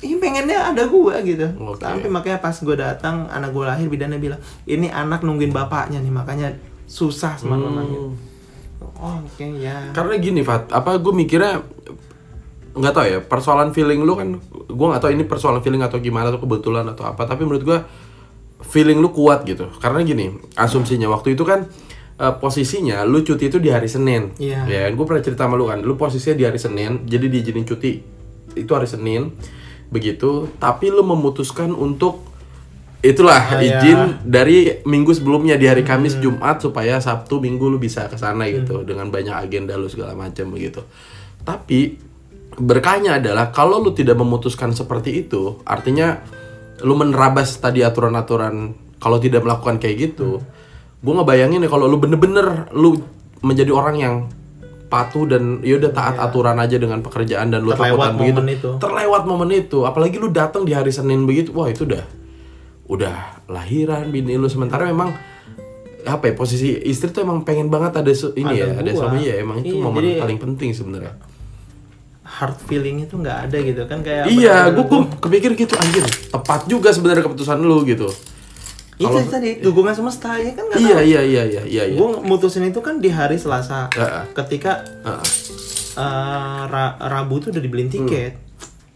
ini 0.00 0.16
pengennya 0.16 0.58
ada 0.66 0.84
gua 0.84 1.20
gitu 1.20 1.44
Oke. 1.60 1.80
sampai 1.80 2.08
makanya 2.08 2.38
pas 2.38 2.54
gue 2.54 2.72
datang 2.72 3.24
anak 3.26 3.50
gue 3.50 3.62
lahir 3.62 3.86
bidannya 3.86 4.16
bilang 4.16 4.40
ini 4.64 4.88
anak 4.88 5.20
nungguin 5.20 5.50
bapaknya 5.50 5.98
nih 5.98 6.08
makanya 6.08 6.48
susah 6.84 7.34
sama 7.34 7.54
Hmm. 7.54 7.84
gitu 7.84 8.08
oh 8.96 9.16
oke 9.18 9.44
ya 9.56 9.92
karena 9.92 10.14
gini 10.16 10.40
Fat 10.40 10.68
apa 10.68 10.96
gue 10.96 11.12
mikirnya 11.12 11.60
nggak 12.70 12.92
tahu 12.92 13.04
ya 13.04 13.18
persoalan 13.20 13.70
feeling 13.70 14.00
lu 14.00 14.14
kan 14.14 14.28
gue 14.66 14.86
nggak 14.86 15.00
tahu 15.00 15.10
ini 15.10 15.24
persoalan 15.24 15.60
feeling 15.60 15.80
atau 15.80 15.98
gimana 15.98 16.30
atau 16.30 16.38
kebetulan 16.38 16.86
atau 16.86 17.04
apa 17.04 17.26
tapi 17.26 17.42
menurut 17.42 17.60
gue 17.60 17.78
feeling 18.62 18.96
lu 18.96 19.10
kuat 19.10 19.42
gitu 19.42 19.68
karena 19.76 20.00
gini 20.00 20.26
asumsinya 20.54 21.08
waktu 21.08 21.34
itu 21.34 21.42
kan 21.42 21.66
eh, 22.16 22.34
posisinya 22.36 23.02
lu 23.02 23.20
cuti 23.20 23.48
itu 23.48 23.58
di 23.58 23.68
hari 23.68 23.88
Senin 23.88 24.32
Iya. 24.38 24.64
ya 24.64 24.82
gue 24.88 25.04
pernah 25.04 25.20
cerita 25.20 25.44
sama 25.44 25.58
lu 25.58 25.66
kan 25.66 25.82
lu 25.82 25.94
posisinya 25.94 26.36
di 26.36 26.44
hari 26.46 26.56
Senin 26.56 27.04
jadi 27.04 27.26
diizinin 27.26 27.64
cuti 27.64 28.00
itu 28.52 28.70
hari 28.70 28.86
Senin 28.86 29.34
begitu 29.90 30.48
tapi 30.62 30.88
lu 30.88 31.02
memutuskan 31.02 31.74
untuk 31.74 32.30
itulah 33.00 33.40
Ah, 33.40 33.64
iya. 33.64 33.80
izin 33.80 34.00
dari 34.22 34.84
minggu 34.84 35.10
sebelumnya 35.16 35.56
di 35.56 35.64
hari 35.64 35.80
Kamis 35.82 36.20
Jumat 36.20 36.60
supaya 36.60 37.00
Sabtu 37.00 37.40
Minggu 37.40 37.72
lu 37.72 37.80
bisa 37.80 38.04
ke 38.12 38.16
sana 38.20 38.44
gitu 38.52 38.84
dengan 38.84 39.08
banyak 39.08 39.32
agenda 39.32 39.72
lu 39.80 39.88
segala 39.88 40.12
macam 40.12 40.52
begitu. 40.52 40.84
Tapi 41.40 41.96
berkahnya 42.60 43.16
adalah 43.16 43.48
kalau 43.56 43.80
lu 43.80 43.96
tidak 43.96 44.20
memutuskan 44.20 44.76
seperti 44.76 45.24
itu, 45.24 45.64
artinya 45.64 46.20
lu 46.84 46.92
menerabas 46.92 47.56
tadi 47.56 47.80
aturan-aturan 47.80 48.76
kalau 49.00 49.16
tidak 49.16 49.48
melakukan 49.48 49.80
kayak 49.80 50.12
gitu. 50.12 50.44
Gue 51.00 51.12
ngebayangin 51.16 51.64
ya 51.64 51.72
kalau 51.72 51.88
lu 51.88 51.96
bener-bener 51.96 52.68
lu 52.76 53.00
menjadi 53.40 53.72
orang 53.72 53.96
yang 53.96 54.14
patuh 54.90 55.24
dan 55.24 55.42
ya 55.60 55.78
udah 55.78 55.88
taat 55.88 56.18
aturan 56.18 56.58
aja 56.58 56.74
dengan 56.74 56.98
pekerjaan 56.98 57.48
dan 57.48 57.62
lu 57.62 57.70
Terlewat 57.70 58.10
takutan 58.10 58.14
begitu. 58.16 58.34
momen 58.36 58.48
itu. 58.50 58.70
Terlewat 58.76 59.22
momen 59.24 59.50
itu, 59.52 59.78
apalagi 59.80 60.16
lu 60.16 60.28
datang 60.28 60.62
di 60.62 60.74
hari 60.74 60.90
Senin 60.90 61.22
begitu. 61.22 61.54
Wah, 61.54 61.66
itu 61.66 61.86
udah 61.86 62.02
udah 62.84 63.14
lahiran 63.46 64.10
bini 64.10 64.34
lu 64.34 64.46
sementara 64.46 64.82
memang 64.84 65.14
apa 66.02 66.24
ya 66.24 66.34
posisi 66.34 66.74
istri 66.82 67.08
tuh 67.08 67.22
emang 67.22 67.40
pengen 67.40 67.68
banget 67.68 67.94
ada 67.94 68.10
su- 68.10 68.34
ini 68.34 68.50
Ada 68.50 68.56
ya 68.56 68.66
ada 68.74 68.90
suami 68.90 69.20
ya 69.22 69.34
emang 69.38 69.56
itu 69.58 69.72
Iya, 69.72 69.84
momen 69.84 70.00
jadi- 70.02 70.18
paling 70.18 70.38
penting 70.40 70.70
sebenarnya 70.72 71.14
heart 72.22 72.58
feeling 72.62 72.98
itu 73.00 73.14
nggak 73.14 73.38
ada 73.46 73.58
gitu 73.60 73.82
kan 73.84 74.00
kayak 74.00 74.26
iya 74.26 74.66
bener-bener 74.66 74.86
gue 75.06 75.18
kepikir 75.18 75.50
gitu 75.56 75.74
anjir 75.76 76.02
tepat 76.26 76.66
juga 76.66 76.88
sebenarnya 76.88 77.22
keputusan 77.22 77.58
lu 77.58 77.84
gitu 77.84 78.08
itu 79.00 79.26
tadi 79.26 79.50
dukungan 79.58 79.92
semesta 79.92 80.36
ya 80.36 80.52
kan 80.52 80.64
iya 80.76 81.00
iya 81.00 81.20
iya 81.22 81.42
iya 81.46 81.62
iya 81.62 81.82
iya. 81.86 81.96
Gue 81.96 82.20
mutusin 82.20 82.62
itu 82.62 82.78
kan 82.78 82.96
di 82.96 83.08
hari 83.08 83.34
Selasa 83.34 83.88
Heeh. 83.90 84.24
ketika 84.34 84.84
Heeh. 85.00 85.24
eh, 85.96 86.04
Ra- 86.66 87.00
Rabu 87.00 87.38
tuh 87.38 87.48
udah 87.48 87.58
dibeliin 87.58 87.88
tiket. 87.88 88.36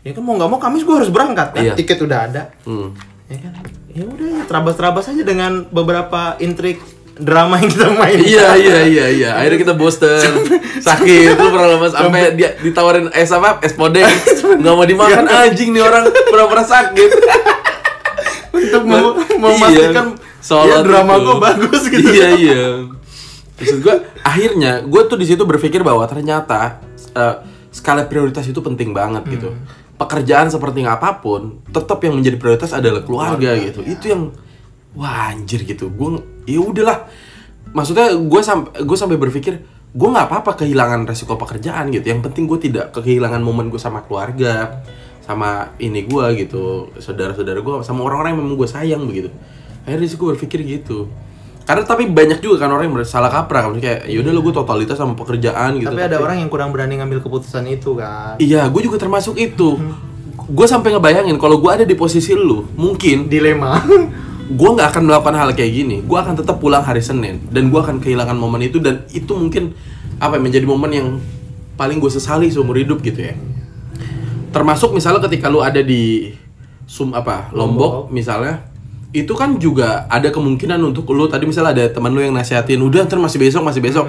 Ya 0.00 0.12
kan 0.12 0.20
mau 0.20 0.36
nggak 0.36 0.46
mau 0.46 0.58
Kamis 0.58 0.82
gue 0.82 0.92
harus 0.92 1.08
berangkat 1.08 1.50
kan? 1.50 1.56
Hmm. 1.56 1.66
Iya. 1.66 1.74
tiket 1.74 1.98
udah 1.98 2.18
ada. 2.22 2.42
Hmm. 2.62 2.92
ya 3.24 3.36
kan? 3.40 3.52
Ya 3.88 4.04
udah 4.04 4.28
ya 4.28 4.42
terabas-terabas 4.44 5.08
aja 5.08 5.22
dengan 5.22 5.64
beberapa 5.66 6.36
intrik 6.38 6.84
drama 7.14 7.56
yang 7.56 7.70
kita 7.70 7.88
main. 7.90 8.18
Iya 8.18 8.48
iya 8.54 8.78
iya 8.84 9.06
iya. 9.08 9.30
Akhirnya 9.34 9.58
kita 9.62 9.74
bosen 9.74 10.20
sakit 10.86 11.32
lu 11.32 11.48
pernah 11.48 11.68
lemas 11.70 11.94
sampai 11.94 12.34
dia 12.34 12.58
ditawarin 12.58 13.08
es 13.08 13.30
apa? 13.30 13.56
Es 13.60 13.72
podeng. 13.72 14.04
Nggak 14.60 14.74
mau 14.74 14.84
dimakan 14.84 15.24
anjing 15.24 15.70
nih 15.70 15.80
orang. 15.80 16.04
Pura-pura 16.26 16.60
sakit 16.60 17.10
untuk 18.54 18.82
mau 18.86 19.18
Iya. 19.18 19.36
memastikan 19.36 20.06
Sholat 20.38 20.70
ya, 20.70 20.86
drama 20.86 21.14
gue 21.18 21.36
bagus 21.42 21.82
gitu. 21.90 22.04
Iya 22.06 22.28
iya. 22.38 22.62
Maksud 23.58 23.78
gue 23.80 23.94
akhirnya 24.22 24.84
gue 24.84 25.02
tuh 25.04 25.18
di 25.18 25.26
situ 25.26 25.42
berpikir 25.42 25.80
bahwa 25.82 26.04
ternyata 26.06 26.78
eh, 27.14 27.36
skala 27.68 28.06
prioritas 28.06 28.46
itu 28.46 28.60
penting 28.60 28.94
banget 28.94 29.24
gitu. 29.28 29.50
Hmm. 29.50 29.82
pekerjaan 29.94 30.50
seperti 30.50 30.82
apa 30.82 31.22
pun 31.22 31.62
tetap 31.70 32.02
yang 32.02 32.18
menjadi 32.18 32.34
prioritas 32.34 32.74
adalah 32.74 33.06
keluarga, 33.06 33.54
gitu. 33.54 33.78
itu 33.86 34.10
yang 34.10 34.34
wah 34.98 35.30
anjir 35.30 35.62
gitu. 35.62 35.86
Gue 35.86 36.18
ya 36.50 36.58
udahlah. 36.58 37.06
Maksudnya 37.70 38.10
gue 38.18 38.42
sampai 38.42 38.82
gue 38.82 38.96
sampai 38.98 39.14
berpikir 39.14 39.54
gue 39.94 40.08
nggak 40.10 40.26
apa-apa 40.26 40.66
kehilangan 40.66 41.06
resiko 41.06 41.38
pekerjaan 41.38 41.94
gitu. 41.94 42.10
Yang 42.10 42.26
penting 42.26 42.50
gue 42.50 42.58
tidak 42.58 42.90
kehilangan 42.90 43.38
momen 43.38 43.70
gue 43.70 43.78
sama 43.78 44.02
keluarga 44.02 44.82
sama 45.24 45.72
ini 45.80 46.04
gue 46.04 46.26
gitu 46.44 46.92
saudara-saudara 47.00 47.64
gue 47.64 47.74
sama 47.80 48.04
orang-orang 48.04 48.36
yang 48.36 48.40
memang 48.44 48.56
gue 48.60 48.68
sayang 48.68 49.02
begitu. 49.08 49.32
Akhirnya 49.88 50.08
sih 50.08 50.16
gue 50.20 50.28
berpikir 50.36 50.60
gitu. 50.60 51.08
Karena 51.64 51.80
tapi 51.80 52.04
banyak 52.04 52.44
juga 52.44 52.68
kan 52.68 52.76
orang 52.76 52.92
yang 52.92 52.96
salah 53.08 53.32
kaprah 53.32 53.64
kan 53.64 53.80
kayak 53.80 54.04
yaudah 54.12 54.36
lo 54.36 54.44
gue 54.44 54.52
totalitas 54.52 55.00
sama 55.00 55.16
pekerjaan 55.16 55.80
gitu. 55.80 55.88
Tapi 55.88 56.04
ada 56.04 56.20
orang 56.20 56.44
yang 56.44 56.52
kurang 56.52 56.76
berani 56.76 57.00
ngambil 57.00 57.24
keputusan 57.24 57.64
itu 57.72 57.96
kan. 57.96 58.36
Iya 58.36 58.68
gue 58.68 58.82
juga 58.84 59.00
termasuk 59.00 59.40
itu. 59.40 59.80
Gue 60.44 60.66
sampai 60.68 60.92
ngebayangin 60.92 61.40
kalau 61.40 61.56
gue 61.56 61.70
ada 61.72 61.84
di 61.88 61.96
posisi 61.96 62.36
lu 62.36 62.68
mungkin 62.76 63.32
dilema. 63.32 63.80
gue 64.60 64.68
nggak 64.76 64.92
akan 64.92 65.08
melakukan 65.08 65.40
hal 65.40 65.56
kayak 65.56 65.72
gini. 65.72 65.96
Gue 66.04 66.20
akan 66.20 66.36
tetap 66.36 66.60
pulang 66.60 66.84
hari 66.84 67.00
Senin 67.00 67.40
dan 67.48 67.72
gue 67.72 67.80
akan 67.80 67.96
kehilangan 67.96 68.36
momen 68.36 68.60
itu 68.68 68.76
dan 68.76 69.08
itu 69.16 69.32
mungkin 69.32 69.72
apa 70.20 70.36
ya, 70.36 70.40
menjadi 70.44 70.66
momen 70.68 70.90
yang 70.92 71.08
paling 71.80 71.96
gue 71.96 72.12
sesali 72.12 72.52
seumur 72.52 72.76
hidup 72.76 73.00
gitu 73.00 73.24
ya 73.24 73.34
termasuk 74.54 74.94
misalnya 74.94 75.26
ketika 75.26 75.50
lu 75.50 75.58
ada 75.58 75.82
di 75.82 76.30
sum 76.86 77.10
apa 77.10 77.50
lombok, 77.50 78.08
misalnya 78.08 78.70
itu 79.10 79.30
kan 79.34 79.58
juga 79.58 80.06
ada 80.06 80.30
kemungkinan 80.30 80.78
untuk 80.80 81.10
lu 81.10 81.26
tadi 81.26 81.44
misalnya 81.44 81.70
ada 81.74 81.84
teman 81.90 82.10
lu 82.10 82.22
yang 82.22 82.34
nasihatin 82.34 82.78
udah 82.78 83.02
ntar 83.04 83.18
masih 83.18 83.42
besok 83.42 83.62
masih 83.62 83.82
besok. 83.82 84.06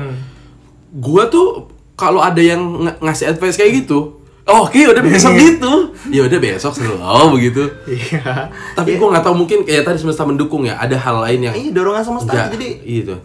Gua 0.93 1.28
tuh 1.28 1.68
kalau 1.98 2.22
ada 2.22 2.39
yang 2.39 2.62
ng- 2.62 3.00
ngasih 3.02 3.34
advice 3.34 3.58
kayak 3.58 3.86
gitu 3.86 4.22
oh, 4.46 4.70
oke 4.70 4.78
udah 4.78 5.02
besok 5.02 5.34
gitu. 5.46 5.74
Ya 6.14 6.22
udah 6.26 6.38
besok 6.38 6.78
selalu 6.78 7.26
begitu. 7.34 7.64
Iya. 7.89 8.54
tapi 8.78 8.96
gua 8.96 9.18
nggak 9.18 9.26
tahu 9.26 9.36
mungkin 9.36 9.66
kayak 9.66 9.89
tadi 9.89 9.98
semesta 9.98 10.22
mendukung 10.22 10.66
ya 10.70 10.78
ada 10.78 10.93
hal 10.96 11.26
lain 11.26 11.50
yang 11.50 11.56
Iya 11.58 11.72
dorongan 11.74 12.04
semesta 12.06 12.30
enggak 12.32 12.54
jadi 12.54 12.70
gitu. 12.86 13.16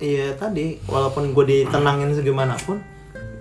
Iya 0.00 0.32
tadi 0.32 0.80
walaupun 0.88 1.36
gue 1.36 1.44
ditenangin 1.44 2.16
segimanapun 2.16 2.80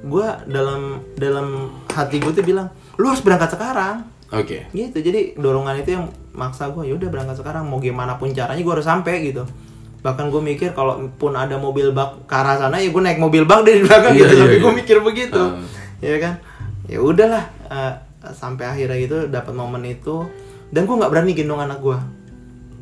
gue 0.04 0.28
dalam 0.48 1.00
dalam 1.16 1.72
hati 1.88 2.20
gue 2.20 2.36
tuh 2.36 2.44
bilang 2.44 2.68
lu 3.00 3.06
harus 3.08 3.24
berangkat 3.24 3.56
sekarang. 3.56 4.04
Oke. 4.30 4.68
Gitu. 4.76 4.98
Jadi 5.00 5.40
dorongan 5.40 5.80
itu 5.80 5.96
yang 5.96 6.06
maksa 6.36 6.70
gue 6.70 6.84
yaudah 6.92 7.10
berangkat 7.10 7.40
sekarang. 7.40 7.66
Mau 7.66 7.80
gimana 7.80 8.20
pun 8.20 8.30
caranya 8.36 8.60
gue 8.60 8.74
harus 8.76 8.86
sampai 8.86 9.32
gitu. 9.32 9.48
Bahkan 10.04 10.30
gue 10.30 10.42
mikir 10.44 10.76
kalau 10.76 11.08
pun 11.16 11.34
ada 11.34 11.56
mobil 11.56 11.96
bak 11.96 12.28
ke 12.28 12.36
arah 12.36 12.60
sana 12.60 12.78
ya 12.78 12.92
gue 12.92 13.02
naik 13.02 13.20
mobil 13.20 13.44
bak 13.48 13.64
dari 13.64 13.84
belakang 13.84 14.16
Iya, 14.16 14.22
gitu. 14.28 14.36
iya, 14.36 14.44
tapi 14.44 14.56
iya. 14.56 14.62
gue 14.62 14.74
mikir 14.84 14.98
begitu. 15.02 15.42
Ah. 15.42 15.64
ya 16.04 16.16
kan? 16.20 16.34
Ya 16.86 17.00
udahlah 17.00 17.44
eh, 17.72 17.94
sampai 18.36 18.68
akhirnya 18.68 18.98
gitu 19.00 19.18
dapat 19.32 19.54
momen 19.56 19.82
itu. 19.88 20.28
Dan 20.70 20.86
gue 20.86 20.96
nggak 21.00 21.12
berani 21.12 21.32
gendong 21.34 21.64
anak 21.64 21.80
gue 21.80 21.98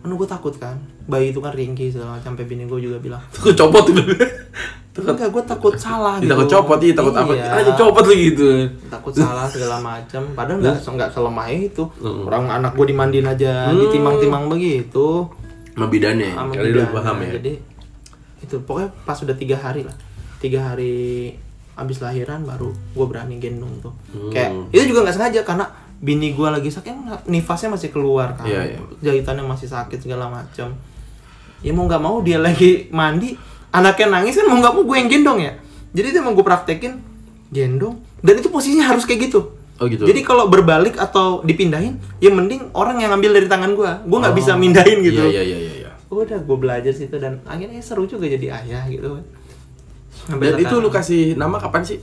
karena 0.01 0.13
gue 0.17 0.27
takut 0.27 0.53
kan. 0.57 0.75
Bayi 1.07 1.31
itu 1.31 1.39
kan 1.39 1.55
ringkih 1.55 1.87
segala 1.87 2.19
macam 2.19 2.35
sampai 2.35 2.43
bini 2.43 2.67
gue 2.67 2.79
juga 2.83 2.99
bilang 2.99 3.23
takut 3.31 3.55
copot 3.55 3.87
itu 4.97 5.05
enggak 5.13 5.29
gue 5.29 5.43
takut 5.45 5.73
salah 5.77 6.17
gitu 6.17 6.33
takut 6.33 6.47
copot 6.49 6.79
iya 6.81 6.93
takut 6.97 7.13
apa? 7.13 7.31
Iya. 7.37 7.45
aja 7.53 7.71
copot 7.77 8.05
lagi 8.09 8.23
gitu. 8.33 8.49
Takut 8.89 9.13
salah 9.13 9.45
segala 9.45 9.77
macam 9.77 10.21
padahal 10.33 10.57
nggak 10.57 10.77
nggak 10.81 11.09
selemah 11.13 11.47
itu. 11.53 11.83
Hmm. 12.01 12.25
orang 12.25 12.45
anak 12.49 12.71
gue 12.73 12.85
dimandiin 12.89 13.27
aja 13.29 13.69
ditimang-timang 13.69 14.49
begitu. 14.49 15.29
Sama 15.77 15.87
bidannya 15.93 16.33
sama 16.33 16.51
kali 16.57 16.69
lu 16.73 16.81
paham 16.89 17.17
ya? 17.21 17.31
Jadi 17.37 17.53
itu 18.41 18.55
pokoknya 18.65 18.89
pas 19.05 19.17
udah 19.21 19.35
tiga 19.37 19.55
hari 19.61 19.85
lah. 19.85 19.95
Tiga 20.41 20.73
hari 20.73 21.33
abis 21.77 22.01
lahiran 22.01 22.41
baru 22.41 22.73
gue 22.73 23.05
berani 23.05 23.37
gendong 23.37 23.77
tuh. 23.85 23.93
Hmm. 24.11 24.33
kayak 24.33 24.49
itu 24.73 24.83
juga 24.89 25.05
nggak 25.05 25.15
sengaja 25.15 25.39
karena 25.45 25.65
bini 25.97 26.33
gue 26.33 26.49
lagi 26.49 26.73
sakit 26.73 27.29
nifasnya 27.29 27.69
masih 27.77 27.89
keluar 27.93 28.33
kan. 28.33 28.49
Iya, 28.49 28.75
iya. 28.75 28.79
jahitannya 29.05 29.45
masih 29.45 29.69
sakit 29.69 30.01
segala 30.01 30.25
macam 30.25 30.73
ya 31.61 31.71
mau 31.73 31.89
nggak 31.89 32.01
mau 32.03 32.21
dia 32.21 32.37
lagi 32.37 32.89
mandi 32.93 33.33
anaknya 33.71 34.07
nangis 34.19 34.35
kan 34.35 34.45
mau 34.47 34.57
nggak 34.59 34.73
mau 34.73 34.83
gue 34.83 34.97
yang 34.97 35.09
gendong 35.09 35.39
ya. 35.41 35.53
Jadi 35.93 36.07
itu 36.13 36.17
emang 36.19 36.33
gue 36.35 36.45
praktekin 36.45 36.99
gendong. 37.49 38.01
Dan 38.19 38.39
itu 38.41 38.49
posisinya 38.51 38.91
harus 38.91 39.03
kayak 39.07 39.31
gitu. 39.31 39.55
Oh 39.77 39.85
gitu. 39.85 40.09
Jadi 40.09 40.25
kalau 40.25 40.49
berbalik 40.49 40.97
atau 40.97 41.45
dipindahin 41.45 42.01
ya 42.17 42.33
mending 42.33 42.73
orang 42.73 42.97
yang 42.97 43.13
ngambil 43.13 43.37
dari 43.37 43.47
tangan 43.47 43.71
gue 43.77 43.91
gue 44.09 44.17
nggak 44.17 44.33
Oh. 44.33 44.37
bisa 44.37 44.51
mindahin 44.57 44.99
gitu. 45.05 45.21
Iya 45.21 45.41
iya 45.43 45.57
iya 45.57 45.73
iya 45.85 45.91
udah 46.07 46.39
gue 46.39 46.57
belajar 46.57 46.93
situ 46.95 47.19
dan 47.19 47.43
akhirnya 47.43 47.83
seru 47.83 48.07
juga 48.07 48.25
jadi 48.25 48.63
ayah 48.63 48.83
gitu. 48.87 49.21
Sampai 50.25 50.55
dan 50.55 50.59
itu 50.59 50.75
lu 50.79 50.89
kasih 50.89 51.35
nama 51.35 51.59
kapan 51.61 51.83
sih? 51.83 51.99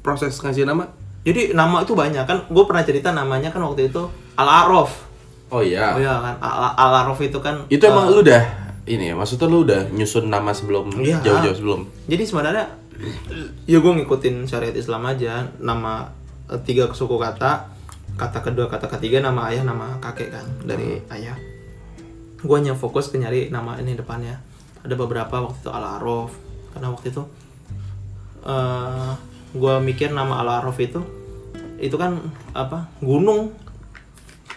Proses 0.00 0.38
ngasih 0.40 0.64
nama? 0.64 0.88
Jadi 1.26 1.52
nama 1.52 1.82
itu 1.84 1.92
banyak 1.92 2.24
kan. 2.24 2.46
Gue 2.48 2.64
pernah 2.64 2.86
cerita 2.86 3.10
namanya 3.12 3.50
kan 3.52 3.60
waktu 3.60 3.90
itu 3.92 4.08
Al 4.38 4.48
Arof 4.48 5.08
oh 5.50 5.60
iya. 5.60 5.96
Oh 5.96 6.00
iya 6.00 6.14
kan. 6.16 6.34
Al, 6.40 6.72
Al 6.78 6.92
Arof 7.04 7.18
itu 7.20 7.38
kan 7.42 7.66
itu 7.68 7.82
emang 7.84 8.08
eh, 8.08 8.12
lu 8.14 8.20
udah 8.24 8.42
ini 8.88 9.12
ya 9.12 9.14
maksudnya 9.14 9.46
lu 9.46 9.62
udah 9.62 9.92
nyusun 9.92 10.26
nama 10.26 10.50
sebelum 10.50 10.88
Iya. 10.96 11.20
jauh-jauh 11.20 11.54
sebelum? 11.54 11.80
Jadi 12.06 12.24
sebenarnya 12.24 12.64
ya 13.64 13.78
gue 13.78 13.92
ngikutin 13.94 14.42
syariat 14.44 14.72
Islam 14.72 15.04
aja 15.04 15.46
nama 15.58 16.08
eh, 16.48 16.58
tiga 16.64 16.88
suku 16.90 17.14
kata 17.14 17.68
kata 18.16 18.38
kedua 18.40 18.66
kata 18.66 18.88
ketiga 18.88 19.20
nama 19.20 19.46
ayah 19.48 19.62
nama 19.62 20.00
kakek 20.00 20.32
kan 20.32 20.46
dari 20.64 20.98
ayah. 21.08 21.36
Gue 22.38 22.56
hanya 22.56 22.72
fokus 22.72 23.08
ke 23.08 23.16
nyari 23.16 23.46
nama 23.48 23.76
ini 23.76 23.94
depannya. 23.94 24.40
Ada 24.82 24.94
beberapa 24.94 25.38
waktu 25.38 25.58
itu 25.58 25.70
Al 25.70 26.00
Arof 26.00 26.32
karena 26.72 26.88
waktu 26.88 27.10
itu 27.10 27.22
eh 28.42 29.12
gue 29.50 29.74
mikir 29.80 30.10
nama 30.10 30.40
Al 30.40 30.62
Arof 30.62 30.78
itu 30.78 31.00
itu 31.78 31.94
kan 31.94 32.18
apa 32.52 32.90
gunung 32.98 33.54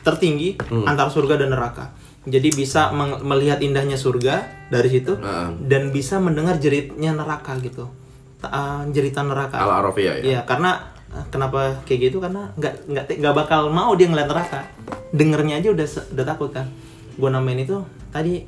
tertinggi 0.02 0.58
antar 0.84 1.08
surga 1.08 1.38
dan 1.38 1.54
neraka 1.54 1.94
jadi 2.22 2.50
bisa 2.50 2.94
melihat 3.22 3.58
indahnya 3.60 3.98
surga 3.98 4.46
dari 4.70 4.90
situ 4.90 5.18
Heeh. 5.18 5.48
dan 5.66 5.90
bisa 5.90 6.18
mendengar 6.18 6.58
jeritnya 6.58 7.12
neraka 7.12 7.58
gitu 7.58 7.90
Ta- 8.38 8.50
eh, 8.50 8.82
jeritan 8.90 9.26
neraka 9.26 9.58
al 9.58 9.82
arafiyah 9.82 10.22
ya 10.22 10.24
Iya, 10.24 10.40
karena 10.46 10.86
eh, 11.10 11.26
kenapa 11.30 11.82
kayak 11.84 12.00
gitu 12.08 12.18
karena 12.18 12.54
nggak 12.56 12.74
nggak 12.86 13.06
nggak 13.18 13.36
bakal 13.36 13.70
mau 13.70 13.94
dia 13.94 14.06
ngeliat 14.06 14.26
neraka. 14.26 14.66
Dengernya 15.12 15.60
aja 15.60 15.70
udah 15.70 15.88
udah 16.14 16.26
takut 16.26 16.50
kan. 16.50 16.70
Gue 17.18 17.28
namain 17.28 17.58
itu 17.58 17.82
tadi 18.10 18.46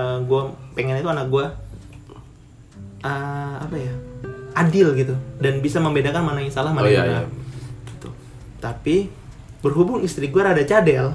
gue 0.00 0.40
pengen 0.72 0.96
itu 0.96 1.06
anak 1.06 1.28
gue 1.28 1.44
apa 3.02 3.76
ya 3.76 3.92
adil 4.54 4.94
gitu 4.94 5.12
dan 5.36 5.58
bisa 5.58 5.76
membedakan 5.78 6.22
mana 6.22 6.38
yang 6.40 6.48
salah 6.48 6.70
mana 6.70 6.86
Oh, 6.86 6.90
yang 6.90 7.04
iya, 7.04 7.20
benar. 7.20 7.26
Gitu. 7.88 8.08
Tapi 8.56 8.96
berhubung 9.58 10.00
istri 10.00 10.28
gue 10.28 10.38
rada 10.38 10.62
cadel, 10.62 11.12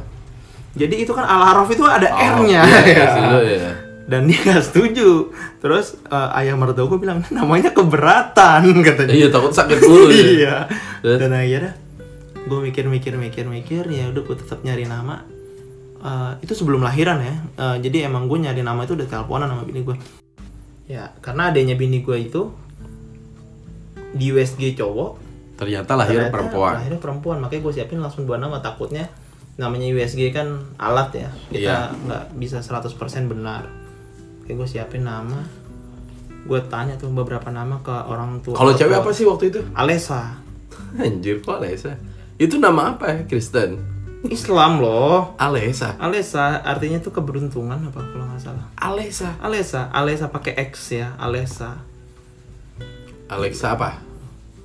jadi 0.77 0.95
itu 1.03 1.11
kan 1.11 1.25
al 1.25 1.41
araf 1.41 1.67
itu 1.73 1.83
ada 1.83 2.07
r-nya. 2.07 2.61
iya, 2.63 2.79
ya. 2.85 2.95
kasih 2.95 3.21
lu 3.25 3.39
ya. 3.43 3.71
Dan 4.07 4.23
dia 4.31 4.39
nggak 4.39 4.63
setuju. 4.63 5.35
Terus 5.59 5.99
eh, 6.07 6.37
ayah 6.39 6.55
mertua 6.55 6.87
gue 6.87 6.99
bilang 7.01 7.19
namanya 7.33 7.75
keberatan 7.75 8.61
katanya 8.87 9.11
iya 9.11 9.27
takut 9.27 9.51
sakit 9.51 9.81
dulu 9.83 10.07
ya. 10.07 10.23
iya 10.23 10.55
Terus? 11.03 11.17
dan 11.19 11.33
akhirnya 11.35 11.73
gue 12.47 12.59
mikir 12.63 12.87
mikir 12.87 13.19
mikir 13.19 13.43
mikir 13.49 13.83
ya 13.91 14.07
udah 14.07 14.21
gue 14.23 14.35
tetap 14.39 14.63
nyari 14.63 14.87
nama 14.87 15.25
Eh, 15.97 16.31
itu 16.45 16.53
sebelum 16.53 16.85
lahiran 16.85 17.17
ya 17.19 17.35
Eh, 17.57 17.77
jadi 17.83 18.05
emang 18.05 18.29
gue 18.29 18.37
nyari 18.37 18.61
nama 18.61 18.85
itu 18.85 18.93
udah 18.93 19.09
teleponan 19.09 19.49
sama 19.49 19.65
bini 19.65 19.81
gue 19.81 19.97
ya 20.87 21.09
karena 21.19 21.51
adanya 21.51 21.73
bini 21.75 21.99
gue 21.99 22.15
itu 22.21 22.47
di 24.13 24.31
USG 24.31 24.77
cowok 24.77 25.11
ternyata 25.57 25.97
lahir 25.99 26.29
ternyata 26.29 26.31
perempuan 26.31 26.73
lahirnya 26.79 27.01
perempuan 27.01 27.37
makanya 27.43 27.61
gue 27.65 27.73
siapin 27.75 27.99
langsung 27.99 28.23
dua 28.23 28.39
nama 28.39 28.61
takutnya 28.63 29.11
namanya 29.57 29.89
USG 29.89 30.29
kan 30.29 30.47
alat 30.77 31.09
ya. 31.17 31.29
Kita 31.49 31.91
Iya. 31.91 31.97
nggak 32.05 32.23
bisa 32.37 32.61
100% 32.61 32.93
benar. 33.25 33.65
Kayak 34.45 34.55
gue 34.55 34.67
siapin 34.69 35.03
nama. 35.03 35.41
Gue 36.47 36.61
tanya 36.65 36.95
tuh 36.95 37.11
beberapa 37.11 37.49
nama 37.49 37.81
ke 37.81 37.91
orang 37.91 38.39
tua 38.39 38.55
kalau 38.55 38.71
cewek 38.71 38.95
apa 38.95 39.11
sih 39.11 39.27
waktu 39.27 39.51
itu? 39.51 39.59
Alesa. 39.73 40.39
Anjir 41.03 41.41
kok 41.41 41.59
Alesa? 41.59 41.97
Itu 42.37 42.61
nama 42.61 42.95
apa 42.95 43.11
ya 43.11 43.19
Kristen? 43.25 43.81
Islam 44.29 44.79
loh. 44.79 45.35
Alesa. 45.35 45.97
Alesa 45.99 46.63
artinya 46.63 46.97
tuh 46.97 47.11
keberuntungan 47.11 47.77
apa 47.83 47.99
kalau 47.99 48.25
nggak 48.29 48.39
salah? 48.39 48.65
Alesa. 48.79 49.35
Alesa. 49.41 49.89
Alesa 49.91 50.31
pakai 50.31 50.53
X 50.69 50.95
ya 50.95 51.17
Alesa. 51.19 51.75
Alexa 53.27 53.75
apa 53.75 53.99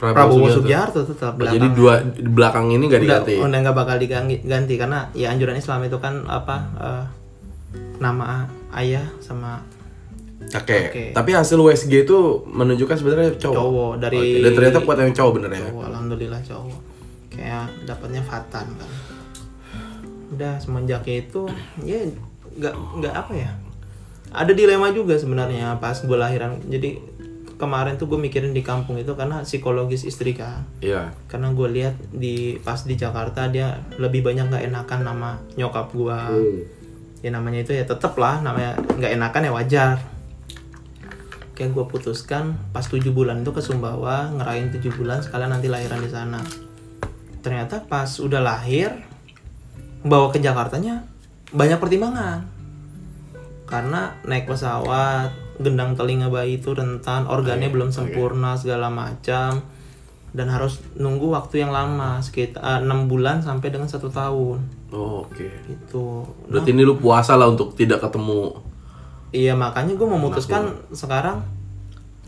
Prabowo 0.03 0.51
Subiarto 0.51 1.07
tetap 1.07 1.39
Oh, 1.39 1.47
jadi 1.47 1.67
dua 1.71 2.03
di 2.03 2.27
belakang 2.27 2.75
ini 2.75 2.91
gak 2.91 2.99
udah, 2.99 3.23
diganti 3.23 3.35
udah 3.39 3.59
nggak 3.63 3.77
bakal 3.79 3.97
diganti 4.03 4.43
ganti 4.43 4.75
karena 4.75 5.07
ya 5.15 5.31
anjuran 5.31 5.55
Islam 5.55 5.87
itu 5.87 6.03
kan 6.03 6.27
apa 6.27 6.57
eh, 6.83 7.05
nama 8.03 8.51
ayah 8.75 9.07
sama 9.23 9.63
Oke. 10.43 10.91
Oke. 10.91 11.05
Tapi 11.15 11.31
hasil 11.39 11.55
USG 11.55 12.03
itu 12.03 12.19
menunjukkan 12.51 12.99
sebenarnya 12.99 13.39
cowok. 13.39 13.55
cowok 13.57 13.93
dari 14.03 14.19
Oke, 14.19 14.43
Dan 14.43 14.53
ternyata 14.59 14.79
kuat 14.83 14.99
yang 14.99 15.15
cowok 15.15 15.33
bener 15.39 15.51
ya. 15.55 15.61
cowok 15.71 15.85
alhamdulillah 15.87 16.41
cowok 16.43 16.81
kayak 17.33 17.67
dapatnya 17.89 18.23
Fatan 18.27 18.67
kan 18.77 18.91
udah 20.33 20.55
semenjak 20.61 21.05
itu 21.09 21.45
ya 21.85 22.01
nggak 22.57 22.75
nggak 23.01 23.15
apa 23.15 23.33
ya 23.37 23.51
ada 24.33 24.53
dilema 24.57 24.89
juga 24.93 25.17
sebenarnya 25.17 25.77
pas 25.77 25.97
gue 25.97 26.17
lahiran 26.17 26.57
jadi 26.65 26.97
kemarin 27.63 27.95
tuh 27.95 28.11
gue 28.11 28.19
mikirin 28.19 28.51
di 28.51 28.67
kampung 28.67 28.99
itu 28.99 29.15
karena 29.15 29.47
psikologis 29.47 30.03
istri 30.03 30.35
kan. 30.35 30.67
Iya. 30.83 31.15
karena 31.31 31.55
gue 31.55 31.69
lihat 31.71 31.95
di 32.11 32.59
pas 32.59 32.83
di 32.83 32.99
Jakarta 32.99 33.47
dia 33.47 33.79
lebih 34.03 34.27
banyak 34.27 34.51
nggak 34.51 34.67
enakan 34.67 35.01
nama 35.07 35.31
nyokap 35.55 35.95
gue 35.95 36.19
ya 37.23 37.31
namanya 37.31 37.63
itu 37.63 37.71
ya 37.71 37.87
tetep 37.87 38.19
lah 38.19 38.43
namanya 38.43 38.75
nggak 38.99 39.13
enakan 39.15 39.47
ya 39.47 39.53
wajar. 39.55 39.91
Kayak 41.55 41.71
gue 41.79 41.85
putuskan 41.87 42.59
pas 42.75 42.83
tujuh 42.83 43.15
bulan 43.15 43.47
itu 43.47 43.55
ke 43.55 43.63
Sumbawa 43.63 44.35
ngerayain 44.35 44.75
tujuh 44.75 44.91
bulan 44.99 45.23
sekalian 45.23 45.55
nanti 45.55 45.71
lahiran 45.71 46.03
di 46.03 46.11
sana. 46.11 46.43
Ternyata 47.47 47.87
pas 47.87 48.11
udah 48.19 48.43
lahir 48.43 48.91
bawa 50.03 50.35
ke 50.35 50.43
Jakartanya 50.43 51.07
banyak 51.55 51.79
pertimbangan. 51.79 52.43
Karena 53.71 54.19
naik 54.27 54.51
pesawat 54.51 55.42
gendang 55.63 55.95
telinga 55.95 56.27
bayi 56.27 56.59
itu 56.59 56.71
rentan 56.71 57.25
organnya 57.25 57.67
Oke, 57.67 57.75
belum 57.75 57.89
oke. 57.89 57.97
sempurna 57.97 58.55
segala 58.55 58.87
macam 58.87 59.63
dan 60.33 60.47
harus 60.49 60.81
nunggu 60.95 61.29
waktu 61.31 61.61
yang 61.61 61.71
lama 61.71 62.19
sekitar 62.19 62.81
enam 62.81 63.05
bulan 63.05 63.39
sampai 63.39 63.69
dengan 63.69 63.87
satu 63.87 64.09
tahun 64.09 64.61
Oh, 64.91 65.25
oke. 65.25 65.47
itu 65.67 66.05
Berarti 66.47 66.71
ini 66.71 66.83
lu 66.83 66.95
puasa 66.95 67.33
lah 67.33 67.47
untuk 67.47 67.73
tidak 67.73 68.01
ketemu. 68.01 68.53
Iya 69.31 69.53
makanya 69.53 69.93
gue 69.93 70.05
memutuskan 70.07 70.63
sekarang 70.91 71.41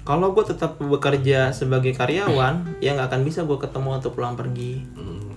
kalau 0.01 0.33
gue 0.33 0.41
tetap 0.43 0.77
bekerja 0.77 1.49
sebagai 1.51 1.93
karyawan 1.93 2.65
ya 2.85 2.93
nggak 2.93 3.09
akan 3.09 3.23
bisa 3.23 3.43
gue 3.43 3.57
ketemu 3.57 3.91
atau 3.95 4.09
pulang 4.11 4.33
pergi 4.33 4.81
Hmm. 4.93 5.29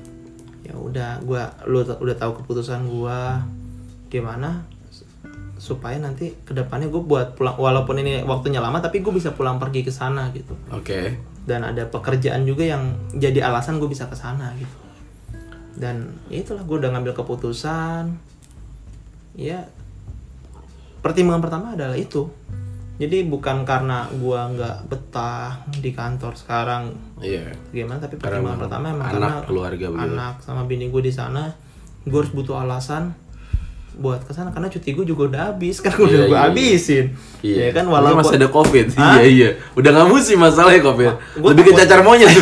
ya 0.61 0.71
udah 0.71 1.19
gue 1.19 1.41
lu 1.65 1.83
udah 1.83 2.15
tahu 2.15 2.31
keputusan 2.37 2.83
gue 2.85 3.19
gimana 4.07 4.63
supaya 5.58 5.97
nanti 5.97 6.34
ke 6.45 6.53
depannya 6.53 6.88
gue 6.88 7.01
buat 7.01 7.34
pulang 7.34 7.58
walaupun 7.58 7.97
ini 7.99 8.22
waktunya 8.24 8.62
lama 8.62 8.78
tapi 8.78 9.01
gue 9.01 9.14
bisa 9.14 9.34
pulang 9.34 9.58
pergi 9.58 9.82
ke 9.82 9.91
sana 9.91 10.30
gitu 10.32 10.53
Oke. 10.70 11.18
dan 11.43 11.66
ada 11.66 11.86
pekerjaan 11.89 12.45
juga 12.45 12.64
yang 12.64 12.93
jadi 13.14 13.45
alasan 13.49 13.82
gue 13.82 13.89
bisa 13.89 14.05
ke 14.05 14.16
sana 14.16 14.53
gitu 14.58 14.78
dan 15.78 16.18
ya 16.30 16.41
itulah 16.41 16.66
gue 16.66 16.78
udah 16.78 16.89
ngambil 16.93 17.14
keputusan 17.14 18.18
ya 19.38 19.66
pertimbangan 21.01 21.41
pertama 21.45 21.68
adalah 21.78 21.93
itu 21.93 22.26
jadi 22.97 23.30
bukan 23.30 23.62
karena 23.62 24.10
gue 24.10 24.39
nggak 24.58 24.89
betah 24.89 25.62
di 25.70 25.93
kantor 25.93 26.34
sekarang 26.34 26.97
Iya. 27.22 27.53
gimana 27.70 28.01
tapi 28.01 28.18
pertimbangan 28.18 28.58
pertama 28.66 28.86
emang 28.89 29.05
anak, 29.05 29.14
karena 29.14 29.32
keluarga 29.45 29.86
begitu. 29.93 30.05
anak 30.18 30.36
sama 30.41 30.62
bini 30.66 30.89
gue 30.89 31.01
di 31.05 31.14
sana 31.14 31.53
gue 32.03 32.18
harus 32.18 32.34
butuh 32.34 32.58
alasan 32.58 33.14
buat 33.97 34.21
ke 34.21 34.31
sana 34.31 34.49
karena 34.49 34.67
cuti 34.67 34.89
gue 34.91 35.03
juga 35.03 35.21
udah 35.27 35.41
habis 35.49 35.77
kan 35.79 35.91
udah 35.91 36.05
Iya, 36.07 36.23
gue 36.23 36.31
iya. 36.31 36.43
habisin 36.43 37.05
Iya. 37.39 37.57
ya 37.59 37.71
kan 37.73 37.85
walaupun 37.85 38.19
masih 38.19 38.37
ada 38.37 38.47
covid. 38.47 38.85
Hah? 38.93 39.17
Iya 39.17 39.23
iya. 39.25 39.49
Udah 39.73 39.89
nggak 39.91 40.07
musim 40.07 40.37
masalahnya 40.37 40.81
covid. 40.81 41.11
Gua 41.35 41.49
Lebih 41.51 41.63
ke 41.67 41.73
cacar 41.75 41.99
monyet. 41.99 42.29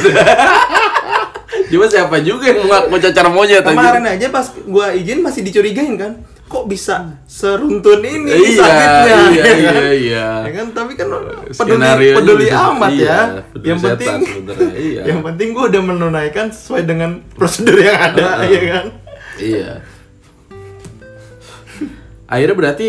Cuma 1.65 1.85
siapa 1.85 2.19
juga 2.19 2.45
yang 2.45 2.61
ngaku 2.63 2.95
cacar 3.01 3.25
monyet 3.27 3.63
kemarin 3.63 4.05
aja 4.05 4.27
pas 4.29 4.45
gue 4.47 4.87
izin 4.95 5.19
masih 5.19 5.41
dicurigain 5.41 5.95
kan 5.95 6.11
kok 6.45 6.65
bisa 6.65 6.95
seruntun 7.25 7.99
ini 7.99 8.29
Iya, 8.29 8.61
sakitnya 8.61 9.01
iya, 9.01 9.17
ya 9.33 9.41
kan? 9.41 9.57
iya, 9.57 9.87
iya. 9.91 10.25
Ya 10.43 10.51
kan 10.53 10.65
tapi 10.71 10.91
kan 10.93 11.07
peduli 11.09 11.51
Skenario-nya 11.51 12.15
peduli 12.15 12.45
bisa- 12.45 12.61
amat 12.69 12.89
iya, 12.91 13.01
ya 13.01 13.19
peduli 13.49 13.65
yang 13.65 13.79
setan 13.79 13.97
penting 13.97 14.19
iya. 14.77 15.01
yang 15.09 15.19
penting 15.23 15.47
gue 15.51 15.63
udah 15.65 15.81
menunaikan 15.83 16.45
sesuai 16.47 16.81
dengan 16.85 17.09
prosedur 17.33 17.77
yang 17.77 17.97
ada 17.97 18.45
ya 18.45 18.61
kan 18.69 18.85
Iya. 19.35 19.71
Akhirnya 22.25 22.55
berarti 22.57 22.87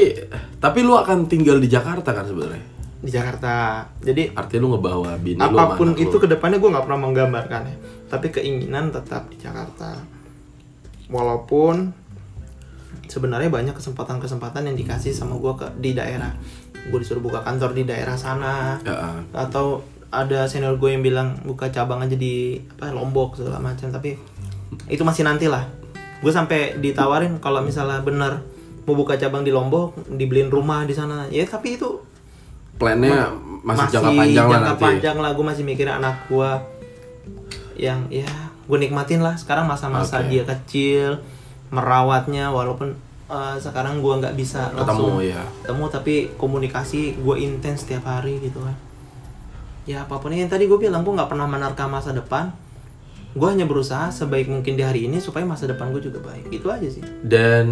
tapi 0.57 0.80
lu 0.80 0.97
akan 0.97 1.28
tinggal 1.28 1.61
di 1.61 1.68
Jakarta 1.68 2.12
kan 2.16 2.24
sebenarnya? 2.24 2.76
di 3.07 3.11
Jakarta. 3.14 3.87
Jadi 4.03 4.34
Artinya 4.34 4.61
lu 4.66 4.68
ngebawa 4.76 5.11
bini 5.20 5.39
lu 5.39 5.57
apa 5.57 5.78
pun 5.78 5.95
anak 5.95 6.03
itu 6.03 6.16
lu. 6.18 6.22
ke 6.24 6.26
depannya 6.26 6.59
gue 6.59 6.70
nggak 6.74 6.84
pernah 6.84 7.01
menggambarkan 7.07 7.62
ya. 7.68 7.76
Tapi 8.11 8.26
keinginan 8.34 8.91
tetap 8.91 9.30
di 9.30 9.39
Jakarta. 9.39 10.01
Walaupun 11.07 11.95
sebenarnya 13.07 13.47
banyak 13.47 13.78
kesempatan-kesempatan 13.78 14.66
yang 14.66 14.76
dikasih 14.76 15.14
sama 15.14 15.39
gue 15.39 15.53
ke 15.55 15.66
di 15.78 15.95
daerah. 15.95 16.34
Gue 16.91 16.99
disuruh 17.03 17.22
buka 17.22 17.47
kantor 17.47 17.78
di 17.78 17.87
daerah 17.87 18.18
sana. 18.18 18.82
Ya, 18.82 19.22
atau 19.30 19.87
ada 20.11 20.51
senior 20.51 20.74
gue 20.80 20.91
yang 20.91 21.03
bilang 21.07 21.39
buka 21.47 21.70
cabang 21.70 22.03
aja 22.03 22.18
di 22.18 22.59
apa 22.78 22.91
Lombok 22.91 23.39
segala 23.39 23.62
macam. 23.62 23.87
Tapi 23.93 24.18
itu 24.91 25.03
masih 25.07 25.22
nanti 25.22 25.47
lah. 25.47 25.62
Gue 26.18 26.34
sampai 26.34 26.80
ditawarin 26.82 27.39
kalau 27.39 27.62
misalnya 27.62 28.03
benar 28.03 28.43
mau 28.87 28.95
buka 28.95 29.18
cabang 29.18 29.43
di 29.43 29.51
Lombok 29.51 29.99
dibeliin 30.07 30.49
rumah 30.49 30.87
di 30.87 30.95
sana. 30.95 31.26
Ya 31.28 31.43
tapi 31.45 31.74
itu 31.74 32.01
plannya 32.78 33.34
masih, 33.66 33.99
jangka 33.99 34.11
panjang 34.14 34.47
lah 34.47 34.57
jangka 34.57 34.70
nanti. 34.72 34.84
panjang 34.87 35.16
lah. 35.18 35.30
Gue 35.34 35.45
masih 35.45 35.64
mikirin 35.66 35.95
anak 35.99 36.16
gue 36.30 36.51
yang 37.76 38.07
ya 38.09 38.30
gue 38.70 38.78
nikmatin 38.78 39.20
lah. 39.20 39.34
Sekarang 39.34 39.66
masa-masa 39.66 40.22
Oke. 40.22 40.30
dia 40.30 40.47
kecil 40.47 41.18
merawatnya 41.74 42.55
walaupun 42.55 42.95
eh, 43.26 43.57
sekarang 43.59 43.99
gue 43.99 44.14
nggak 44.22 44.39
bisa 44.39 44.70
Ketemu 44.70 44.78
langsung 44.87 45.18
ya. 45.18 45.43
ketemu 45.66 45.84
tapi 45.91 46.14
komunikasi 46.39 47.18
gue 47.18 47.37
intens 47.43 47.82
setiap 47.82 48.07
hari 48.07 48.39
gitu 48.39 48.62
kan. 48.62 48.76
Ya 49.87 50.07
apa 50.07 50.22
pun. 50.22 50.30
Yang 50.30 50.55
tadi 50.55 50.70
gue 50.70 50.78
bilang 50.78 51.03
gue 51.03 51.11
nggak 51.11 51.30
pernah 51.30 51.51
menerka 51.51 51.91
masa 51.91 52.14
depan. 52.14 52.55
Gue 53.37 53.53
hanya 53.53 53.68
berusaha 53.68 54.09
sebaik 54.09 54.49
mungkin 54.49 54.80
di 54.80 54.82
hari 54.87 55.11
ini 55.11 55.20
supaya 55.20 55.45
masa 55.45 55.68
depan 55.68 55.93
gue 55.93 56.01
juga 56.01 56.22
baik. 56.24 56.49
Itu 56.55 56.72
aja 56.72 56.89
sih. 56.89 57.05
Dan 57.20 57.66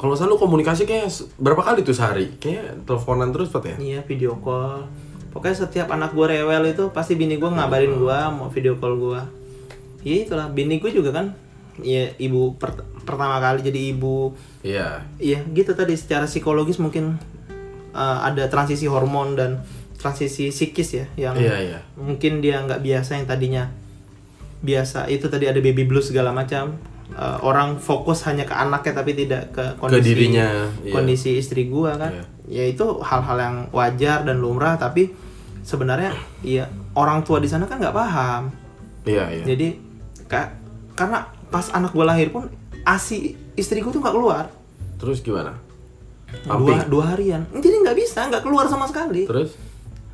kalau 0.00 0.16
selalu 0.16 0.40
komunikasi 0.40 0.88
kayak 0.88 1.12
berapa 1.36 1.60
kali 1.60 1.84
tuh 1.84 1.92
sehari? 1.92 2.32
Kayak 2.40 2.88
teleponan 2.88 3.36
terus 3.36 3.52
Pat 3.52 3.68
ya? 3.68 3.76
Iya 3.76 4.00
video 4.08 4.40
call. 4.40 4.88
Pokoknya 5.28 5.60
setiap 5.60 5.92
anak 5.92 6.16
gue 6.16 6.24
rewel 6.24 6.72
itu 6.72 6.88
pasti 6.90 7.20
bini 7.20 7.36
gue 7.36 7.50
ngabarin 7.52 8.00
gue 8.00 8.18
mau 8.32 8.48
video 8.48 8.80
call 8.80 8.96
gue. 8.96 9.20
Iya 10.00 10.16
itulah 10.24 10.48
bini 10.48 10.80
gue 10.80 10.88
juga 10.88 11.12
kan. 11.12 11.36
Iya 11.84 12.16
ibu 12.16 12.56
per- 12.56 12.88
pertama 13.04 13.36
kali 13.44 13.60
jadi 13.60 13.92
ibu. 13.92 14.32
Iya. 14.64 15.04
Iya 15.20 15.44
gitu 15.52 15.76
tadi 15.76 15.92
secara 16.00 16.24
psikologis 16.24 16.80
mungkin 16.80 17.20
uh, 17.92 18.18
ada 18.24 18.48
transisi 18.48 18.88
hormon 18.88 19.36
dan 19.36 19.60
transisi 20.00 20.48
psikis 20.48 20.96
ya 20.96 21.06
yang 21.20 21.36
Iya, 21.36 21.56
iya. 21.60 21.78
mungkin 21.92 22.40
dia 22.40 22.64
nggak 22.64 22.80
biasa 22.80 23.20
yang 23.20 23.28
tadinya 23.28 23.68
biasa 24.64 25.08
itu 25.12 25.28
tadi 25.28 25.44
ada 25.44 25.60
baby 25.60 25.84
blues 25.84 26.08
segala 26.08 26.32
macam 26.32 26.80
Uh, 27.10 27.36
orang 27.42 27.74
fokus 27.76 28.22
hanya 28.22 28.42
ke 28.42 28.52
anaknya 28.52 28.92
tapi 28.94 29.12
tidak 29.12 29.50
ke 29.50 29.64
kondisi 29.76 30.02
dirinya, 30.08 30.70
iya. 30.80 30.94
kondisi 30.94 31.36
istri 31.36 31.66
gua 31.66 31.94
kan 31.94 32.12
Iya. 32.12 32.24
ya 32.46 32.64
itu 32.70 32.86
hal-hal 32.98 33.36
yang 33.36 33.56
wajar 33.70 34.22
dan 34.22 34.38
lumrah 34.38 34.74
tapi 34.74 35.10
sebenarnya 35.60 36.14
ya 36.40 36.64
orang 36.92 37.20
tua 37.20 37.36
di 37.36 37.46
sana 37.46 37.66
kan 37.66 37.76
nggak 37.76 37.92
paham 37.92 38.54
Iya, 39.02 39.26
iya. 39.28 39.44
jadi 39.44 39.74
ka- 40.24 40.54
karena 40.94 41.24
pas 41.46 41.66
anak 41.70 41.90
gua 41.90 42.08
lahir 42.08 42.30
pun 42.30 42.46
asi 42.82 43.34
istriku 43.52 43.90
tuh 43.90 43.98
nggak 43.98 44.14
keluar 44.14 44.44
Terus 44.96 45.18
gimana? 45.20 45.58
dua, 46.46 46.86
dua 46.86 47.04
harian 47.10 47.42
jadi 47.52 47.74
nggak 47.80 47.96
bisa 47.96 48.22
nggak 48.24 48.46
keluar 48.46 48.64
sama 48.64 48.86
sekali 48.86 49.26
Terus? 49.26 49.58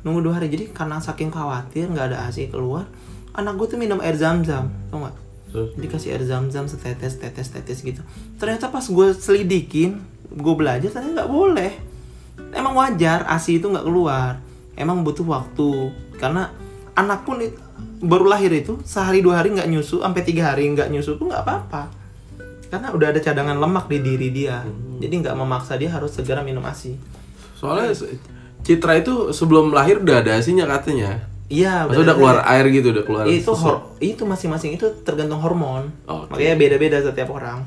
nunggu 0.01 0.25
dua 0.25 0.33
hari 0.35 0.49
jadi 0.49 0.71
karena 0.71 0.97
saking 0.97 1.29
khawatir 1.29 1.87
nggak 1.87 2.09
ada 2.11 2.25
asi 2.25 2.49
keluar 2.49 2.89
anak 3.31 3.53
gue 3.53 3.67
tuh 3.69 3.77
minum 3.77 3.99
air 3.99 4.17
zam-zam 4.17 4.65
tau 4.89 4.97
nggak 4.97 5.15
Terus? 5.57 5.73
dikasih 5.73 6.13
air 6.13 6.23
zam-zam 6.29 6.69
setetes 6.69 7.17
tetes 7.17 7.49
tetes 7.49 7.81
gitu. 7.81 8.05
Ternyata 8.37 8.69
pas 8.69 8.85
gue 8.85 9.07
selidikin 9.17 9.97
gue 10.29 10.53
belajar 10.53 10.93
ternyata 10.93 11.25
nggak 11.25 11.31
boleh. 11.33 11.73
Emang 12.53 12.77
wajar 12.77 13.25
asi 13.25 13.57
itu 13.57 13.65
nggak 13.65 13.81
keluar. 13.81 14.37
Emang 14.77 15.01
butuh 15.01 15.25
waktu. 15.25 15.89
Karena 16.21 16.53
anak 16.93 17.25
pun 17.25 17.41
baru 17.97 18.29
lahir 18.29 18.53
itu 18.53 18.77
sehari 18.85 19.25
dua 19.25 19.41
hari 19.41 19.57
nggak 19.57 19.65
nyusu 19.65 20.05
sampai 20.05 20.21
tiga 20.21 20.53
hari 20.53 20.69
nggak 20.69 20.93
nyusu 20.93 21.17
tuh 21.17 21.25
nggak 21.25 21.41
apa-apa. 21.41 21.89
Karena 22.69 22.93
udah 22.93 23.09
ada 23.09 23.19
cadangan 23.23 23.57
lemak 23.57 23.89
di 23.89 23.97
diri 23.97 24.29
dia. 24.29 24.61
Jadi 25.01 25.25
nggak 25.25 25.33
memaksa 25.33 25.73
dia 25.81 25.89
harus 25.89 26.13
segera 26.13 26.45
minum 26.45 26.61
asi 26.69 26.93
Soalnya 27.57 27.89
Citra 28.61 28.99
itu 28.99 29.31
sebelum 29.33 29.71
lahir 29.73 30.03
udah 30.03 30.21
ada 30.21 30.37
asinya 30.37 30.67
katanya. 30.67 31.23
Iya 31.47 31.87
Maksudnya 31.87 32.11
udah 32.11 32.15
keluar 32.15 32.37
air 32.43 32.65
gitu, 32.71 32.87
udah 32.91 33.05
keluar. 33.07 33.23
itu 33.27 33.51
hor 33.55 33.95
itu 34.03 34.23
masing-masing 34.27 34.75
itu 34.75 34.85
tergantung 35.03 35.39
hormon. 35.39 35.89
Oke. 36.05 36.35
makanya 36.35 36.55
beda-beda 36.59 36.97
setiap 36.99 37.31
orang. 37.31 37.63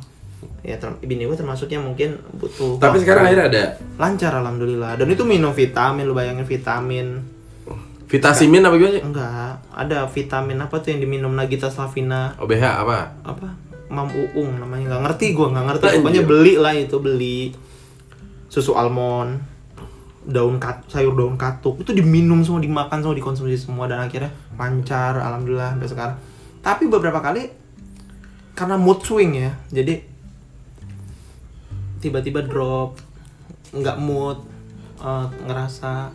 Ya 0.60 0.76
bini 1.00 1.24
gue 1.24 1.36
termasuknya 1.36 1.80
mungkin 1.80 2.20
butuh 2.36 2.76
Tapi 2.76 3.00
sekarang 3.00 3.24
akhirnya 3.24 3.46
ada? 3.48 3.62
Lancar 3.96 4.36
alhamdulillah. 4.44 5.00
Dan 5.00 5.08
itu 5.08 5.24
minum 5.24 5.56
vitamin 5.56 6.04
lu 6.04 6.12
bayangin 6.12 6.44
vitamin. 6.44 7.24
Vitasimin 8.10 8.66
apa 8.66 8.74
gimana? 8.76 9.00
Enggak 9.00 9.50
ada 9.72 9.98
vitamin 10.10 10.58
apa 10.60 10.76
tuh 10.84 10.92
yang 10.92 11.00
diminum? 11.00 11.32
Nagita 11.32 11.72
Slavina 11.72 12.36
OBH 12.36 12.64
apa? 12.84 12.98
apa? 13.24 13.48
Mam 13.88 14.12
Uung 14.12 14.60
namanya. 14.60 14.92
Nggak 14.96 15.02
ngerti 15.08 15.26
gue 15.32 15.46
nggak 15.48 15.66
ngerti. 15.72 15.84
Pokoknya 16.04 16.22
beli 16.28 16.54
lah 16.60 16.74
itu 16.76 16.96
beli. 17.00 17.56
Susu 18.50 18.76
almond 18.76 19.49
daun 20.26 20.60
kat, 20.60 20.84
sayur 20.88 21.16
daun 21.16 21.40
katuk. 21.40 21.80
Itu 21.80 21.96
diminum 21.96 22.44
semua 22.44 22.60
dimakan 22.60 23.00
semua 23.00 23.16
dikonsumsi 23.16 23.56
semua 23.56 23.88
dan 23.88 24.04
akhirnya 24.04 24.32
lancar 24.60 25.16
alhamdulillah 25.16 25.76
sampai 25.76 25.88
sekarang. 25.88 26.16
Tapi 26.60 26.84
beberapa 26.92 27.24
kali 27.24 27.60
karena 28.60 28.76
mood 28.76 29.00
swing 29.00 29.40
ya 29.40 29.56
jadi 29.72 30.04
tiba-tiba 32.04 32.44
drop 32.44 33.00
nggak 33.72 33.96
mood 33.96 34.44
eh, 35.00 35.26
ngerasa 35.48 36.12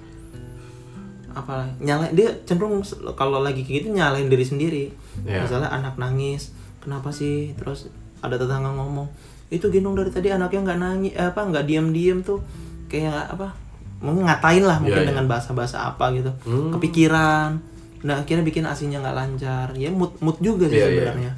apa 1.35 1.67
nyala 1.83 2.13
dia 2.15 2.31
cenderung 2.47 2.79
kalau 3.17 3.43
lagi 3.43 3.65
kayak 3.65 3.83
gitu 3.83 3.87
nyalain 3.97 4.29
diri 4.29 4.45
sendiri. 4.45 4.85
Iya. 5.25 5.47
misalnya 5.47 5.73
anak 5.73 5.97
nangis 5.97 6.53
kenapa 6.85 7.09
sih? 7.09 7.57
Terus 7.57 7.89
ada 8.21 8.37
tetangga 8.37 8.71
ngomong 8.77 9.09
itu 9.49 9.65
gendong 9.69 9.97
dari 9.97 10.13
tadi 10.13 10.29
anaknya 10.29 10.61
nggak 10.69 10.79
nangis 10.79 11.13
eh, 11.17 11.27
apa 11.33 11.41
nggak 11.41 11.65
diam-diam 11.65 12.21
tuh. 12.21 12.45
Kayak 12.85 13.33
apa 13.33 13.57
ngatain 14.01 14.61
lah 14.61 14.77
mungkin 14.77 14.97
Iya, 14.97 15.03
iya. 15.03 15.11
dengan 15.11 15.25
bahasa-bahasa 15.25 15.77
apa 15.85 16.11
gitu 16.11 16.31
Hmm. 16.43 16.71
kepikiran 16.71 17.57
nah 18.01 18.15
akhirnya 18.17 18.43
bikin 18.43 18.61
asinya 18.63 18.99
nggak 18.99 19.15
lancar 19.15 19.67
ya 19.73 19.89
mood 19.89 20.13
mood 20.19 20.37
juga 20.37 20.65
sih 20.65 20.77
Iya, 20.77 20.85
iya. 20.85 20.93
sebenarnya 21.01 21.31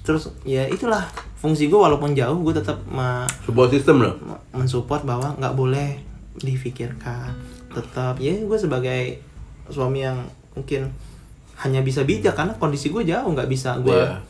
terus 0.00 0.24
ya 0.42 0.62
itulah 0.64 1.02
fungsi 1.36 1.66
gue 1.66 1.76
walaupun 1.76 2.12
jauh 2.12 2.38
gue 2.40 2.54
tetap 2.54 2.78
Sebuah 3.42 3.68
sistem 3.68 4.00
loh. 4.00 4.14
me- 4.18 4.40
mensupport 4.54 5.02
bahwa 5.02 5.34
nggak 5.34 5.54
boleh 5.54 5.98
difikirkan 6.36 7.34
tetap 7.68 8.16
ya 8.16 8.32
gue 8.32 8.56
sebagai 8.56 9.20
suami 9.66 10.00
yang 10.00 10.22
mungkin 10.52 10.88
hanya 11.56 11.80
bisa 11.80 12.00
bijak 12.02 12.32
karena 12.32 12.54
kondisi 12.54 12.88
gue 12.88 13.02
jauh 13.02 13.26
nggak 13.26 13.46
bisa 13.46 13.76
gue 13.78 13.92
Iya. 13.92 14.22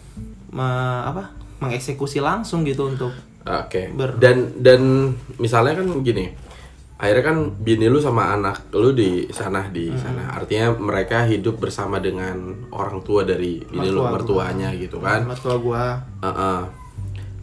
me- 0.50 1.04
apa 1.04 1.30
mengeksekusi 1.58 2.18
langsung 2.18 2.62
gitu 2.62 2.88
untuk 2.88 3.12
Oke. 3.46 3.92
Ber- 3.92 4.18
Dan 4.18 4.58
dan 4.58 4.80
misalnya 5.36 5.78
kan 5.78 5.86
gini. 6.02 6.34
Akhirnya 6.96 7.24
kan 7.26 7.36
bini 7.54 7.86
lu 7.86 7.98
sama 7.98 8.32
anak 8.32 8.72
lu 8.72 8.90
di 8.90 9.28
sana 9.30 9.68
di 9.68 9.86
Hmm. 9.86 10.00
sana 10.00 10.22
artinya 10.32 10.72
mereka 10.72 11.24
hidup 11.24 11.58
bersama 11.58 11.98
dengan 11.98 12.34
orang 12.70 13.00
tua 13.00 13.20
dari 13.22 13.60
bini 13.62 13.86
lu 13.86 14.00
Mertua 14.00 14.02
gua. 14.02 14.14
mertuanya 14.14 14.68
gitu 14.74 14.96
kan 14.98 15.20
mertua 15.22 15.56
gua 15.56 15.84
Heeh. 16.22 16.60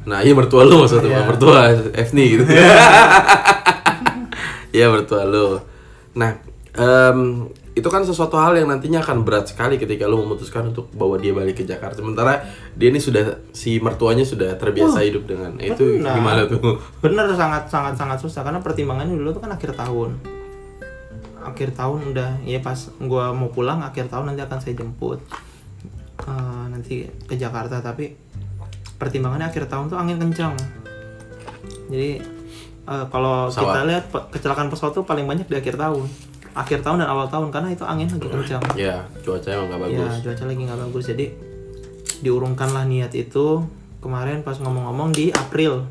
nah 0.03 0.19
iya 0.19 0.33
mertua 0.33 0.61
lu 0.63 0.81
maksudnya 0.81 1.05
Iya. 1.05 1.13
bukan 1.13 1.25
mertua 1.29 1.59
Efni 1.93 2.23
gitu 2.31 2.43
iya 4.71 4.89
mertua 4.89 5.21
lu 5.23 5.61
nah 6.13 6.33
em, 6.73 7.19
itu 7.73 7.87
kan 7.89 8.05
sesuatu 8.05 8.37
hal 8.37 8.53
yang 8.53 8.69
nantinya 8.69 9.01
akan 9.01 9.25
berat 9.25 9.49
sekali 9.49 9.81
ketika 9.81 10.05
lu 10.05 10.21
memutuskan 10.21 10.69
untuk 10.69 10.93
bawa 10.93 11.17
dia 11.17 11.33
balik 11.33 11.57
ke 11.57 11.65
Jakarta. 11.65 12.05
Sementara 12.05 12.45
dia 12.77 12.93
ini 12.93 13.01
sudah 13.01 13.41
si 13.49 13.81
mertuanya 13.81 14.21
sudah 14.21 14.53
terbiasa 14.61 15.01
hidup 15.01 15.25
dengan 15.25 15.57
itu 15.57 15.97
benar. 15.97 16.13
gimana 16.13 16.41
tuh? 16.45 16.77
Bener 17.01 17.25
sangat 17.33 17.73
sangat 17.73 17.97
sangat 17.97 18.21
susah. 18.21 18.45
Karena 18.45 18.61
pertimbangannya 18.61 19.17
dulu 19.17 19.33
tuh 19.33 19.41
kan 19.41 19.57
akhir 19.57 19.73
tahun. 19.73 20.21
Akhir 21.41 21.73
tahun 21.73 22.13
udah 22.13 22.45
ya 22.45 22.61
pas 22.61 22.77
gua 23.01 23.33
mau 23.33 23.49
pulang 23.49 23.81
akhir 23.81 24.05
tahun 24.13 24.31
nanti 24.31 24.41
akan 24.45 24.57
saya 24.61 24.73
jemput 24.77 25.19
eh, 26.29 26.65
nanti 26.69 27.09
ke 27.25 27.33
Jakarta. 27.33 27.81
Tapi 27.81 28.13
pertimbangannya 29.01 29.49
akhir 29.49 29.65
tahun 29.65 29.89
tuh 29.89 29.97
angin 29.97 30.21
kencang. 30.21 30.53
Jadi 31.89 32.21
eh, 32.85 33.05
kalau 33.09 33.49
kita 33.49 33.81
lihat 33.89 34.13
kecelakaan 34.29 34.69
pesawat 34.69 34.93
tuh 34.93 35.09
paling 35.09 35.25
banyak 35.25 35.49
di 35.49 35.57
akhir 35.57 35.73
tahun 35.81 36.32
akhir 36.53 36.85
tahun 36.85 37.01
dan 37.01 37.09
awal 37.09 37.25
tahun 37.25 37.49
karena 37.49 37.73
itu 37.73 37.81
angin 37.81 38.07
lagi 38.13 38.29
kencang 38.29 38.61
ya 38.77 39.01
cuacanya 39.25 39.57
emang 39.57 39.69
gak 39.73 39.81
bagus 39.89 40.11
Ya, 40.13 40.21
cuaca 40.21 40.43
lagi 40.45 40.61
nggak 40.63 40.81
bagus. 40.89 41.03
Jadi 41.09 41.25
diurungkanlah 42.23 42.85
niat 42.87 43.11
itu 43.17 43.45
kemarin 43.99 44.45
pas 44.45 44.55
ngomong-ngomong 44.61 45.11
di 45.11 45.33
April. 45.33 45.89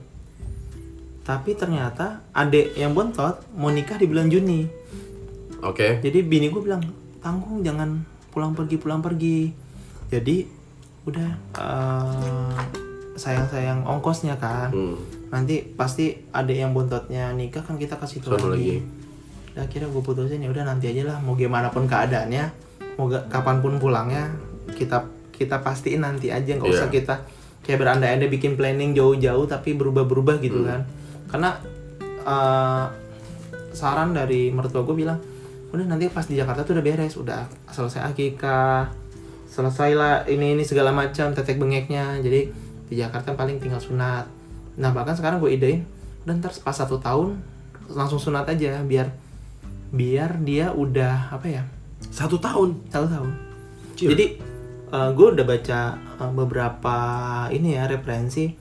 Tapi 1.22 1.54
ternyata 1.54 2.24
adek 2.34 2.74
yang 2.74 2.94
bontot 2.96 3.42
mau 3.54 3.70
nikah 3.70 3.98
di 4.00 4.06
bulan 4.10 4.26
Juni. 4.26 4.66
oke 5.62 6.02
Jadi 6.02 6.18
bini 6.26 6.50
gue 6.50 6.62
bilang, 6.62 6.82
tanggung 7.22 7.62
jangan 7.62 8.02
pulang 8.34 8.56
pergi 8.56 8.76
pulang 8.80 8.98
pergi. 8.98 9.54
Jadi 10.10 10.46
udah 11.06 11.30
eh, 11.58 12.54
sayang-sayang 13.14 13.86
ongkosnya 13.86 14.38
kan. 14.38 14.70
Hmm. 14.74 14.98
Nanti 15.30 15.62
pasti 15.62 16.12
adek 16.34 16.56
yang 16.58 16.72
bontotnya 16.74 17.30
nikah 17.32 17.62
kan 17.64 17.78
kita 17.78 17.96
kasih 17.96 18.20
Sono 18.22 18.36
lagi. 18.36 18.50
lagi. 18.50 19.01
Udah 19.52 19.62
akhirnya 19.62 19.88
gue 19.88 20.02
putusin 20.02 20.38
ya 20.38 20.48
udah 20.48 20.64
nanti 20.64 20.88
aja 20.88 21.02
lah 21.06 21.18
mau 21.18 21.34
gimana 21.34 21.68
pun 21.68 21.84
keadaannya 21.84 22.44
mau 22.94 23.06
ga- 23.06 23.24
kapan 23.26 23.58
pun 23.58 23.76
pulangnya 23.76 24.32
kita 24.70 25.04
kita 25.30 25.60
pastiin 25.60 26.00
nanti 26.00 26.28
aja 26.28 26.54
nggak 26.54 26.66
usah 26.66 26.86
Iya. 26.86 26.94
kita 26.94 27.14
kayak 27.60 27.78
berandai-andai 27.78 28.28
bikin 28.28 28.54
planning 28.54 28.92
jauh-jauh 28.92 29.44
tapi 29.44 29.72
berubah-berubah 29.72 30.36
Hmm. 30.36 30.42
gitu 30.42 30.60
kan 30.62 30.80
karena 31.26 31.50
eh, 32.22 32.84
saran 33.72 34.12
dari 34.12 34.48
mertua 34.48 34.82
gue 34.82 34.94
bilang 34.94 35.18
udah 35.68 35.84
nanti 35.86 36.06
pas 36.06 36.22
di 36.22 36.34
Jakarta 36.34 36.60
tuh 36.62 36.72
udah 36.72 36.84
beres 36.84 37.14
udah 37.14 37.44
selesai 37.66 38.04
akikah 38.06 38.92
selesai 39.46 39.90
lah 39.92 40.14
ini 40.26 40.52
ini 40.52 40.62
segala 40.62 40.90
macam 40.90 41.28
tetek 41.30 41.56
bengeknya 41.56 42.16
jadi 42.18 42.48
di 42.86 42.94
Jakarta 42.94 43.32
paling 43.32 43.56
tinggal 43.56 43.80
sunat 43.80 44.28
nah 44.74 44.90
bahkan 44.90 45.12
sekarang 45.12 45.36
gue 45.38 45.48
idein 45.50 45.84
udah 46.22 46.34
ntar 46.38 46.52
pas 46.58 46.72
satu 46.72 46.96
tahun 46.96 47.40
langsung 47.88 48.16
sunat 48.18 48.44
aja 48.46 48.80
biar 48.82 49.08
biar 49.92 50.40
dia 50.40 50.72
udah 50.72 51.30
apa 51.30 51.46
ya? 51.46 51.62
Satu 52.08 52.40
tahun. 52.40 52.88
Satu 52.88 53.06
tahun. 53.06 53.30
Cil. 53.94 54.08
jadi 54.16 54.26
gue 54.92 55.26
udah 55.32 55.46
baca 55.48 55.80
eh, 55.96 56.32
beberapa 56.32 56.96
ini 57.48 57.76
ya 57.76 57.88
referensi. 57.88 58.52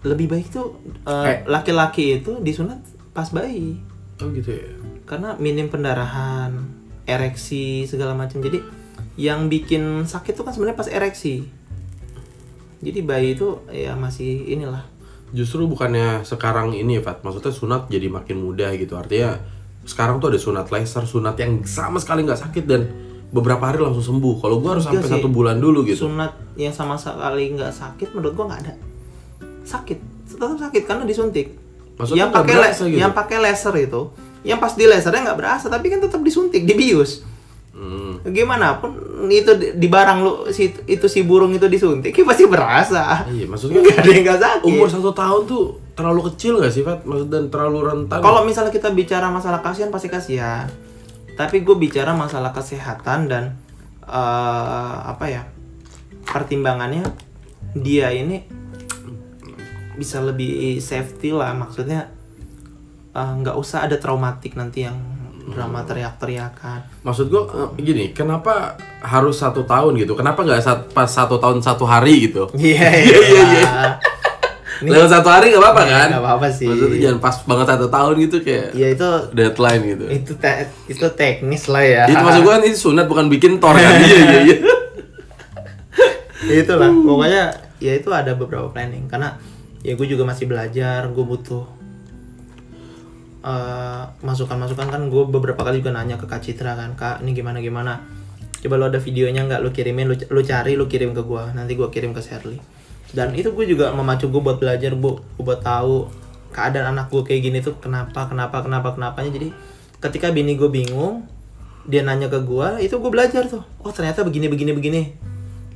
Lebih 0.00 0.26
baik 0.32 0.46
tuh 0.48 0.80
Eh. 1.04 1.26
eh, 1.26 1.38
laki-laki 1.44 2.22
itu 2.22 2.40
disunat 2.40 2.80
pas 3.12 3.28
bayi. 3.28 3.76
Oh 4.18 4.30
gitu 4.30 4.50
ya? 4.54 4.70
Karena 5.06 5.34
minim 5.36 5.68
pendarahan 5.68 6.54
ereksi 7.04 7.84
segala 7.84 8.14
macam. 8.14 8.38
Jadi 8.40 8.62
yang 9.18 9.50
bikin 9.50 10.06
sakit 10.06 10.32
tuh 10.32 10.46
kan 10.46 10.54
sebenarnya 10.54 10.78
pas 10.78 10.88
ereksi. 10.88 11.44
Jadi 12.80 13.04
bayi 13.04 13.36
itu 13.36 13.60
ya 13.68 13.92
masih 13.92 14.48
inilah. 14.48 14.86
Justru 15.30 15.68
bukannya 15.68 16.24
sekarang 16.24 16.72
ini 16.72 16.98
ya, 16.98 17.02
Fat. 17.04 17.20
Maksudnya 17.22 17.52
sunat 17.52 17.82
jadi 17.92 18.08
makin 18.08 18.40
mudah 18.40 18.72
gitu. 18.74 18.96
Artinya 18.96 19.36
sekarang 19.82 20.16
tuh 20.16 20.28
ada 20.28 20.38
sunat 20.38 20.66
laser, 20.66 21.02
sunat 21.02 21.34
yang 21.34 21.62
sama 21.62 21.96
sekali 21.96 22.22
nggak 22.22 22.40
sakit 22.40 22.64
dan 22.64 22.82
beberapa 23.28 23.62
hari 23.62 23.78
langsung 23.78 24.02
sembuh. 24.04 24.38
Kalau 24.38 24.58
gua 24.58 24.74
harus 24.74 24.84
sampai 24.84 25.02
sih. 25.02 25.12
satu 25.12 25.28
bulan 25.28 25.56
dulu 25.56 25.82
gitu. 25.84 26.06
sunat 26.06 26.34
yang 26.54 26.70
sama 26.70 26.94
sekali 26.94 27.50
nggak 27.50 27.70
sakit 27.70 28.08
menurut 28.10 28.32
gua 28.32 28.44
nggak 28.48 28.60
ada 28.60 28.74
sakit 29.62 29.98
tetap 30.26 30.58
sakit 30.58 30.82
karena 30.84 31.04
disuntik 31.04 31.54
Maksudnya 31.94 32.18
yang 32.18 32.30
pakai 32.30 32.54
berasa 32.54 32.82
le- 32.82 32.88
gitu? 32.88 32.98
yang 32.98 33.12
pakai 33.12 33.36
laser 33.38 33.74
itu 33.76 34.02
yang 34.40 34.56
pas 34.56 34.72
di 34.72 34.84
lasernya 34.84 35.20
nggak 35.22 35.38
berasa 35.38 35.66
tapi 35.66 35.86
kan 35.86 36.00
tetap 36.00 36.20
disuntik 36.20 36.64
dibius 36.64 37.22
Hmm. 37.70 38.20
gimana 38.26 38.76
pun 38.76 38.92
itu 39.24 39.48
di, 39.54 39.72
di 39.72 39.88
barang 39.88 40.18
lu 40.18 40.32
si 40.50 40.68
itu 40.84 41.06
si 41.06 41.22
burung 41.22 41.48
itu 41.50 41.64
disuntik 41.64 42.12
ya 42.12 42.24
pasti 42.26 42.44
berasa 42.44 43.24
Iya, 43.24 43.46
maksudnya 43.46 43.80
nggak 43.80 43.96
ada 43.96 44.10
yang 44.10 44.24
nggak 44.26 44.40
sakit 44.42 44.66
umur 44.66 44.86
satu 44.86 45.10
tahun 45.10 45.40
tuh 45.46 45.64
terlalu 46.00 46.32
kecil 46.32 46.64
gak 46.64 46.72
sih, 46.72 46.80
Fat? 46.80 47.04
Maksud 47.04 47.28
dan 47.28 47.52
terlalu 47.52 47.84
rentan. 47.84 48.24
kalau 48.24 48.48
misalnya 48.48 48.72
kita 48.72 48.88
bicara 48.88 49.28
masalah 49.28 49.60
kasihan 49.60 49.92
pasti 49.92 50.08
kasihan 50.08 50.64
tapi 51.36 51.64
gue 51.64 51.72
bicara 51.72 52.12
masalah 52.12 52.52
kesehatan 52.52 53.28
dan 53.28 53.44
eh, 54.04 54.96
apa 55.08 55.24
ya 55.28 55.42
pertimbangannya 56.28 57.04
dia 57.72 58.12
ini 58.12 58.44
bisa 59.96 60.20
lebih 60.20 60.76
safety 60.80 61.32
lah 61.32 61.56
maksudnya 61.56 62.12
eh, 63.16 63.32
nggak 63.40 63.56
usah 63.56 63.88
ada 63.88 63.96
traumatik 63.96 64.56
nanti 64.56 64.84
yang 64.84 65.00
drama 65.50 65.82
teriak-teriakan 65.82 67.00
Maksud 67.02 67.26
gua 67.32 67.48
eh, 67.48 67.82
gini, 67.82 68.04
kenapa 68.12 68.76
harus 69.00 69.40
satu 69.40 69.64
tahun 69.64 69.96
gitu? 69.98 70.12
Kenapa 70.14 70.44
nggak 70.44 70.92
pas 70.92 71.08
satu 71.08 71.40
tahun 71.40 71.64
satu 71.64 71.88
hari 71.88 72.28
gitu? 72.30 72.52
iya 72.54 72.88
iya, 73.00 73.18
iya. 73.56 73.82
Ini- 74.80 74.96
Lewat 74.96 75.12
satu 75.12 75.28
hari 75.28 75.52
nggak 75.52 75.60
apa-apa 75.60 75.82
kan? 75.84 76.08
nggak 76.08 76.22
apa-apa 76.24 76.46
sih. 76.48 76.64
Maksudnya 76.64 76.98
jangan 76.98 77.18
pas 77.20 77.36
banget 77.44 77.66
satu 77.68 77.86
tahun 77.86 78.14
gitu 78.18 78.36
kayak 78.40 78.68
ya 78.72 78.86
itu 78.88 79.08
deadline 79.30 79.82
gitu. 79.86 80.04
itu 80.08 80.32
te- 80.34 80.68
itu 80.88 81.06
teknis 81.12 81.68
lah 81.68 81.84
ya. 81.84 82.02
Itu 82.08 82.16
maksud 82.18 82.40
gua 82.40 82.52
kan 82.56 82.62
itu 82.64 82.78
sunat 82.80 83.04
bukan 83.04 83.28
bikin 83.28 83.60
tor 83.60 83.76
kan? 83.76 83.92
Iya 83.94 84.18
iya 84.18 84.38
iya. 84.48 84.56
itulah 86.64 86.88
pokoknya 86.88 87.42
ya 87.78 87.92
itu 87.92 88.08
ada 88.08 88.32
beberapa 88.32 88.68
planning. 88.68 89.04
Karena 89.06 89.36
ya 89.80 89.92
gue 89.92 90.06
juga 90.06 90.24
masih 90.24 90.44
belajar 90.44 91.08
gue 91.08 91.24
butuh 91.24 91.64
eh, 93.42 94.02
masukan-masukan. 94.20 94.88
Kan 94.88 95.02
gue 95.08 95.24
beberapa 95.26 95.60
kali 95.60 95.80
juga 95.80 95.92
nanya 95.92 96.16
ke 96.16 96.24
kak 96.24 96.40
Citra 96.40 96.72
kan 96.74 96.96
kak 96.96 97.20
ini 97.20 97.32
gimana 97.32 97.60
gimana? 97.60 98.00
Coba 98.60 98.76
lo 98.76 98.88
ada 98.88 98.96
videonya 98.96 99.44
nggak 99.44 99.60
lo 99.60 99.70
kirimin 99.70 100.04
lo, 100.04 100.16
lo 100.16 100.40
cari 100.40 100.72
lo 100.72 100.84
kirim 100.84 101.12
ke 101.12 101.20
gue 101.20 101.44
nanti 101.52 101.72
gue 101.72 101.88
kirim 101.88 102.12
ke 102.12 102.20
Sherly 102.20 102.60
dan 103.10 103.34
itu 103.34 103.50
gue 103.50 103.66
juga 103.66 103.90
memacu 103.90 104.30
gue 104.30 104.42
buat 104.42 104.58
belajar 104.62 104.94
bu. 104.94 105.18
Gue 105.38 105.44
buat 105.44 105.60
tahu 105.62 106.06
keadaan 106.54 106.94
anak 106.94 107.10
gue 107.10 107.22
kayak 107.26 107.42
gini 107.42 107.58
tuh 107.62 107.78
kenapa 107.82 108.30
kenapa 108.30 108.62
kenapa 108.62 108.94
kenapanya. 108.94 109.30
Jadi 109.34 109.48
ketika 109.98 110.30
bini 110.30 110.54
gue 110.54 110.70
bingung 110.70 111.26
dia 111.88 112.04
nanya 112.06 112.30
ke 112.30 112.38
gue 112.42 112.86
itu 112.86 112.94
gue 112.94 113.10
belajar 113.10 113.50
tuh. 113.50 113.62
Oh 113.82 113.90
ternyata 113.90 114.22
begini 114.22 114.46
begini 114.46 114.70
begini. 114.70 115.02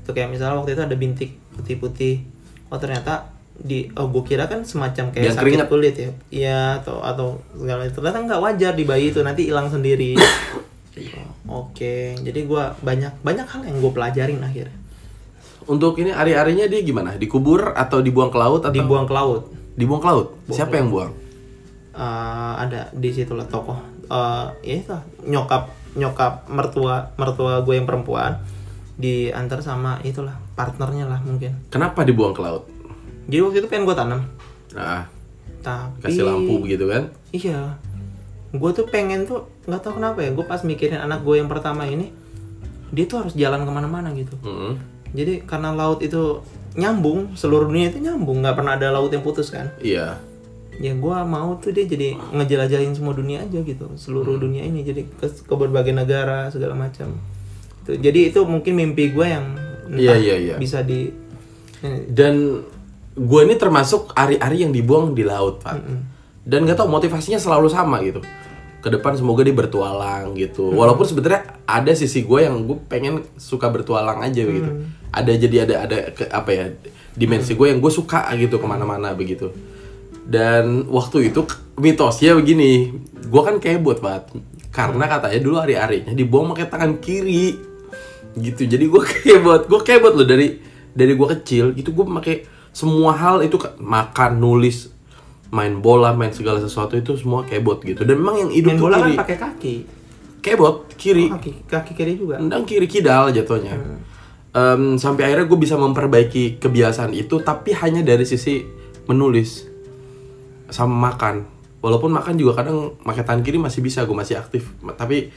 Itu 0.04 0.14
kayak 0.14 0.30
misalnya 0.30 0.62
waktu 0.62 0.78
itu 0.78 0.82
ada 0.86 0.94
bintik 0.94 1.30
putih-putih. 1.58 2.22
Oh 2.70 2.78
ternyata 2.78 3.34
di 3.54 3.90
oh 3.94 4.10
gue 4.10 4.22
kira 4.26 4.46
kan 4.50 4.62
semacam 4.66 5.10
kayak 5.14 5.30
Yang 5.30 5.38
sakit 5.38 5.46
keringat. 5.46 5.68
kulit 5.70 5.94
ya. 5.98 6.10
Iya 6.30 6.60
atau 6.82 7.02
atau 7.02 7.28
segala 7.58 7.86
itu. 7.86 7.98
Ternyata 7.98 8.18
nggak 8.30 8.40
wajar 8.42 8.72
di 8.78 8.84
bayi 8.86 9.10
itu. 9.10 9.22
Nanti 9.26 9.50
hilang 9.50 9.66
sendiri. 9.66 10.14
Oke 11.50 12.14
jadi 12.22 12.46
gue 12.46 12.64
banyak 12.86 13.26
banyak 13.26 13.46
hal 13.50 13.62
yang 13.66 13.76
gue 13.82 13.92
pelajarin 13.92 14.38
akhirnya 14.38 14.83
Untuk 15.64 15.96
ini 15.96 16.10
ari-arinya 16.10 16.66
dia 16.66 16.80
gimana? 16.80 17.14
Dikubur 17.14 17.72
atau 17.72 17.98
dibuang 17.98 18.28
ke 18.28 18.36
laut 18.36 18.60
atau 18.60 18.72
dibuang 18.72 19.04
ke 19.04 19.12
laut 19.12 19.42
dibuang 19.74 19.98
ke 19.98 20.06
laut? 20.06 20.26
Siapa 20.46 20.76
yang 20.76 20.88
buang? 20.88 21.12
Eh, 21.90 22.52
ada 22.58 22.90
di 22.90 23.10
situ 23.10 23.32
lah 23.32 23.46
tokoh 23.46 23.78
Eh, 24.04 24.44
ya 24.62 24.74
itu 24.76 24.92
nyokap 25.24 25.64
nyokap 25.94 26.44
mertua 26.46 27.14
mertua 27.14 27.62
gue 27.62 27.72
yang 27.72 27.84
perempuan 27.84 28.36
diantar 28.94 29.58
sama 29.58 29.96
itulah 30.02 30.36
partnernya 30.52 31.06
lah 31.06 31.18
mungkin 31.20 31.56
Kenapa 31.66 32.02
dibuang 32.02 32.30
ke 32.30 32.40
laut? 32.40 32.68
jadi 33.24 33.40
waktu 33.40 33.58
itu 33.58 33.68
pengen 33.68 33.84
gue 33.84 33.96
tanam 33.96 34.20
Nah, 34.70 35.06
tapi 35.58 36.02
kasih 36.02 36.22
lampu 36.22 36.60
begitu 36.60 36.84
kan? 36.84 37.08
iya 37.30 37.78
gue 38.50 38.70
tuh 38.70 38.84
pengen 38.84 39.24
tuh 39.24 39.48
nggak 39.64 39.80
tahu 39.80 39.96
kenapa 39.96 40.20
ya 40.20 40.30
gue 40.30 40.44
pas 40.44 40.60
mikirin 40.60 41.00
anak 41.00 41.22
gue 41.22 41.34
yang 41.34 41.48
pertama 41.48 41.82
ini 41.84 42.12
dia 42.90 43.08
tuh 43.08 43.24
harus 43.24 43.34
jalan 43.34 43.64
ke 43.64 43.70
mana-mana 43.70 44.12
gitu 44.12 44.36
Mm-mm. 44.38 44.78
Jadi 45.14 45.46
karena 45.46 45.70
laut 45.70 46.02
itu 46.02 46.42
nyambung 46.74 47.32
seluruh 47.32 47.70
dunia 47.70 47.88
itu 47.88 48.02
nyambung 48.02 48.42
nggak 48.42 48.56
pernah 48.58 48.74
ada 48.74 48.90
laut 48.90 49.08
yang 49.08 49.22
putus 49.22 49.48
kan 49.48 49.70
Iya. 49.78 50.18
ya 50.74 50.90
gue 50.90 51.16
mau 51.24 51.54
tuh 51.56 51.70
dia 51.70 51.86
jadi 51.86 52.18
ngejelajahin 52.34 52.92
semua 52.92 53.14
dunia 53.14 53.46
aja 53.46 53.62
gitu 53.62 53.94
seluruh 53.94 54.34
Hmm. 54.34 54.42
dunia 54.42 54.66
ini 54.66 54.82
jadi 54.82 55.06
ke, 55.06 55.30
ke 55.30 55.54
berbagai 55.54 55.94
negara 55.94 56.50
segala 56.50 56.74
macam 56.74 57.14
jadi 57.86 58.34
itu 58.34 58.42
mungkin 58.42 58.74
mimpi 58.74 59.14
gue 59.14 59.26
yang 59.26 59.46
Iya, 59.84 60.16
entah 60.16 60.18
iya, 60.18 60.36
iya. 60.40 60.56
bisa 60.56 60.80
di 60.80 61.12
eh, 61.84 62.00
Dan 62.08 62.64
gue 63.14 63.40
ini 63.44 63.54
termasuk 63.54 64.16
ari-ari 64.16 64.64
yang 64.64 64.72
dibuang 64.72 65.12
di 65.12 65.22
laut, 65.22 65.60
Pak. 65.60 65.76
Dan 66.40 66.64
gak 66.64 66.80
tau 66.80 66.88
motivasinya 66.88 67.36
selalu 67.36 67.68
sama 67.68 68.00
gitu. 68.00 68.24
Ke 68.84 68.92
depan 68.92 69.16
semoga 69.16 69.40
dia 69.40 69.56
bertualang 69.56 70.36
gitu. 70.36 70.68
Walaupun 70.68 71.08
sebenarnya 71.08 71.64
ada 71.64 71.88
sisi 71.96 72.20
gue 72.20 72.44
yang 72.44 72.68
gue 72.68 72.76
pengen 72.84 73.24
suka 73.40 73.72
bertualang 73.72 74.20
aja 74.20 74.44
gitu 74.44 74.84
ada 75.08 75.30
jadi 75.32 75.56
ada 75.64 75.74
ada 75.88 75.98
ke, 76.12 76.28
apa 76.28 76.50
ya 76.52 76.64
dimensi 77.16 77.56
gue 77.56 77.70
yang 77.70 77.80
gue 77.80 77.88
suka 77.88 78.28
gitu 78.36 78.60
ke 78.60 78.66
mana-mana 78.68 79.16
begitu. 79.16 79.54
Dan 80.24 80.84
waktu 80.92 81.32
itu 81.32 81.48
mitosnya 81.80 82.36
begini 82.36 82.92
gue 83.24 83.42
kan 83.42 83.56
kebot 83.56 84.04
banget 84.04 84.36
karena 84.68 85.08
katanya 85.08 85.40
dulu 85.40 85.56
hari-harinya 85.64 86.12
dibuang 86.12 86.52
pakai 86.52 86.66
tangan 86.68 86.92
kiri. 87.00 87.56
Gitu. 88.36 88.68
Jadi 88.68 88.84
gue 88.84 89.02
kebot 89.24 89.64
gue 89.64 89.80
kebot 89.80 90.12
loh 90.12 90.28
dari 90.28 90.60
dari 90.92 91.16
gue 91.16 91.28
kecil. 91.40 91.72
Gitu 91.72 91.88
gue 91.94 92.04
pakai 92.04 92.44
semua 92.74 93.14
hal 93.14 93.46
itu 93.46 93.56
ka- 93.56 93.78
makan 93.78 94.42
nulis 94.42 94.90
main 95.54 95.78
bola 95.78 96.10
main 96.10 96.34
segala 96.34 96.58
sesuatu 96.58 96.98
itu 96.98 97.14
semua 97.14 97.46
kebot 97.46 97.78
gitu. 97.86 98.02
Dan 98.02 98.18
memang 98.18 98.42
yang 98.42 98.50
hidup 98.50 98.74
Main 98.74 98.82
bola 98.82 98.96
kan 98.98 99.06
kiri. 99.06 99.18
pakai 99.22 99.36
kaki. 99.38 99.74
kebot 100.42 100.76
kiri. 100.98 101.30
Oh, 101.30 101.38
kaki, 101.38 101.50
kaki 101.70 101.92
kiri 101.94 102.12
juga. 102.18 102.42
tendang 102.42 102.66
kiri 102.66 102.90
kidal 102.90 103.30
jatuhnya. 103.30 103.78
Em, 104.50 104.98
sampai 104.98 105.30
akhirnya 105.30 105.46
gue 105.46 105.58
bisa 105.58 105.78
memperbaiki 105.78 106.58
kebiasaan 106.58 107.14
itu 107.14 107.38
tapi 107.40 107.70
hanya 107.74 108.02
dari 108.02 108.26
sisi 108.26 108.66
menulis 109.06 109.64
sama 110.68 111.14
makan. 111.14 111.46
Walaupun 111.78 112.10
makan 112.10 112.34
juga 112.34 112.64
kadang 112.64 112.98
pakai 113.00 113.22
tangan 113.22 113.42
kiri 113.46 113.56
masih 113.62 113.78
bisa 113.78 114.02
gue 114.02 114.16
masih 114.16 114.36
aktif. 114.36 114.74
Tapi 114.82 115.30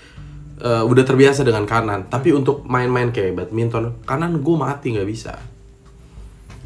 eh, 0.58 0.84
udah 0.84 1.04
terbiasa 1.06 1.46
dengan 1.46 1.70
kanan. 1.70 2.10
Tapi 2.10 2.34
untuk 2.34 2.66
main-main 2.66 3.14
kayak 3.14 3.38
badminton 3.38 4.02
kanan 4.04 4.42
gue 4.42 4.56
mati 4.58 4.98
nggak 4.98 5.08
bisa 5.08 5.38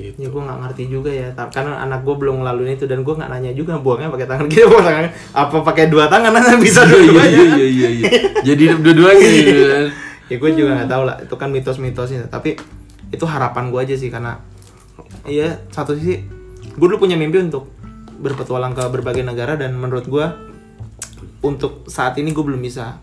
gitu 0.02 0.18
Ya 0.18 0.30
gue 0.34 0.42
nggak 0.42 0.60
ngerti 0.66 0.84
juga 0.90 1.12
ya, 1.14 1.30
karena 1.34 1.82
anak 1.86 2.02
gue 2.02 2.16
belum 2.18 2.42
ngelaluin 2.42 2.74
itu 2.74 2.90
dan 2.90 3.06
gue 3.06 3.14
nggak 3.14 3.30
nanya 3.30 3.52
juga 3.54 3.78
buangnya 3.78 4.10
pakai 4.10 4.28
tangan 4.28 4.46
kiri 4.52 4.66
apa 4.66 4.80
tangan 4.82 5.04
apa 5.38 5.58
pakai 5.62 5.86
dua 5.94 6.06
tangan 6.10 6.32
aja 6.34 6.58
bisa 6.58 6.82
iya 6.82 6.90
dua-duanya. 6.90 7.38
iya 7.38 7.46
iya 7.46 7.68
iya 7.68 7.90
iya 7.90 8.06
jadi 8.42 8.64
dua-duanya 8.82 9.28
gitu 9.30 9.64
kan 9.72 9.86
ya 10.32 10.36
gue 10.40 10.52
juga 10.56 10.70
nggak 10.80 10.90
tahu 10.90 11.04
lah, 11.04 11.16
itu 11.20 11.36
kan 11.36 11.50
mitos-mitosnya. 11.52 12.32
Tapi 12.32 12.56
itu 13.12 13.26
harapan 13.28 13.68
gue 13.68 13.80
aja 13.84 13.96
sih 14.00 14.08
karena 14.08 14.40
iya 15.28 15.60
satu 15.70 15.92
sisi 15.94 16.24
gue 16.72 16.88
dulu 16.88 17.04
punya 17.04 17.20
mimpi 17.20 17.44
untuk 17.44 17.68
berpetualang 18.22 18.72
ke 18.72 18.84
berbagai 18.88 19.28
negara 19.28 19.60
dan 19.60 19.76
menurut 19.76 20.08
gue 20.08 20.26
untuk 21.44 21.84
saat 21.92 22.16
ini 22.16 22.32
gue 22.32 22.44
belum 22.46 22.62
bisa. 22.64 22.98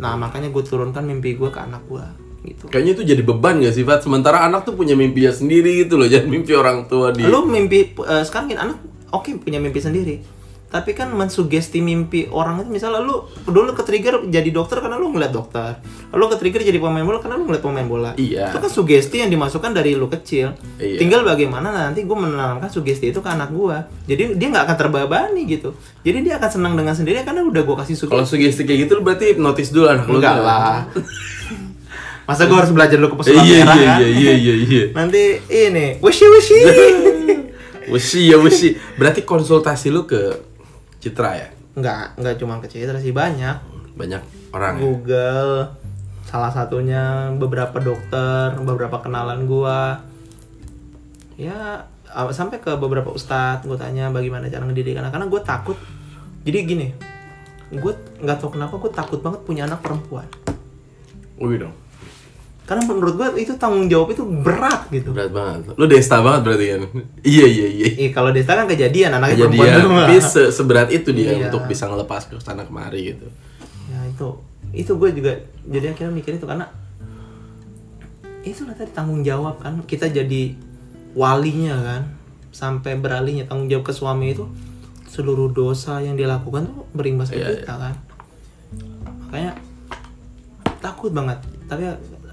Nah 0.00 0.16
makanya 0.16 0.48
gue 0.48 0.64
turunkan 0.64 1.04
mimpi 1.04 1.36
gue 1.36 1.52
ke 1.52 1.60
anak 1.60 1.84
gue 1.84 2.21
gitu. 2.42 2.66
kayaknya 2.68 2.92
itu 2.98 3.02
jadi 3.06 3.22
beban 3.22 3.62
gak 3.62 3.74
sih 3.74 3.86
Fat? 3.86 4.02
sementara 4.02 4.42
anak 4.42 4.66
tuh 4.66 4.74
punya 4.74 4.98
mimpinya 4.98 5.30
sendiri 5.30 5.86
gitu 5.86 5.94
loh 5.98 6.06
jangan 6.12 6.28
mimpi 6.28 6.52
orang 6.54 6.90
tua 6.90 7.14
dia 7.14 7.26
Lu 7.26 7.46
mimpi 7.46 7.94
eh, 7.94 8.22
sekarang 8.26 8.50
kan 8.52 8.58
anak 8.70 8.78
oke 9.12 9.30
punya 9.44 9.60
mimpi 9.60 9.78
sendiri. 9.78 10.16
Tapi 10.72 10.96
kan 10.96 11.12
mensugesti 11.12 11.84
mimpi 11.84 12.32
orang 12.32 12.64
itu 12.64 12.72
misalnya 12.72 13.04
lu 13.04 13.28
dulu 13.44 13.76
ke 13.76 13.84
trigger 13.84 14.24
jadi 14.32 14.48
dokter 14.48 14.80
karena 14.80 14.96
lu 14.96 15.12
ngeliat 15.12 15.28
dokter. 15.28 15.76
Lu 16.16 16.32
ke 16.32 16.40
trigger 16.40 16.64
jadi 16.64 16.80
pemain 16.80 17.04
bola 17.04 17.20
karena 17.20 17.36
lu 17.36 17.44
ngeliat 17.44 17.60
pemain 17.60 17.84
bola. 17.84 18.16
Iya. 18.16 18.48
Itu 18.48 18.56
kan 18.56 18.72
sugesti 18.72 19.20
yang 19.20 19.28
dimasukkan 19.28 19.76
dari 19.76 19.92
lu 19.92 20.08
kecil. 20.08 20.56
Iya. 20.80 20.96
Tinggal 20.96 21.28
bagaimana 21.28 21.68
nanti 21.76 22.08
gue 22.08 22.16
menanamkan 22.16 22.72
sugesti 22.72 23.12
itu 23.12 23.20
ke 23.20 23.28
anak 23.28 23.52
gua. 23.52 23.84
Jadi 24.08 24.32
dia 24.40 24.48
nggak 24.48 24.64
akan 24.64 24.76
terbebani 24.80 25.44
gitu. 25.44 25.76
Jadi 26.00 26.24
dia 26.24 26.40
akan 26.40 26.48
senang 26.48 26.72
dengan 26.72 26.96
sendiri 26.96 27.20
karena 27.20 27.44
udah 27.44 27.62
gua 27.68 27.84
kasih 27.84 28.08
Kalau 28.08 28.24
sugesti. 28.24 28.56
sugesti 28.56 28.62
kayak 28.64 28.88
gitu 28.88 28.92
lu 28.96 29.02
berarti 29.04 29.36
notice 29.36 29.76
dulu 29.76 29.92
anak 29.92 30.08
lu. 30.08 30.24
Enggak 30.24 30.40
tuh. 30.40 30.44
lah. 30.48 30.76
Masa 32.22 32.46
gua 32.46 32.62
harus 32.62 32.70
belajar 32.70 32.96
lu 33.02 33.10
ke 33.10 33.16
pesulap 33.18 33.42
Iya 33.42 33.66
merah 33.66 33.76
iya 33.76 33.86
kan? 33.86 33.98
iya 33.98 34.08
iya 34.08 34.32
iya 34.38 34.54
iya. 34.62 34.84
Nanti 34.94 35.22
ini, 35.50 35.86
wishi 35.98 36.26
wishi. 36.30 36.58
Wesi 37.92 38.30
ya 38.30 38.38
wesi. 38.38 38.78
Berarti 38.94 39.26
konsultasi 39.26 39.90
lu 39.90 40.06
ke 40.06 40.38
Citra 41.02 41.34
ya? 41.34 41.48
Enggak, 41.74 42.14
enggak 42.14 42.34
cuma 42.38 42.62
ke 42.62 42.70
Citra 42.70 42.96
sih 43.02 43.10
banyak. 43.10 43.58
Banyak 43.98 44.22
orang 44.54 44.78
ya? 44.78 44.80
Google 44.80 45.52
salah 46.22 46.48
satunya 46.48 47.28
beberapa 47.36 47.76
dokter 47.76 48.56
beberapa 48.64 49.04
kenalan 49.04 49.44
gua 49.44 50.00
ya 51.36 51.84
sampai 52.32 52.56
ke 52.56 52.72
beberapa 52.80 53.12
ustadz 53.12 53.68
gue 53.68 53.76
tanya 53.76 54.08
bagaimana 54.08 54.48
cara 54.48 54.64
ngedidik 54.64 54.96
anak 54.96 55.12
karena 55.12 55.28
gue 55.28 55.40
takut 55.44 55.76
jadi 56.44 56.58
gini 56.64 56.88
gue 57.72 57.92
nggak 58.20 58.36
tahu 58.40 58.56
kenapa 58.56 58.80
gue 58.80 58.92
takut 58.92 59.20
banget 59.20 59.40
punya 59.44 59.68
anak 59.68 59.84
perempuan 59.84 60.24
Wih 61.40 61.58
dong. 61.58 61.74
Karena 62.62 62.82
menurut 62.84 63.14
gue 63.14 63.28
itu 63.38 63.52
tanggung 63.54 63.86
jawab 63.86 64.10
itu 64.10 64.22
berat 64.22 64.86
gitu 64.88 65.10
Berat 65.10 65.30
banget. 65.30 65.74
Lu 65.74 65.84
desta 65.84 66.18
banget 66.18 66.40
berarti 66.42 66.66
kan? 66.68 66.80
iya 67.26 67.44
iya 67.44 67.66
iya. 67.68 67.86
Ih, 67.98 68.10
kalau 68.10 68.30
Desta 68.30 68.54
kan 68.54 68.64
kejadian 68.64 69.10
anaknya 69.12 69.44
perempuan 69.44 69.66
Kejadian, 69.68 69.90
tapi 69.98 70.16
se- 70.20 70.50
seberat 70.50 70.88
itu 70.88 71.10
dia 71.10 71.30
Iya. 71.32 71.48
untuk 71.48 71.66
bisa 71.66 71.84
ngelepas 71.84 72.22
ke 72.24 72.38
sana 72.38 72.62
kemari 72.62 73.12
gitu. 73.12 73.26
ya 73.84 73.98
itu 74.06 74.28
itu 74.72 74.92
gue 74.94 75.10
juga 75.12 75.32
jadi 75.64 75.92
akhirnya 75.92 76.14
mikir 76.14 76.32
itu 76.34 76.46
karena 76.46 76.64
itu 78.42 78.62
lah 78.62 78.72
tadi 78.72 78.90
tanggung 78.90 79.20
jawab 79.20 79.58
kan 79.58 79.82
kita 79.82 80.08
jadi 80.08 80.54
walinya 81.12 81.76
kan 81.76 82.02
sampai 82.48 82.94
beralihnya 82.94 83.44
tanggung 83.44 83.66
jawab 83.66 83.84
ke 83.84 83.92
suami 83.92 84.32
itu 84.32 84.48
seluruh 85.06 85.50
dosa 85.50 85.98
yang 85.98 86.14
dia 86.14 86.26
lakukan 86.26 86.64
tuh 86.64 86.86
berimbas 86.90 87.28
ke 87.28 87.36
Iya, 87.36 87.58
kita 87.60 87.74
kan 87.76 87.94
makanya 89.20 89.52
takut 90.78 91.10
banget 91.10 91.38
tapi 91.64 91.84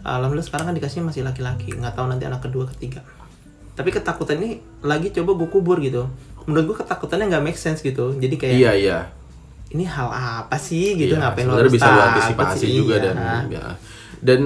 alhamdulillah 0.01 0.45
sekarang 0.45 0.65
kan 0.67 0.75
dikasihnya 0.75 1.05
masih 1.05 1.21
laki-laki 1.21 1.71
nggak 1.71 1.93
tahu 1.93 2.05
nanti 2.05 2.23
anak 2.23 2.41
kedua 2.41 2.65
ketiga 2.69 3.01
tapi 3.71 3.89
ketakutan 3.89 4.37
ini 4.37 4.49
lagi 4.79 5.09
coba 5.09 5.31
gue 5.35 5.47
kubur 5.47 5.77
gitu 5.77 6.07
menurut 6.43 6.65
gue 6.65 6.77
ketakutannya 6.77 7.25
nggak 7.27 7.43
make 7.43 7.55
sense 7.55 7.79
gitu 7.79 8.11
jadi 8.13 8.35
kayak 8.35 8.55
Iya 8.55 8.71
iya. 8.73 8.99
ini 9.69 9.83
hal 9.83 10.09
apa 10.09 10.55
sih 10.55 10.95
gitu 10.95 11.13
Iya, 11.13 11.21
ngapain 11.21 11.45
lo 11.45 11.55
harus 11.55 11.69
bisa 11.69 11.85
takut 11.85 12.03
antisipasi 12.09 12.57
sih? 12.61 12.73
juga 12.75 12.95
Iya. 12.95 13.03
dan 13.05 13.15
ya. 13.49 13.65
Dan 14.19 14.39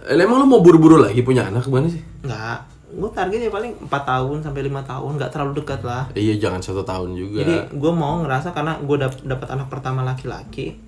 eh, 0.00 0.14
emang 0.16 0.38
lu 0.38 0.46
mau 0.46 0.60
buru-buru 0.60 0.96
lagi 0.96 1.20
punya 1.20 1.44
anak 1.44 1.64
gimana 1.64 1.88
sih? 1.88 2.02
nggak 2.20 2.58
gue 2.88 3.10
targetnya 3.10 3.48
paling 3.48 3.72
4 3.82 3.90
tahun 3.90 4.36
sampai 4.40 4.62
lima 4.62 4.80
tahun 4.80 5.10
nggak 5.16 5.30
terlalu 5.30 5.52
dekat 5.58 5.80
lah 5.82 6.08
Iya 6.10 6.38
jangan 6.38 6.60
satu 6.60 6.80
tahun 6.82 7.12
juga. 7.12 7.42
jadi 7.42 7.54
gue 7.70 7.92
mau 7.92 8.22
ngerasa 8.22 8.50
karena 8.50 8.78
gue 8.78 8.96
dap- 8.96 9.20
dapat 9.22 9.48
anak 9.50 9.68
pertama 9.68 10.00
laki-laki 10.02 10.78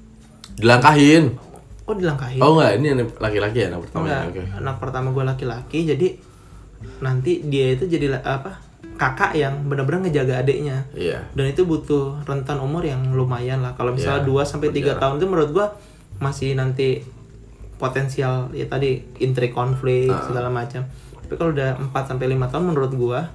Dilangkahin. 0.52 1.36
Kok 1.90 1.98
dilangkahin. 1.98 2.38
Oh 2.38 2.54
enggak, 2.54 2.70
ini 2.76 2.86
laki-laki 3.16 3.58
ya 3.58 3.66
anak 3.68 3.80
pertama. 3.84 4.04
Enggak, 4.06 4.22
Oke. 4.30 4.42
anak 4.54 4.76
pertama 4.78 5.08
gue 5.10 5.24
laki-laki 5.26 5.78
jadi 5.84 6.08
nanti 6.98 7.44
dia 7.44 7.74
itu 7.74 7.84
jadi 7.84 8.16
apa 8.16 8.56
kakak 8.96 9.32
yang 9.34 9.64
benar-benar 9.64 10.04
ngejaga 10.04 10.40
adiknya. 10.40 10.84
Iya. 10.92 11.24
dan 11.32 11.46
itu 11.46 11.64
butuh 11.64 12.20
rentan 12.22 12.60
umur 12.60 12.80
yang 12.80 13.00
lumayan 13.10 13.60
lah. 13.60 13.72
Kalau 13.74 13.90
misalnya 13.90 14.22
Iya, 14.22 14.44
2 14.44 14.44
sampai 14.46 14.68
tiga 14.70 14.94
tahun 14.94 15.16
itu 15.16 15.26
menurut 15.26 15.50
gua 15.50 15.66
masih 16.18 16.52
nanti 16.52 17.00
potensial 17.76 18.52
ya 18.52 18.66
tadi 18.66 19.00
intrik 19.18 19.50
konflik 19.50 20.06
Ah. 20.06 20.20
segala 20.22 20.48
macam. 20.48 20.84
Tapi 21.16 21.34
kalau 21.34 21.50
udah 21.50 21.80
4 21.80 22.04
sampai 22.06 22.28
lima 22.28 22.46
tahun 22.46 22.68
menurut 22.68 22.92
gua 22.92 23.32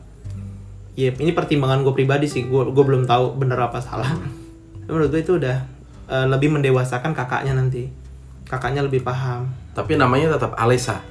ya 0.93 1.09
ini 1.11 1.31
pertimbangan 1.31 1.81
gue 1.81 1.93
pribadi 1.93 2.25
sih. 2.25 2.45
Gua 2.45 2.65
gua 2.65 2.83
belum 2.85 3.03
tahu 3.03 3.33
bener 3.35 3.57
apa 3.57 3.81
salah. 3.81 4.09
Tapi 4.79 4.91
menurut 4.91 5.09
gue 5.09 5.21
itu 5.23 5.33
udah 5.35 5.57
eh, 6.05 6.27
lebih 6.29 6.49
mendewasakan 6.51 7.11
kakaknya 7.11 7.57
nanti 7.57 7.89
kakaknya 8.45 8.85
lebih 8.85 9.01
paham 9.01 9.49
Tapi 9.73 9.97
namanya 9.97 10.37
tetap 10.37 10.55
Alesa. 10.55 11.01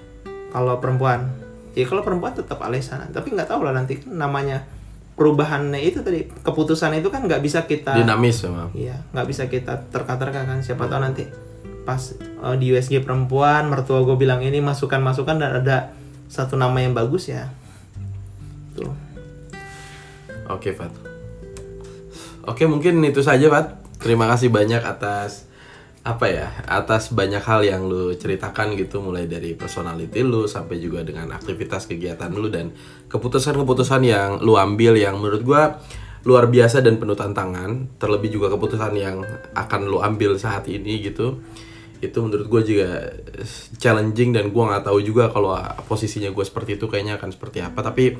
kalau 0.54 0.78
perempuan 0.78 1.30
ya 1.74 1.82
kalau 1.84 2.06
perempuan 2.06 2.32
tetap 2.32 2.62
Alesa 2.62 3.02
tapi 3.10 3.34
nggak 3.34 3.50
tahu 3.50 3.66
lah 3.66 3.74
nanti 3.74 3.98
kan 3.98 4.14
namanya 4.14 4.62
perubahannya 5.14 5.78
itu 5.78 6.02
tadi 6.02 6.26
keputusan 6.26 6.98
itu 6.98 7.08
kan 7.10 7.22
nggak 7.26 7.42
bisa 7.42 7.66
kita 7.66 7.94
Dinamis 7.94 8.42
memang. 8.42 8.70
Iya, 8.74 8.98
nggak 9.14 9.26
bisa 9.30 9.46
kita 9.46 9.86
terka-terka 9.90 10.42
kan. 10.42 10.58
Siapa 10.58 10.90
tahu 10.90 11.00
nanti 11.00 11.24
pas 11.86 12.00
eh, 12.18 12.56
di 12.58 12.74
USG 12.74 13.02
perempuan, 13.06 13.70
mertua 13.70 14.02
gue 14.02 14.16
bilang 14.18 14.42
ini 14.42 14.58
masukan-masukan 14.58 15.36
dan 15.38 15.50
ada 15.62 15.94
satu 16.26 16.58
nama 16.58 16.74
yang 16.82 16.92
bagus 16.92 17.30
ya. 17.30 17.46
Tuh. 18.74 18.90
Oke, 20.50 20.74
Fat. 20.74 20.90
Oke, 22.44 22.66
mungkin 22.66 23.00
itu 23.06 23.22
saja, 23.22 23.46
Fat. 23.48 23.78
Terima 24.02 24.28
kasih 24.28 24.50
banyak 24.50 24.82
atas 24.82 25.46
apa 26.04 26.28
ya? 26.28 26.52
Atas 26.68 27.08
banyak 27.16 27.40
hal 27.40 27.64
yang 27.64 27.88
lu 27.88 28.12
ceritakan 28.12 28.76
gitu 28.76 29.00
mulai 29.00 29.24
dari 29.24 29.56
personality 29.56 30.20
lu 30.20 30.44
sampai 30.44 30.76
juga 30.76 31.00
dengan 31.00 31.32
aktivitas 31.32 31.88
kegiatan 31.88 32.28
lu 32.28 32.52
dan 32.52 32.76
keputusan-keputusan 33.08 34.04
yang 34.04 34.30
lu 34.44 34.60
ambil 34.60 35.00
yang 35.00 35.16
menurut 35.16 35.40
gua 35.40 35.80
luar 36.24 36.48
biasa 36.48 36.80
dan 36.80 36.96
penuh 36.96 37.16
tantangan, 37.16 38.00
terlebih 38.00 38.32
juga 38.32 38.52
keputusan 38.52 38.92
yang 38.96 39.24
akan 39.56 39.80
lu 39.88 40.00
ambil 40.00 40.36
saat 40.36 40.68
ini 40.68 41.00
gitu. 41.04 41.40
Itu 42.00 42.20
menurut 42.20 42.52
gue 42.52 42.62
juga 42.76 43.16
challenging 43.80 44.36
dan 44.36 44.52
gua 44.52 44.76
nggak 44.76 44.84
tahu 44.92 45.00
juga 45.00 45.32
kalau 45.32 45.56
posisinya 45.88 46.28
gue 46.32 46.44
seperti 46.44 46.76
itu 46.76 46.84
kayaknya 46.88 47.16
akan 47.16 47.32
seperti 47.32 47.64
apa. 47.64 47.80
Tapi 47.80 48.16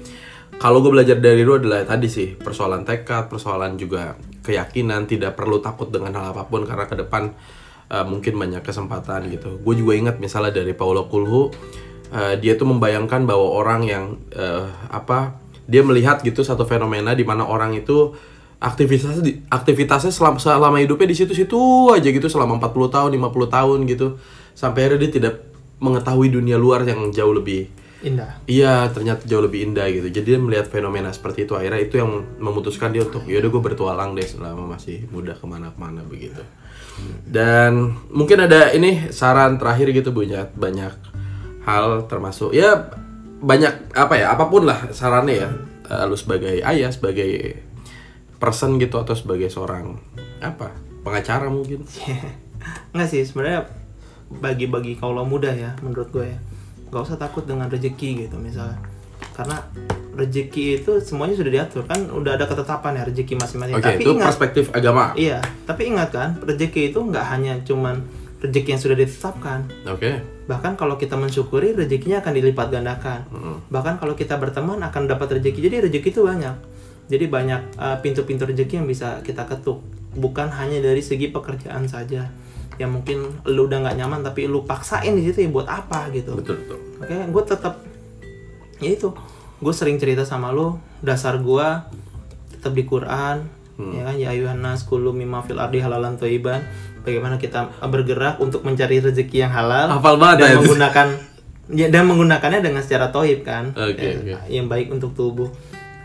kalau 0.57 0.81
gue 0.81 0.93
belajar 0.93 1.21
dari 1.21 1.45
lu 1.45 1.61
adalah 1.61 1.85
tadi 1.85 2.09
sih 2.09 2.33
persoalan 2.33 2.85
tekad, 2.85 3.29
persoalan 3.29 3.77
juga 3.77 4.17
keyakinan, 4.45 5.05
tidak 5.05 5.37
perlu 5.37 5.61
takut 5.61 5.93
dengan 5.93 6.17
hal 6.17 6.33
apa 6.33 6.49
pun 6.49 6.65
karena 6.65 6.89
ke 6.89 6.97
depan 6.97 7.33
uh, 7.91 8.05
mungkin 8.07 8.37
banyak 8.39 8.63
kesempatan 8.63 9.29
gitu. 9.33 9.61
Gue 9.61 9.75
juga 9.77 9.97
ingat 9.97 10.17
misalnya 10.21 10.61
dari 10.63 10.73
Paulo 10.73 11.09
Coelho, 11.09 11.51
uh, 12.15 12.35
dia 12.39 12.55
tuh 12.55 12.69
membayangkan 12.69 13.25
bahwa 13.25 13.47
orang 13.59 13.81
yang 13.85 14.05
uh, 14.37 14.69
apa 14.89 15.41
dia 15.65 15.81
melihat 15.81 16.21
gitu 16.21 16.45
satu 16.45 16.69
fenomena 16.69 17.17
di 17.17 17.25
mana 17.25 17.49
orang 17.49 17.73
itu 17.73 18.13
aktivitasnya 18.61 19.49
aktivitasnya 19.49 20.13
selama 20.13 20.37
selama 20.41 20.77
hidupnya 20.81 21.09
di 21.13 21.17
situ-situ 21.17 21.93
aja 21.93 22.09
gitu 22.09 22.29
selama 22.29 22.61
40 22.61 22.95
tahun, 22.95 23.11
50 23.17 23.57
tahun 23.57 23.79
gitu. 23.89 24.07
Sampai 24.55 24.87
akhirnya 24.87 25.09
dia 25.09 25.13
tidak 25.21 25.35
mengetahui 25.83 26.31
dunia 26.31 26.55
luar 26.55 26.87
yang 26.87 27.11
jauh 27.11 27.35
lebih 27.35 27.69
Indah. 28.05 28.37
Iya, 28.45 28.93
ternyata 28.93 29.25
jauh 29.25 29.41
lebih 29.41 29.65
indah 29.65 29.89
gitu. 29.89 30.13
Jadi 30.13 30.37
dia 30.37 30.39
melihat 30.39 30.69
fenomena 30.69 31.09
seperti 31.09 31.49
itu 31.49 31.57
akhirnya 31.57 31.81
itu 31.81 31.97
yang 31.97 32.21
memutuskan 32.37 32.93
dia 32.93 33.01
untuk 33.01 33.25
yaudah 33.25 33.49
gue 33.49 33.63
bertualang 33.65 34.13
deh 34.13 34.29
selama 34.29 34.77
masih 34.77 35.09
muda 35.09 35.33
ke 35.33 35.45
mana-kemana 35.49 36.05
begitu. 36.05 36.45
Dan 37.25 37.99
mungkin 38.13 38.47
ada 38.47 38.71
ini 38.71 39.11
saran 39.11 39.59
terakhir 39.59 39.91
gitu 39.91 40.15
punya 40.15 40.47
banyak 40.55 40.95
hal 41.65 42.07
termasuk 42.07 42.53
ya 42.53 42.93
banyak 43.41 43.97
apa 43.97 44.15
ya 44.21 44.33
apa 44.33 44.47
pun 44.49 44.69
lah 44.69 44.93
sarannya 44.95 45.35
ya. 45.35 45.51
Eh, 45.85 46.05
lu 46.09 46.17
sebagai 46.17 46.65
ayah, 46.65 46.89
sebagai 46.89 47.61
person 48.41 48.81
gitu 48.81 48.97
atau 48.97 49.13
sebagai 49.13 49.53
seorang 49.53 50.01
apa 50.41 50.73
pengacara 51.05 51.51
mungkin. 51.53 51.85
Enggak 52.93 53.09
sih 53.13 53.21
sebenarnya 53.27 53.69
bagi-bagi 54.31 54.97
kaulah 54.97 55.27
muda 55.27 55.53
ya 55.53 55.77
menurut 55.85 56.09
gue 56.11 56.27
ya 56.27 56.39
nggak 56.89 57.03
usah 57.11 57.19
takut 57.19 57.45
dengan 57.45 57.69
rezeki 57.69 58.27
gitu 58.27 58.37
misalnya 58.39 58.79
karena 59.35 59.59
rezeki 60.15 60.81
itu 60.81 61.03
semuanya 61.03 61.35
sudah 61.35 61.53
diatur 61.53 61.83
kan? 61.85 62.07
Udah 62.07 62.39
ada 62.39 62.47
ketetapan 62.47 63.03
ya 63.03 63.03
rezeki 63.11 63.35
masing-masing. 63.35 63.75
Oke, 63.75 63.85
tapi 63.85 64.03
itu 64.07 64.11
ingat 64.15 64.27
perspektif 64.31 64.65
agama. 64.71 65.11
iya 65.19 65.43
tapi 65.67 65.91
ingat 65.91 66.15
kan 66.15 66.39
rezeki 66.41 66.95
itu 66.95 66.99
nggak 67.03 67.27
hanya 67.27 67.59
cuman 67.67 68.07
rezeki 68.45 68.69
yang 68.77 68.83
sudah 68.83 68.97
ditetapkan. 68.97 69.61
Oke. 69.89 70.21
bahkan 70.45 70.77
kalau 70.77 71.01
kita 71.01 71.17
mensyukuri 71.17 71.73
rezekinya 71.73 72.21
akan 72.21 72.33
dilipat 72.37 72.69
gandakan. 72.69 73.25
Bahkan 73.73 73.97
kalau 73.97 74.13
kita 74.13 74.37
berteman 74.37 74.77
akan 74.85 75.09
dapat 75.09 75.41
rezeki. 75.41 75.73
Jadi 75.73 75.77
rezeki 75.89 76.09
itu 76.13 76.21
banyak. 76.21 76.57
Jadi 77.09 77.25
banyak 77.33 77.81
uh, 77.81 77.97
pintu-pintu 78.05 78.45
rezeki 78.45 78.85
yang 78.85 78.89
bisa 78.89 79.25
kita 79.25 79.49
ketuk. 79.49 79.81
Bukan 80.13 80.53
hanya 80.53 80.85
dari 80.85 81.01
segi 81.01 81.33
pekerjaan 81.33 81.89
saja. 81.89 82.29
Yang 82.77 82.91
mungkin 82.93 83.19
lu 83.49 83.65
udah 83.65 83.89
nggak 83.89 83.97
nyaman 84.05 84.21
tapi 84.21 84.45
lu 84.45 84.69
paksain 84.69 85.17
di 85.17 85.25
situ 85.25 85.49
ya 85.49 85.51
buat 85.51 85.65
apa 85.65 86.13
gitu. 86.13 86.37
Betul 86.37 86.61
betul. 86.61 86.79
Oke, 87.01 87.17
gue 87.17 87.43
tetap 87.49 87.81
ya 88.81 88.91
itu. 88.95 89.11
Gue 89.63 89.73
sering 89.73 89.97
cerita 89.97 90.27
sama 90.27 90.51
lo, 90.51 90.83
dasar 91.01 91.39
gue 91.41 91.67
tetap 92.53 92.73
di 92.75 92.85
Quran, 92.85 93.47
ya 93.79 94.03
kan 94.07 94.17
ya 94.17 94.29
ayuhan 94.33 94.61
nas 94.61 94.87
kullu 94.87 95.11
mimma 95.11 95.43
fil 95.45 95.59
ardi 95.59 95.81
halalan 95.83 96.17
thayyiban. 96.17 96.63
Bagaimana 97.05 97.37
kita 97.37 97.69
bergerak 97.85 98.41
untuk 98.41 98.65
mencari 98.65 98.97
rezeki 98.97 99.45
yang 99.45 99.53
halal 99.53 99.93
Hafal 99.93 100.17
banget 100.17 100.37
dan 100.41 100.49
ya. 100.49 100.57
menggunakan 100.57 101.07
ya, 101.69 101.87
dan 101.93 102.09
menggunakannya 102.09 102.61
dengan 102.65 102.81
secara 102.81 103.13
tohib 103.13 103.45
kan. 103.45 103.77
Oke, 103.77 104.25
Ya, 104.25 104.41
Yang 104.49 104.67
baik 104.73 104.87
untuk 104.89 105.13
tubuh. 105.13 105.53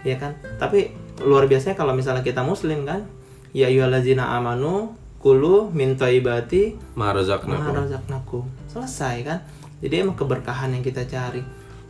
Ya 0.03 0.20
kan? 0.20 0.36
Tapi 0.59 0.91
luar 1.24 1.47
biasanya 1.47 1.80
kalau 1.80 1.95
misalnya 1.95 2.20
kita 2.20 2.43
muslim 2.43 2.84
kan, 2.84 3.07
ya 3.55 3.72
ayyuhallazina 3.72 4.28
amanu 4.36 4.91
kulu 5.24 5.72
min 5.72 5.95
thayyibati 5.95 6.76
Marazakna. 6.99 7.59
Maharazaknakum. 7.59 8.43
Selesai 8.67 9.15
kan? 9.24 9.39
Jadi 9.80 10.03
emang 10.03 10.20
keberkahan 10.20 10.76
yang 10.76 10.84
kita 10.84 11.07
cari. 11.07 11.39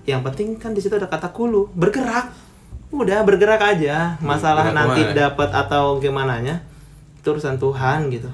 Yang 0.09 0.21
penting 0.31 0.47
kan 0.57 0.71
di 0.73 0.81
situ 0.81 0.97
ada 0.97 1.05
kata 1.05 1.29
kulu, 1.29 1.69
bergerak. 1.77 2.33
Udah 2.89 3.21
bergerak 3.21 3.61
aja. 3.61 4.17
Masalah 4.17 4.73
bergerak 4.73 4.77
nanti 4.81 5.01
ke 5.05 5.13
mana? 5.13 5.19
dapat 5.29 5.49
atau 5.53 5.83
gimana 6.01 6.41
nya 6.41 6.65
itu 7.19 7.27
urusan 7.29 7.61
Tuhan 7.61 8.09
gitu. 8.09 8.29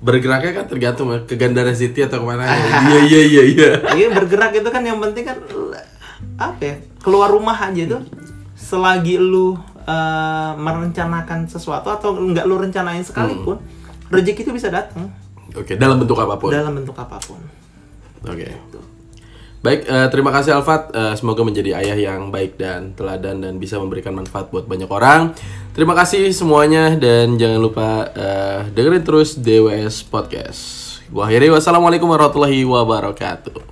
Bergeraknya 0.00 0.52
kan 0.56 0.64
tergantung 0.66 1.12
ya, 1.12 1.22
ke 1.28 1.36
Gandara 1.36 1.76
City 1.76 2.02
atau 2.02 2.24
ke 2.24 2.26
mana 2.26 2.48
ya. 2.48 2.56
Iya 2.90 3.00
iya 3.06 3.20
iya 3.22 3.42
iya. 3.46 3.70
Iya 3.94 4.08
bergerak 4.10 4.56
itu 4.56 4.68
kan 4.72 4.82
yang 4.82 4.98
penting 4.98 5.28
kan 5.28 5.38
apa 6.40 6.62
ya? 6.64 6.74
Keluar 7.04 7.30
rumah 7.30 7.54
aja 7.54 7.84
tuh 7.86 8.02
selagi 8.56 9.20
lu 9.20 9.54
eh, 9.84 10.52
merencanakan 10.56 11.46
sesuatu 11.46 11.92
atau 11.92 12.16
nggak 12.16 12.44
lu 12.48 12.56
rencanain 12.58 13.04
sekalipun, 13.04 13.60
rezeki 14.08 14.48
itu 14.48 14.52
bisa 14.52 14.68
datang 14.72 15.08
Oke, 15.56 15.74
dalam 15.74 15.98
bentuk 15.98 16.18
apa 16.20 16.34
pun. 16.38 16.50
dalam 16.54 16.72
bentuk 16.76 16.94
apa 16.94 17.16
pun. 17.18 17.40
Oke. 18.24 18.46
Baik, 19.60 19.84
eh, 19.84 20.08
terima 20.08 20.32
kasih 20.32 20.56
Alfat. 20.56 20.88
Eh, 20.96 21.14
semoga 21.20 21.44
menjadi 21.44 21.76
ayah 21.76 21.92
yang 21.92 22.32
baik 22.32 22.56
dan 22.56 22.96
teladan 22.96 23.44
dan 23.44 23.60
bisa 23.60 23.76
memberikan 23.76 24.16
manfaat 24.16 24.48
buat 24.48 24.64
banyak 24.64 24.88
orang. 24.88 25.36
Terima 25.76 25.92
kasih 25.92 26.32
semuanya 26.32 26.96
dan 26.96 27.36
jangan 27.36 27.60
lupa 27.60 28.08
eh, 28.16 28.72
dengerin 28.72 29.04
terus 29.04 29.36
DWS 29.36 30.08
Podcast. 30.08 30.88
Gua 31.12 31.28
wassalamualaikum 31.28 32.08
warahmatullahi 32.08 32.64
wabarakatuh. 32.64 33.69